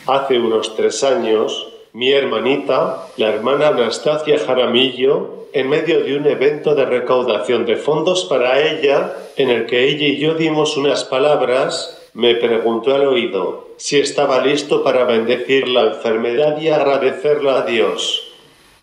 Hace 0.06 0.38
unos 0.38 0.76
tres 0.76 1.02
años, 1.04 1.72
mi 1.94 2.12
hermanita, 2.12 3.06
la 3.16 3.30
hermana 3.30 3.68
Anastasia 3.68 4.38
Jaramillo, 4.38 5.46
en 5.54 5.70
medio 5.70 6.04
de 6.04 6.18
un 6.18 6.26
evento 6.26 6.74
de 6.74 6.84
recaudación 6.84 7.64
de 7.64 7.76
fondos 7.76 8.26
para 8.26 8.60
ella, 8.60 9.16
en 9.36 9.48
el 9.48 9.64
que 9.64 9.88
ella 9.88 10.06
y 10.06 10.18
yo 10.18 10.34
dimos 10.34 10.76
unas 10.76 11.04
palabras, 11.04 11.98
me 12.12 12.34
preguntó 12.34 12.94
al 12.94 13.06
oído 13.06 13.68
si 13.78 13.98
estaba 13.98 14.44
listo 14.44 14.84
para 14.84 15.04
bendecir 15.04 15.66
la 15.66 15.94
enfermedad 15.94 16.60
y 16.60 16.68
agradecerla 16.68 17.60
a 17.60 17.62
Dios. 17.62 18.29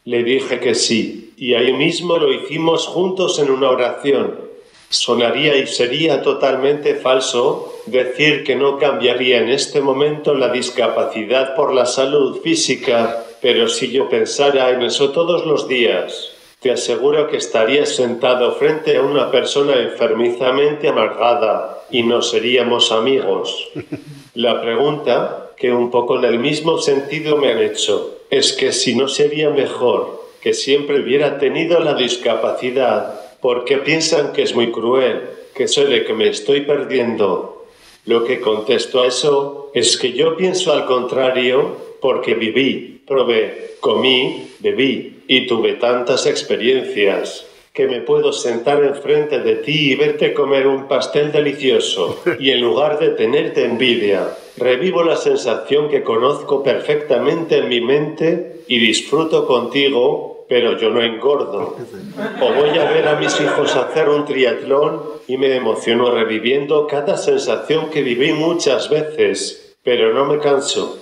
Le 0.07 0.23
dije 0.23 0.61
que 0.61 0.73
sí, 0.73 1.33
y 1.35 1.53
ahí 1.55 1.73
mismo 1.73 2.15
lo 2.15 2.31
hicimos 2.31 2.87
juntos 2.87 3.39
en 3.39 3.51
una 3.51 3.69
oración. 3.69 4.39
Sonaría 4.87 5.57
y 5.57 5.67
sería 5.67 6.21
totalmente 6.21 6.95
falso 6.95 7.73
decir 7.87 8.45
que 8.45 8.55
no 8.55 8.77
cambiaría 8.77 9.39
en 9.39 9.49
este 9.49 9.81
momento 9.81 10.33
la 10.33 10.47
discapacidad 10.47 11.55
por 11.55 11.73
la 11.73 11.85
salud 11.85 12.39
física, 12.39 13.21
pero 13.41 13.67
si 13.67 13.91
yo 13.91 14.07
pensara 14.07 14.69
en 14.69 14.83
eso 14.83 15.11
todos 15.11 15.45
los 15.45 15.67
días, 15.67 16.31
te 16.61 16.71
aseguro 16.71 17.27
que 17.27 17.35
estaría 17.35 17.85
sentado 17.85 18.53
frente 18.55 18.95
a 18.95 19.01
una 19.01 19.29
persona 19.29 19.75
enfermizamente 19.75 20.87
amargada 20.87 21.83
y 21.91 22.03
no 22.03 22.21
seríamos 22.21 22.93
amigos. 22.93 23.71
La 24.35 24.61
pregunta, 24.61 25.46
que 25.57 25.71
un 25.71 25.89
poco 25.89 26.17
en 26.17 26.25
el 26.25 26.39
mismo 26.39 26.77
sentido 26.79 27.37
me 27.37 27.51
han 27.51 27.59
hecho, 27.59 28.19
es 28.29 28.53
que 28.53 28.71
si 28.71 28.95
no 28.95 29.07
sería 29.07 29.49
mejor 29.49 30.21
que 30.41 30.53
siempre 30.53 31.01
hubiera 31.01 31.39
tenido 31.39 31.79
la 31.79 31.95
discapacidad 31.95 33.19
porque 33.41 33.77
piensan 33.77 34.33
que 34.33 34.43
es 34.43 34.55
muy 34.55 34.71
cruel, 34.71 35.21
que 35.55 35.67
soy 35.67 36.03
que 36.05 36.13
me 36.13 36.29
estoy 36.29 36.61
perdiendo. 36.61 37.65
Lo 38.05 38.23
que 38.23 38.39
contesto 38.39 39.01
a 39.01 39.07
eso 39.07 39.71
es 39.73 39.97
que 39.97 40.13
yo 40.13 40.37
pienso 40.37 40.71
al 40.71 40.85
contrario 40.85 41.75
porque 41.99 42.35
viví, 42.35 43.01
probé, 43.05 43.75
comí, 43.79 44.51
bebí 44.59 45.23
y 45.27 45.47
tuve 45.47 45.73
tantas 45.73 46.25
experiencias 46.25 47.45
que 47.77 47.85
me 47.85 48.01
puedo 48.01 48.33
sentar 48.33 48.83
enfrente 48.83 49.37
de 49.37 49.57
ti 49.57 49.91
y 49.91 49.95
verte 49.95 50.33
comer 50.33 50.65
un 50.65 50.87
pastel 50.87 51.31
delicioso 51.31 52.23
y 52.39 52.49
en 52.49 52.59
lugar 52.59 52.97
de 52.97 53.09
tenerte 53.09 53.65
envidia, 53.65 54.35
revivo 54.57 55.03
la 55.03 55.15
sensación 55.15 55.87
que 55.87 56.01
conozco 56.01 56.63
perfectamente 56.63 57.59
en 57.59 57.69
mi 57.69 57.79
mente 57.79 58.63
y 58.67 58.79
disfruto 58.79 59.45
contigo, 59.45 60.47
pero 60.49 60.75
yo 60.79 60.89
no 60.89 61.03
engordo. 61.03 61.75
O 62.41 62.51
voy 62.51 62.79
a 62.79 62.89
ver 62.89 63.07
a 63.07 63.19
mis 63.19 63.39
hijos 63.39 63.75
hacer 63.75 64.09
un 64.09 64.25
triatlón 64.25 64.99
y 65.27 65.37
me 65.37 65.55
emociono 65.55 66.09
reviviendo 66.09 66.87
cada 66.87 67.15
sensación 67.15 67.91
que 67.91 68.01
viví 68.01 68.33
muchas 68.33 68.89
veces, 68.89 69.77
pero 69.83 70.15
no 70.15 70.25
me 70.25 70.39
canso. 70.39 70.97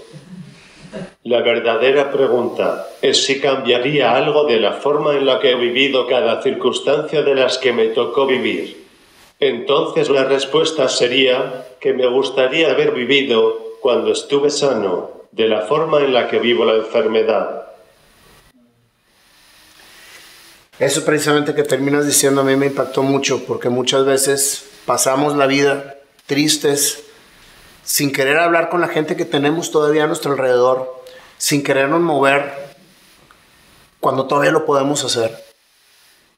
La 1.26 1.42
verdadera 1.42 2.12
pregunta 2.12 2.88
es 3.02 3.26
si 3.26 3.42
cambiaría 3.42 4.16
algo 4.16 4.44
de 4.44 4.60
la 4.60 4.74
forma 4.74 5.16
en 5.16 5.26
la 5.26 5.40
que 5.40 5.50
he 5.50 5.56
vivido 5.56 6.06
cada 6.06 6.44
circunstancia 6.44 7.24
de 7.24 7.34
las 7.34 7.58
que 7.58 7.74
me 7.74 7.88
tocó 7.88 8.28
vivir. 8.28 8.86
Entonces 9.40 10.10
la 10.10 10.26
respuesta 10.26 10.88
sería 10.88 11.66
que 11.80 11.94
me 11.94 12.06
gustaría 12.06 12.70
haber 12.70 12.92
vivido 12.92 13.58
cuando 13.82 14.12
estuve 14.12 14.52
sano, 14.52 15.10
de 15.32 15.48
la 15.48 15.62
forma 15.62 16.02
en 16.02 16.14
la 16.14 16.28
que 16.28 16.38
vivo 16.38 16.64
la 16.64 16.76
enfermedad. 16.76 17.70
Eso 20.78 21.04
precisamente 21.06 21.56
que 21.56 21.64
terminas 21.64 22.06
diciendo 22.06 22.42
a 22.42 22.44
mí 22.44 22.56
me 22.56 22.68
impactó 22.68 23.02
mucho 23.02 23.44
porque 23.48 23.70
muchas 23.70 24.06
veces 24.06 24.70
pasamos 24.86 25.36
la 25.36 25.48
vida 25.48 25.96
tristes, 26.28 27.04
sin 27.84 28.14
querer 28.14 28.38
hablar 28.38 28.70
con 28.70 28.80
la 28.80 28.90
gente 28.90 29.16
que 29.16 29.26
tenemos 29.26 29.72
todavía 29.72 30.04
a 30.04 30.08
nuestro 30.08 30.34
alrededor, 30.34 31.04
sin 31.38 31.64
querernos 31.64 32.02
mover 32.02 32.76
cuando 34.00 34.28
todavía 34.28 34.52
lo 34.52 34.66
podemos 34.66 35.04
hacer. 35.04 35.44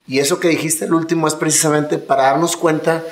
Y 0.08 0.20
eso 0.20 0.39
que 0.39 0.48
dijiste 0.48 0.86
el 0.86 0.93
último 0.93 1.28
es 1.28 1.36
precisamente 1.36 1.98
para 1.98 2.24
darnos 2.24 2.56
cuenta 2.56 3.04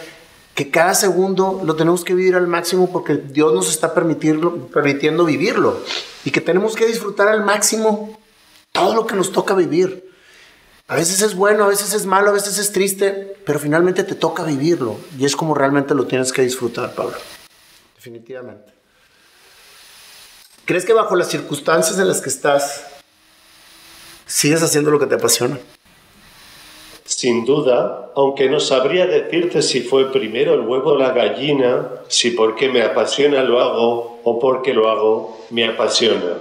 que 0.54 0.72
cada 0.72 0.94
segundo 0.94 1.62
lo 1.66 1.76
tenemos 1.76 2.06
que 2.06 2.14
vivir 2.14 2.36
al 2.36 2.48
máximo 2.48 2.90
porque 2.90 3.16
Dios 3.16 3.54
nos 3.54 3.70
está 3.70 3.94
permitiendo 3.94 5.26
vivirlo 5.26 5.82
y 6.24 6.32
que 6.32 6.40
tenemos 6.40 6.76
que 6.76 6.86
disfrutar 6.86 7.28
al 7.28 7.44
máximo 7.44 8.18
todo 8.72 8.96
lo 8.96 9.06
que 9.06 9.16
nos 9.16 9.34
toca 9.34 9.54
vivir. 9.54 10.10
A 10.88 10.96
veces 10.96 11.22
es 11.22 11.36
bueno, 11.36 11.66
a 11.66 11.68
veces 11.68 11.94
es 11.94 12.06
malo, 12.06 12.30
a 12.30 12.34
veces 12.34 12.58
es 12.58 12.72
triste, 12.72 13.36
pero 13.46 13.60
finalmente 13.60 14.04
te 14.04 14.16
toca 14.16 14.44
vivirlo 14.44 14.98
y 15.18 15.26
es 15.26 15.36
como 15.36 15.54
realmente 15.56 15.96
lo 15.96 16.06
tienes 16.06 16.32
que 16.32 16.44
disfrutar, 16.44 16.94
Pablo. 16.94 17.18
Definitivamente. 17.96 18.75
¿Crees 20.66 20.84
que 20.84 20.93
bajo 20.93 21.16
las 21.16 21.30
circunstancias 21.30 21.99
en 21.99 22.07
las 22.07 22.22
que 22.22 22.30
estás, 22.30 22.88
sigues 24.26 24.63
haciendo 24.63 24.89
lo 24.89 24.97
que 24.97 25.05
te 25.05 25.13
apasiona? 25.13 25.59
Sin 27.03 27.45
duda, 27.45 28.11
aunque 28.16 28.49
no 28.49 28.59
sabría 28.59 29.05
decirte 29.05 29.61
si 29.61 29.82
fue 29.82 30.11
primero 30.11 30.55
el 30.55 30.61
huevo 30.61 30.93
o 30.93 30.97
la 30.97 31.11
gallina, 31.11 31.88
si 32.07 32.32
porque 32.32 32.70
me 32.70 32.82
apasiona 32.82 33.43
lo 33.43 33.59
hago 33.59 34.20
o 34.24 34.39
porque 34.39 34.74
lo 34.74 34.89
hago 34.89 35.45
me 35.51 35.68
apasiona. 35.68 36.39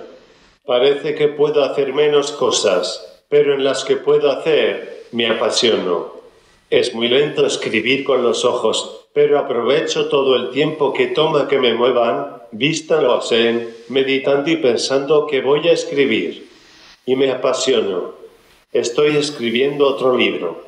Parece 0.64 1.14
que 1.14 1.28
puedo 1.28 1.62
hacer 1.62 1.92
menos 1.92 2.32
cosas, 2.32 3.24
pero 3.28 3.52
en 3.52 3.62
las 3.62 3.84
que 3.84 3.96
puedo 3.96 4.30
hacer 4.30 5.04
me 5.12 5.28
apasiono. 5.28 6.14
Es 6.70 6.94
muy 6.94 7.08
lento 7.08 7.44
escribir 7.44 8.04
con 8.04 8.22
los 8.22 8.46
ojos, 8.46 9.06
pero 9.12 9.38
aprovecho 9.38 10.08
todo 10.08 10.34
el 10.36 10.48
tiempo 10.50 10.94
que 10.94 11.08
toma 11.08 11.46
que 11.46 11.58
me 11.58 11.74
muevan 11.74 12.33
vistan 12.54 13.04
o 13.04 13.14
hacen, 13.14 13.68
meditando 13.88 14.50
y 14.50 14.56
pensando 14.56 15.26
que 15.26 15.40
voy 15.40 15.68
a 15.68 15.72
escribir. 15.72 16.48
Y 17.06 17.16
me 17.16 17.30
apasiono. 17.30 18.14
Estoy 18.72 19.16
escribiendo 19.16 19.86
otro 19.86 20.16
libro. 20.16 20.64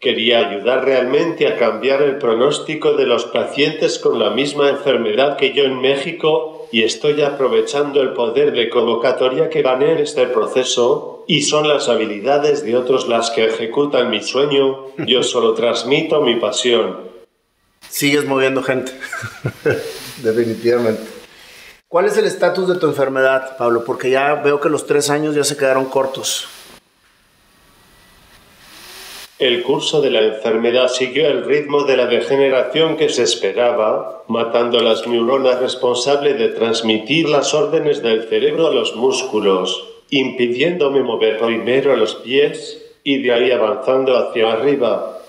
Quería 0.00 0.50
ayudar 0.50 0.84
realmente 0.84 1.46
a 1.46 1.56
cambiar 1.56 2.02
el 2.02 2.18
pronóstico 2.18 2.92
de 2.92 3.06
los 3.06 3.24
pacientes 3.24 3.98
con 3.98 4.18
la 4.18 4.30
misma 4.30 4.68
enfermedad 4.68 5.36
que 5.36 5.52
yo 5.54 5.64
en 5.64 5.80
México 5.80 6.68
y 6.70 6.82
estoy 6.82 7.22
aprovechando 7.22 8.02
el 8.02 8.12
poder 8.12 8.52
de 8.52 8.68
convocatoria 8.68 9.48
que 9.48 9.62
gané 9.62 9.92
en 9.92 9.98
este 9.98 10.26
proceso 10.26 11.24
y 11.26 11.42
son 11.42 11.68
las 11.68 11.88
habilidades 11.88 12.64
de 12.64 12.76
otros 12.76 13.08
las 13.08 13.30
que 13.30 13.46
ejecutan 13.46 14.10
mi 14.10 14.22
sueño. 14.22 14.86
Yo 15.06 15.22
solo 15.22 15.54
transmito 15.54 16.20
mi 16.20 16.34
pasión. 16.36 16.98
Sigues 17.88 18.24
moviendo 18.24 18.62
gente. 18.62 18.92
Definitivamente. 20.22 21.13
¿Cuál 21.94 22.06
es 22.06 22.18
el 22.18 22.24
estatus 22.24 22.66
de 22.66 22.74
tu 22.74 22.86
enfermedad, 22.86 23.56
Pablo? 23.56 23.84
Porque 23.84 24.10
ya 24.10 24.34
veo 24.34 24.58
que 24.58 24.68
los 24.68 24.84
tres 24.84 25.10
años 25.10 25.36
ya 25.36 25.44
se 25.44 25.56
quedaron 25.56 25.84
cortos. 25.84 26.48
El 29.38 29.62
curso 29.62 30.00
de 30.00 30.10
la 30.10 30.22
enfermedad 30.22 30.88
siguió 30.88 31.28
el 31.28 31.44
ritmo 31.44 31.84
de 31.84 31.96
la 31.96 32.06
degeneración 32.06 32.96
que 32.96 33.10
se 33.10 33.22
esperaba, 33.22 34.24
matando 34.26 34.80
las 34.80 35.06
neuronas 35.06 35.60
responsables 35.60 36.36
de 36.36 36.48
transmitir 36.48 37.28
las 37.28 37.54
órdenes 37.54 38.02
del 38.02 38.28
cerebro 38.28 38.66
a 38.66 38.74
los 38.74 38.96
músculos, 38.96 39.86
impidiéndome 40.10 41.00
mover 41.00 41.38
primero 41.38 41.94
los 41.94 42.16
pies 42.16 42.90
y 43.04 43.22
de 43.22 43.32
ahí 43.32 43.52
avanzando 43.52 44.16
hacia 44.16 44.52
arriba. 44.52 45.20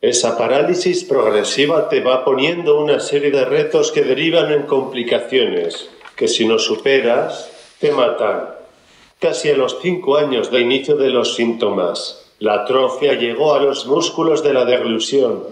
Esa 0.00 0.38
parálisis 0.38 1.02
progresiva 1.02 1.88
te 1.88 2.00
va 2.00 2.24
poniendo 2.24 2.80
una 2.80 3.00
serie 3.00 3.32
de 3.32 3.44
retos 3.44 3.90
que 3.90 4.02
derivan 4.02 4.52
en 4.52 4.62
complicaciones, 4.62 5.90
que 6.14 6.28
si 6.28 6.46
no 6.46 6.60
superas, 6.60 7.50
te 7.80 7.90
matan. 7.90 8.50
Casi 9.18 9.50
a 9.50 9.56
los 9.56 9.78
cinco 9.82 10.16
años 10.16 10.52
de 10.52 10.60
inicio 10.60 10.94
de 10.94 11.10
los 11.10 11.34
síntomas, 11.34 12.24
la 12.38 12.62
atrofia 12.62 13.14
llegó 13.14 13.54
a 13.54 13.60
los 13.60 13.86
músculos 13.86 14.44
de 14.44 14.52
la 14.52 14.64
deglusión. 14.64 15.42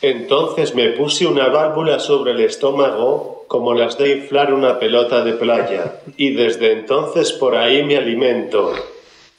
Entonces 0.00 0.76
me 0.76 0.90
puse 0.90 1.26
una 1.26 1.48
válvula 1.48 1.98
sobre 1.98 2.30
el 2.30 2.40
estómago, 2.42 3.44
como 3.48 3.74
las 3.74 3.98
de 3.98 4.18
inflar 4.18 4.54
una 4.54 4.78
pelota 4.78 5.24
de 5.24 5.32
playa, 5.32 6.00
y 6.16 6.30
desde 6.30 6.70
entonces 6.70 7.32
por 7.32 7.56
ahí 7.56 7.82
me 7.82 7.96
alimento. 7.96 8.72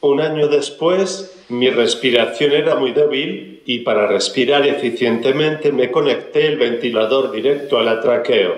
Un 0.01 0.19
año 0.19 0.47
después, 0.47 1.45
mi 1.49 1.69
respiración 1.69 2.53
era 2.53 2.73
muy 2.73 2.91
débil 2.91 3.61
y 3.67 3.79
para 3.79 4.07
respirar 4.07 4.65
eficientemente 4.65 5.71
me 5.71 5.91
conecté 5.91 6.47
el 6.47 6.57
ventilador 6.57 7.31
directo 7.31 7.77
al 7.77 7.87
atraqueo, 7.87 8.55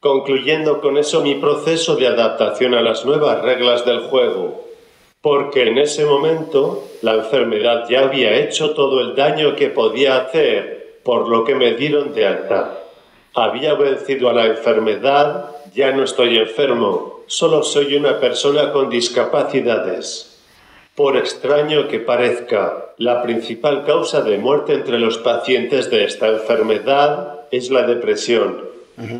concluyendo 0.00 0.80
con 0.80 0.96
eso 0.96 1.20
mi 1.20 1.34
proceso 1.34 1.96
de 1.96 2.06
adaptación 2.06 2.72
a 2.72 2.80
las 2.80 3.04
nuevas 3.04 3.42
reglas 3.42 3.84
del 3.84 4.04
juego, 4.04 4.64
porque 5.20 5.64
en 5.64 5.76
ese 5.76 6.06
momento 6.06 6.82
la 7.02 7.16
enfermedad 7.16 7.86
ya 7.90 8.04
había 8.04 8.34
hecho 8.34 8.70
todo 8.70 9.02
el 9.02 9.14
daño 9.14 9.56
que 9.56 9.68
podía 9.68 10.16
hacer, 10.16 11.00
por 11.04 11.28
lo 11.28 11.44
que 11.44 11.54
me 11.54 11.74
dieron 11.74 12.14
de 12.14 12.26
alta. 12.26 12.78
Había 13.34 13.74
vencido 13.74 14.30
a 14.30 14.32
la 14.32 14.46
enfermedad, 14.46 15.50
ya 15.74 15.92
no 15.92 16.04
estoy 16.04 16.38
enfermo, 16.38 17.20
solo 17.26 17.62
soy 17.62 17.96
una 17.96 18.18
persona 18.18 18.72
con 18.72 18.88
discapacidades. 18.88 20.33
Por 20.94 21.16
extraño 21.16 21.88
que 21.88 21.98
parezca, 21.98 22.92
la 22.98 23.20
principal 23.20 23.84
causa 23.84 24.20
de 24.20 24.38
muerte 24.38 24.74
entre 24.74 25.00
los 25.00 25.18
pacientes 25.18 25.90
de 25.90 26.04
esta 26.04 26.28
enfermedad 26.28 27.40
es 27.50 27.70
la 27.70 27.82
depresión. 27.82 28.64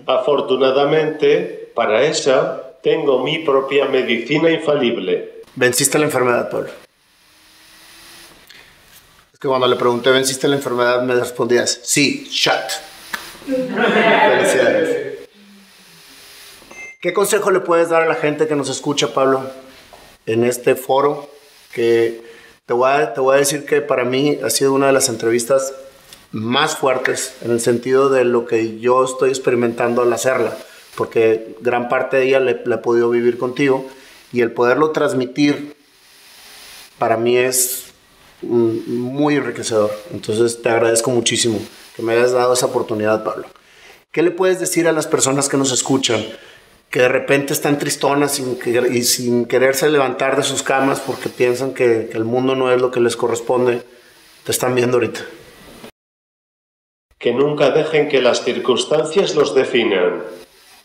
Afortunadamente, 0.06 1.72
para 1.74 2.04
esa, 2.04 2.74
tengo 2.80 3.24
mi 3.24 3.40
propia 3.40 3.86
medicina 3.86 4.52
infalible. 4.52 5.42
¿Venciste 5.56 5.98
la 5.98 6.04
enfermedad, 6.04 6.48
Pablo? 6.48 6.68
Es 9.32 9.40
que 9.40 9.48
cuando 9.48 9.66
le 9.66 9.74
pregunté, 9.74 10.10
¿venciste 10.10 10.46
la 10.46 10.54
enfermedad? 10.54 11.02
Me 11.02 11.16
respondías, 11.16 11.80
sí, 11.82 12.28
shut. 12.30 12.54
Felicidades. 13.46 15.28
¿Qué 17.00 17.12
consejo 17.12 17.50
le 17.50 17.58
puedes 17.58 17.88
dar 17.88 18.02
a 18.02 18.06
la 18.06 18.14
gente 18.14 18.46
que 18.46 18.54
nos 18.54 18.68
escucha, 18.70 19.08
Pablo, 19.12 19.42
en 20.24 20.44
este 20.44 20.76
foro 20.76 21.33
que 21.74 22.22
te 22.66 22.72
voy, 22.72 22.90
a, 22.90 23.12
te 23.12 23.20
voy 23.20 23.36
a 23.36 23.38
decir 23.38 23.66
que 23.66 23.82
para 23.82 24.04
mí 24.04 24.38
ha 24.42 24.50
sido 24.50 24.72
una 24.72 24.86
de 24.86 24.92
las 24.92 25.08
entrevistas 25.08 25.74
más 26.32 26.76
fuertes 26.76 27.34
en 27.42 27.50
el 27.50 27.60
sentido 27.60 28.08
de 28.08 28.24
lo 28.24 28.46
que 28.46 28.78
yo 28.80 29.04
estoy 29.04 29.28
experimentando 29.28 30.02
al 30.02 30.12
hacerla, 30.12 30.56
porque 30.96 31.56
gran 31.60 31.88
parte 31.88 32.16
de 32.16 32.28
ella 32.28 32.40
la 32.40 32.50
he 32.52 32.78
podido 32.78 33.10
vivir 33.10 33.38
contigo 33.38 33.86
y 34.32 34.40
el 34.40 34.52
poderlo 34.52 34.90
transmitir 34.90 35.76
para 36.98 37.16
mí 37.16 37.36
es 37.36 37.84
muy 38.42 39.36
enriquecedor. 39.36 39.90
Entonces 40.12 40.62
te 40.62 40.68
agradezco 40.68 41.10
muchísimo 41.10 41.58
que 41.96 42.02
me 42.02 42.14
hayas 42.14 42.32
dado 42.32 42.54
esa 42.54 42.66
oportunidad, 42.66 43.24
Pablo. 43.24 43.46
¿Qué 44.10 44.22
le 44.22 44.30
puedes 44.30 44.60
decir 44.60 44.86
a 44.88 44.92
las 44.92 45.06
personas 45.06 45.48
que 45.48 45.56
nos 45.56 45.72
escuchan 45.72 46.24
que 46.90 47.00
de 47.00 47.08
repente 47.08 47.52
están 47.52 47.78
tristonas 47.78 48.36
sin 48.36 48.56
y 48.92 49.02
sin 49.02 49.46
quererse 49.46 49.90
levantar 49.90 50.36
de 50.36 50.44
sus 50.44 50.62
camas 50.62 51.00
porque 51.00 51.28
piensan 51.28 51.74
que, 51.74 52.08
que 52.10 52.16
el 52.16 52.24
mundo 52.24 52.54
no 52.54 52.72
es 52.72 52.80
lo 52.80 52.92
que 52.92 53.00
les 53.00 53.16
corresponde, 53.16 53.82
te 54.44 54.52
están 54.52 54.74
viendo 54.76 54.98
ahorita. 54.98 55.26
Que 57.18 57.32
nunca 57.32 57.70
dejen 57.70 58.08
que 58.08 58.22
las 58.22 58.44
circunstancias 58.44 59.34
los 59.34 59.54
definan. 59.54 60.22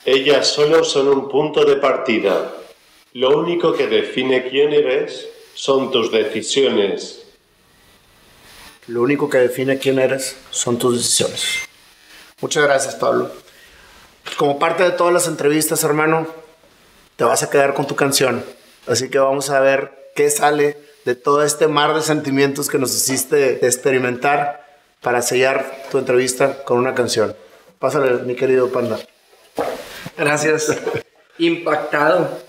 Ellas 0.04 0.48
solo 0.48 0.84
son 0.84 1.10
un 1.10 1.30
punto 1.30 1.64
de 1.64 1.76
partida. 1.76 2.54
Lo 3.14 3.38
único 3.38 3.74
que 3.74 3.88
define 3.88 4.50
quién 4.50 4.74
eres 4.74 5.28
son 5.54 5.92
tus 5.92 6.12
decisiones. 6.12 7.28
Lo 8.88 9.04
único 9.04 9.30
que 9.30 9.38
define 9.38 9.78
quién 9.78 10.00
eres 10.00 10.38
son 10.50 10.80
tus 10.80 10.98
decisiones. 10.98 11.60
Muchas 12.42 12.64
gracias, 12.64 12.96
Pablo 12.96 13.30
como 14.38 14.60
parte 14.60 14.84
de 14.84 14.92
todas 14.92 15.14
las 15.14 15.28
entrevistas, 15.28 15.84
hermano, 15.84 16.28
te 17.16 17.24
vas 17.24 17.44
a 17.44 17.50
quedar 17.50 17.74
con 17.74 17.88
tu 17.88 17.96
canción. 17.96 18.44
Así 18.88 19.10
que 19.10 19.20
vamos 19.20 19.50
a 19.50 19.60
ver 19.60 20.12
qué 20.16 20.30
sale 20.30 20.78
de 21.06 21.16
todo 21.16 21.44
este 21.44 21.68
mar 21.68 21.94
de 21.94 22.02
sentimientos 22.02 22.70
que 22.70 22.78
nos 22.78 22.96
hiciste 22.96 23.66
experimentar 23.66 24.66
para 25.02 25.22
sellar 25.22 25.84
tu 25.92 25.98
entrevista 25.98 26.64
con 26.64 26.78
una 26.78 26.94
canción. 26.94 27.36
Pásale, 27.80 28.24
mi 28.24 28.36
querido 28.36 28.70
Panda. 28.70 29.00
Gracias. 30.18 30.76
Impactado. 31.38 32.49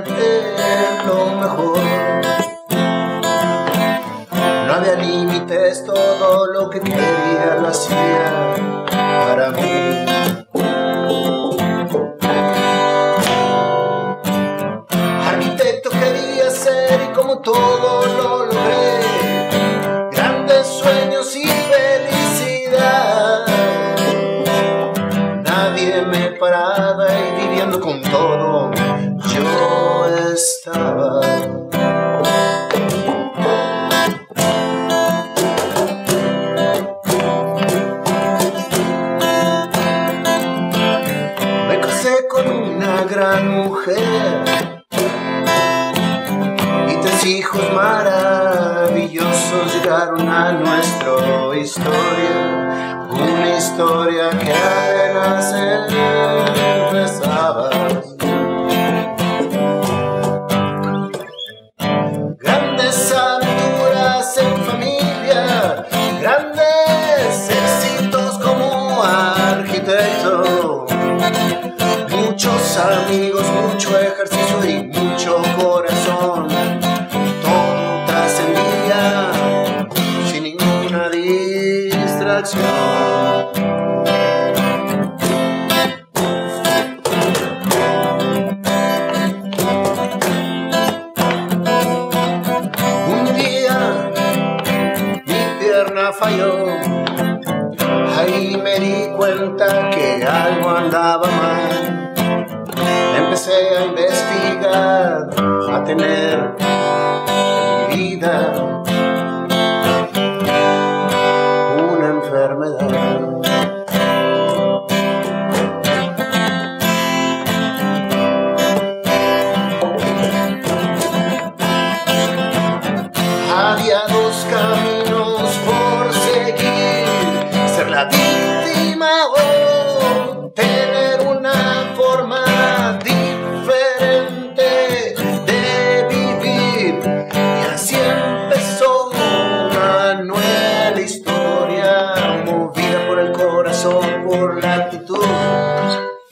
quería 7.71 8.23
lo 8.25 8.30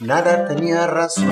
nada 0.10 0.48
tenía 0.48 0.88
razón. 0.88 1.30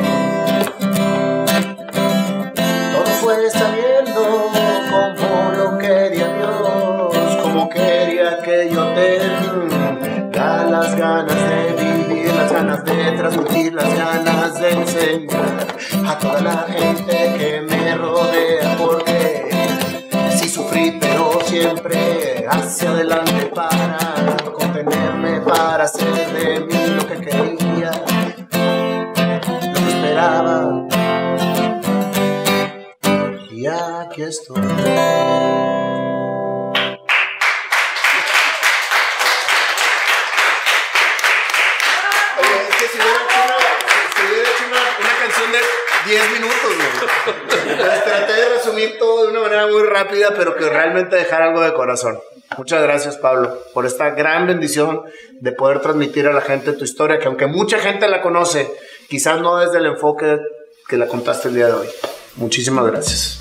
Dejar 51.16 51.42
algo 51.42 51.62
de 51.62 51.74
corazón. 51.74 52.20
Muchas 52.58 52.82
gracias, 52.84 53.18
Pablo, 53.18 53.58
por 53.74 53.86
esta 53.86 54.12
gran 54.12 54.48
bendición 54.48 55.04
de 55.40 55.52
poder 55.52 55.80
transmitir 55.80 56.28
a 56.28 56.34
la 56.34 56.42
gente 56.42 56.74
tu 56.74 56.84
historia, 56.84 57.20
que 57.20 57.28
aunque 57.28 57.48
mucha 57.48 57.80
gente 57.80 58.08
la 58.08 58.22
conoce, 58.22 58.72
quizás 59.10 59.42
no 59.42 59.58
desde 59.58 59.78
el 59.78 59.86
enfoque 59.86 60.40
que 60.88 60.98
la 60.98 61.08
contaste 61.08 61.50
el 61.50 61.56
día 61.56 61.68
de 61.68 61.74
hoy. 61.74 61.88
Muchísimas 62.36 62.86
gracias. 62.86 63.40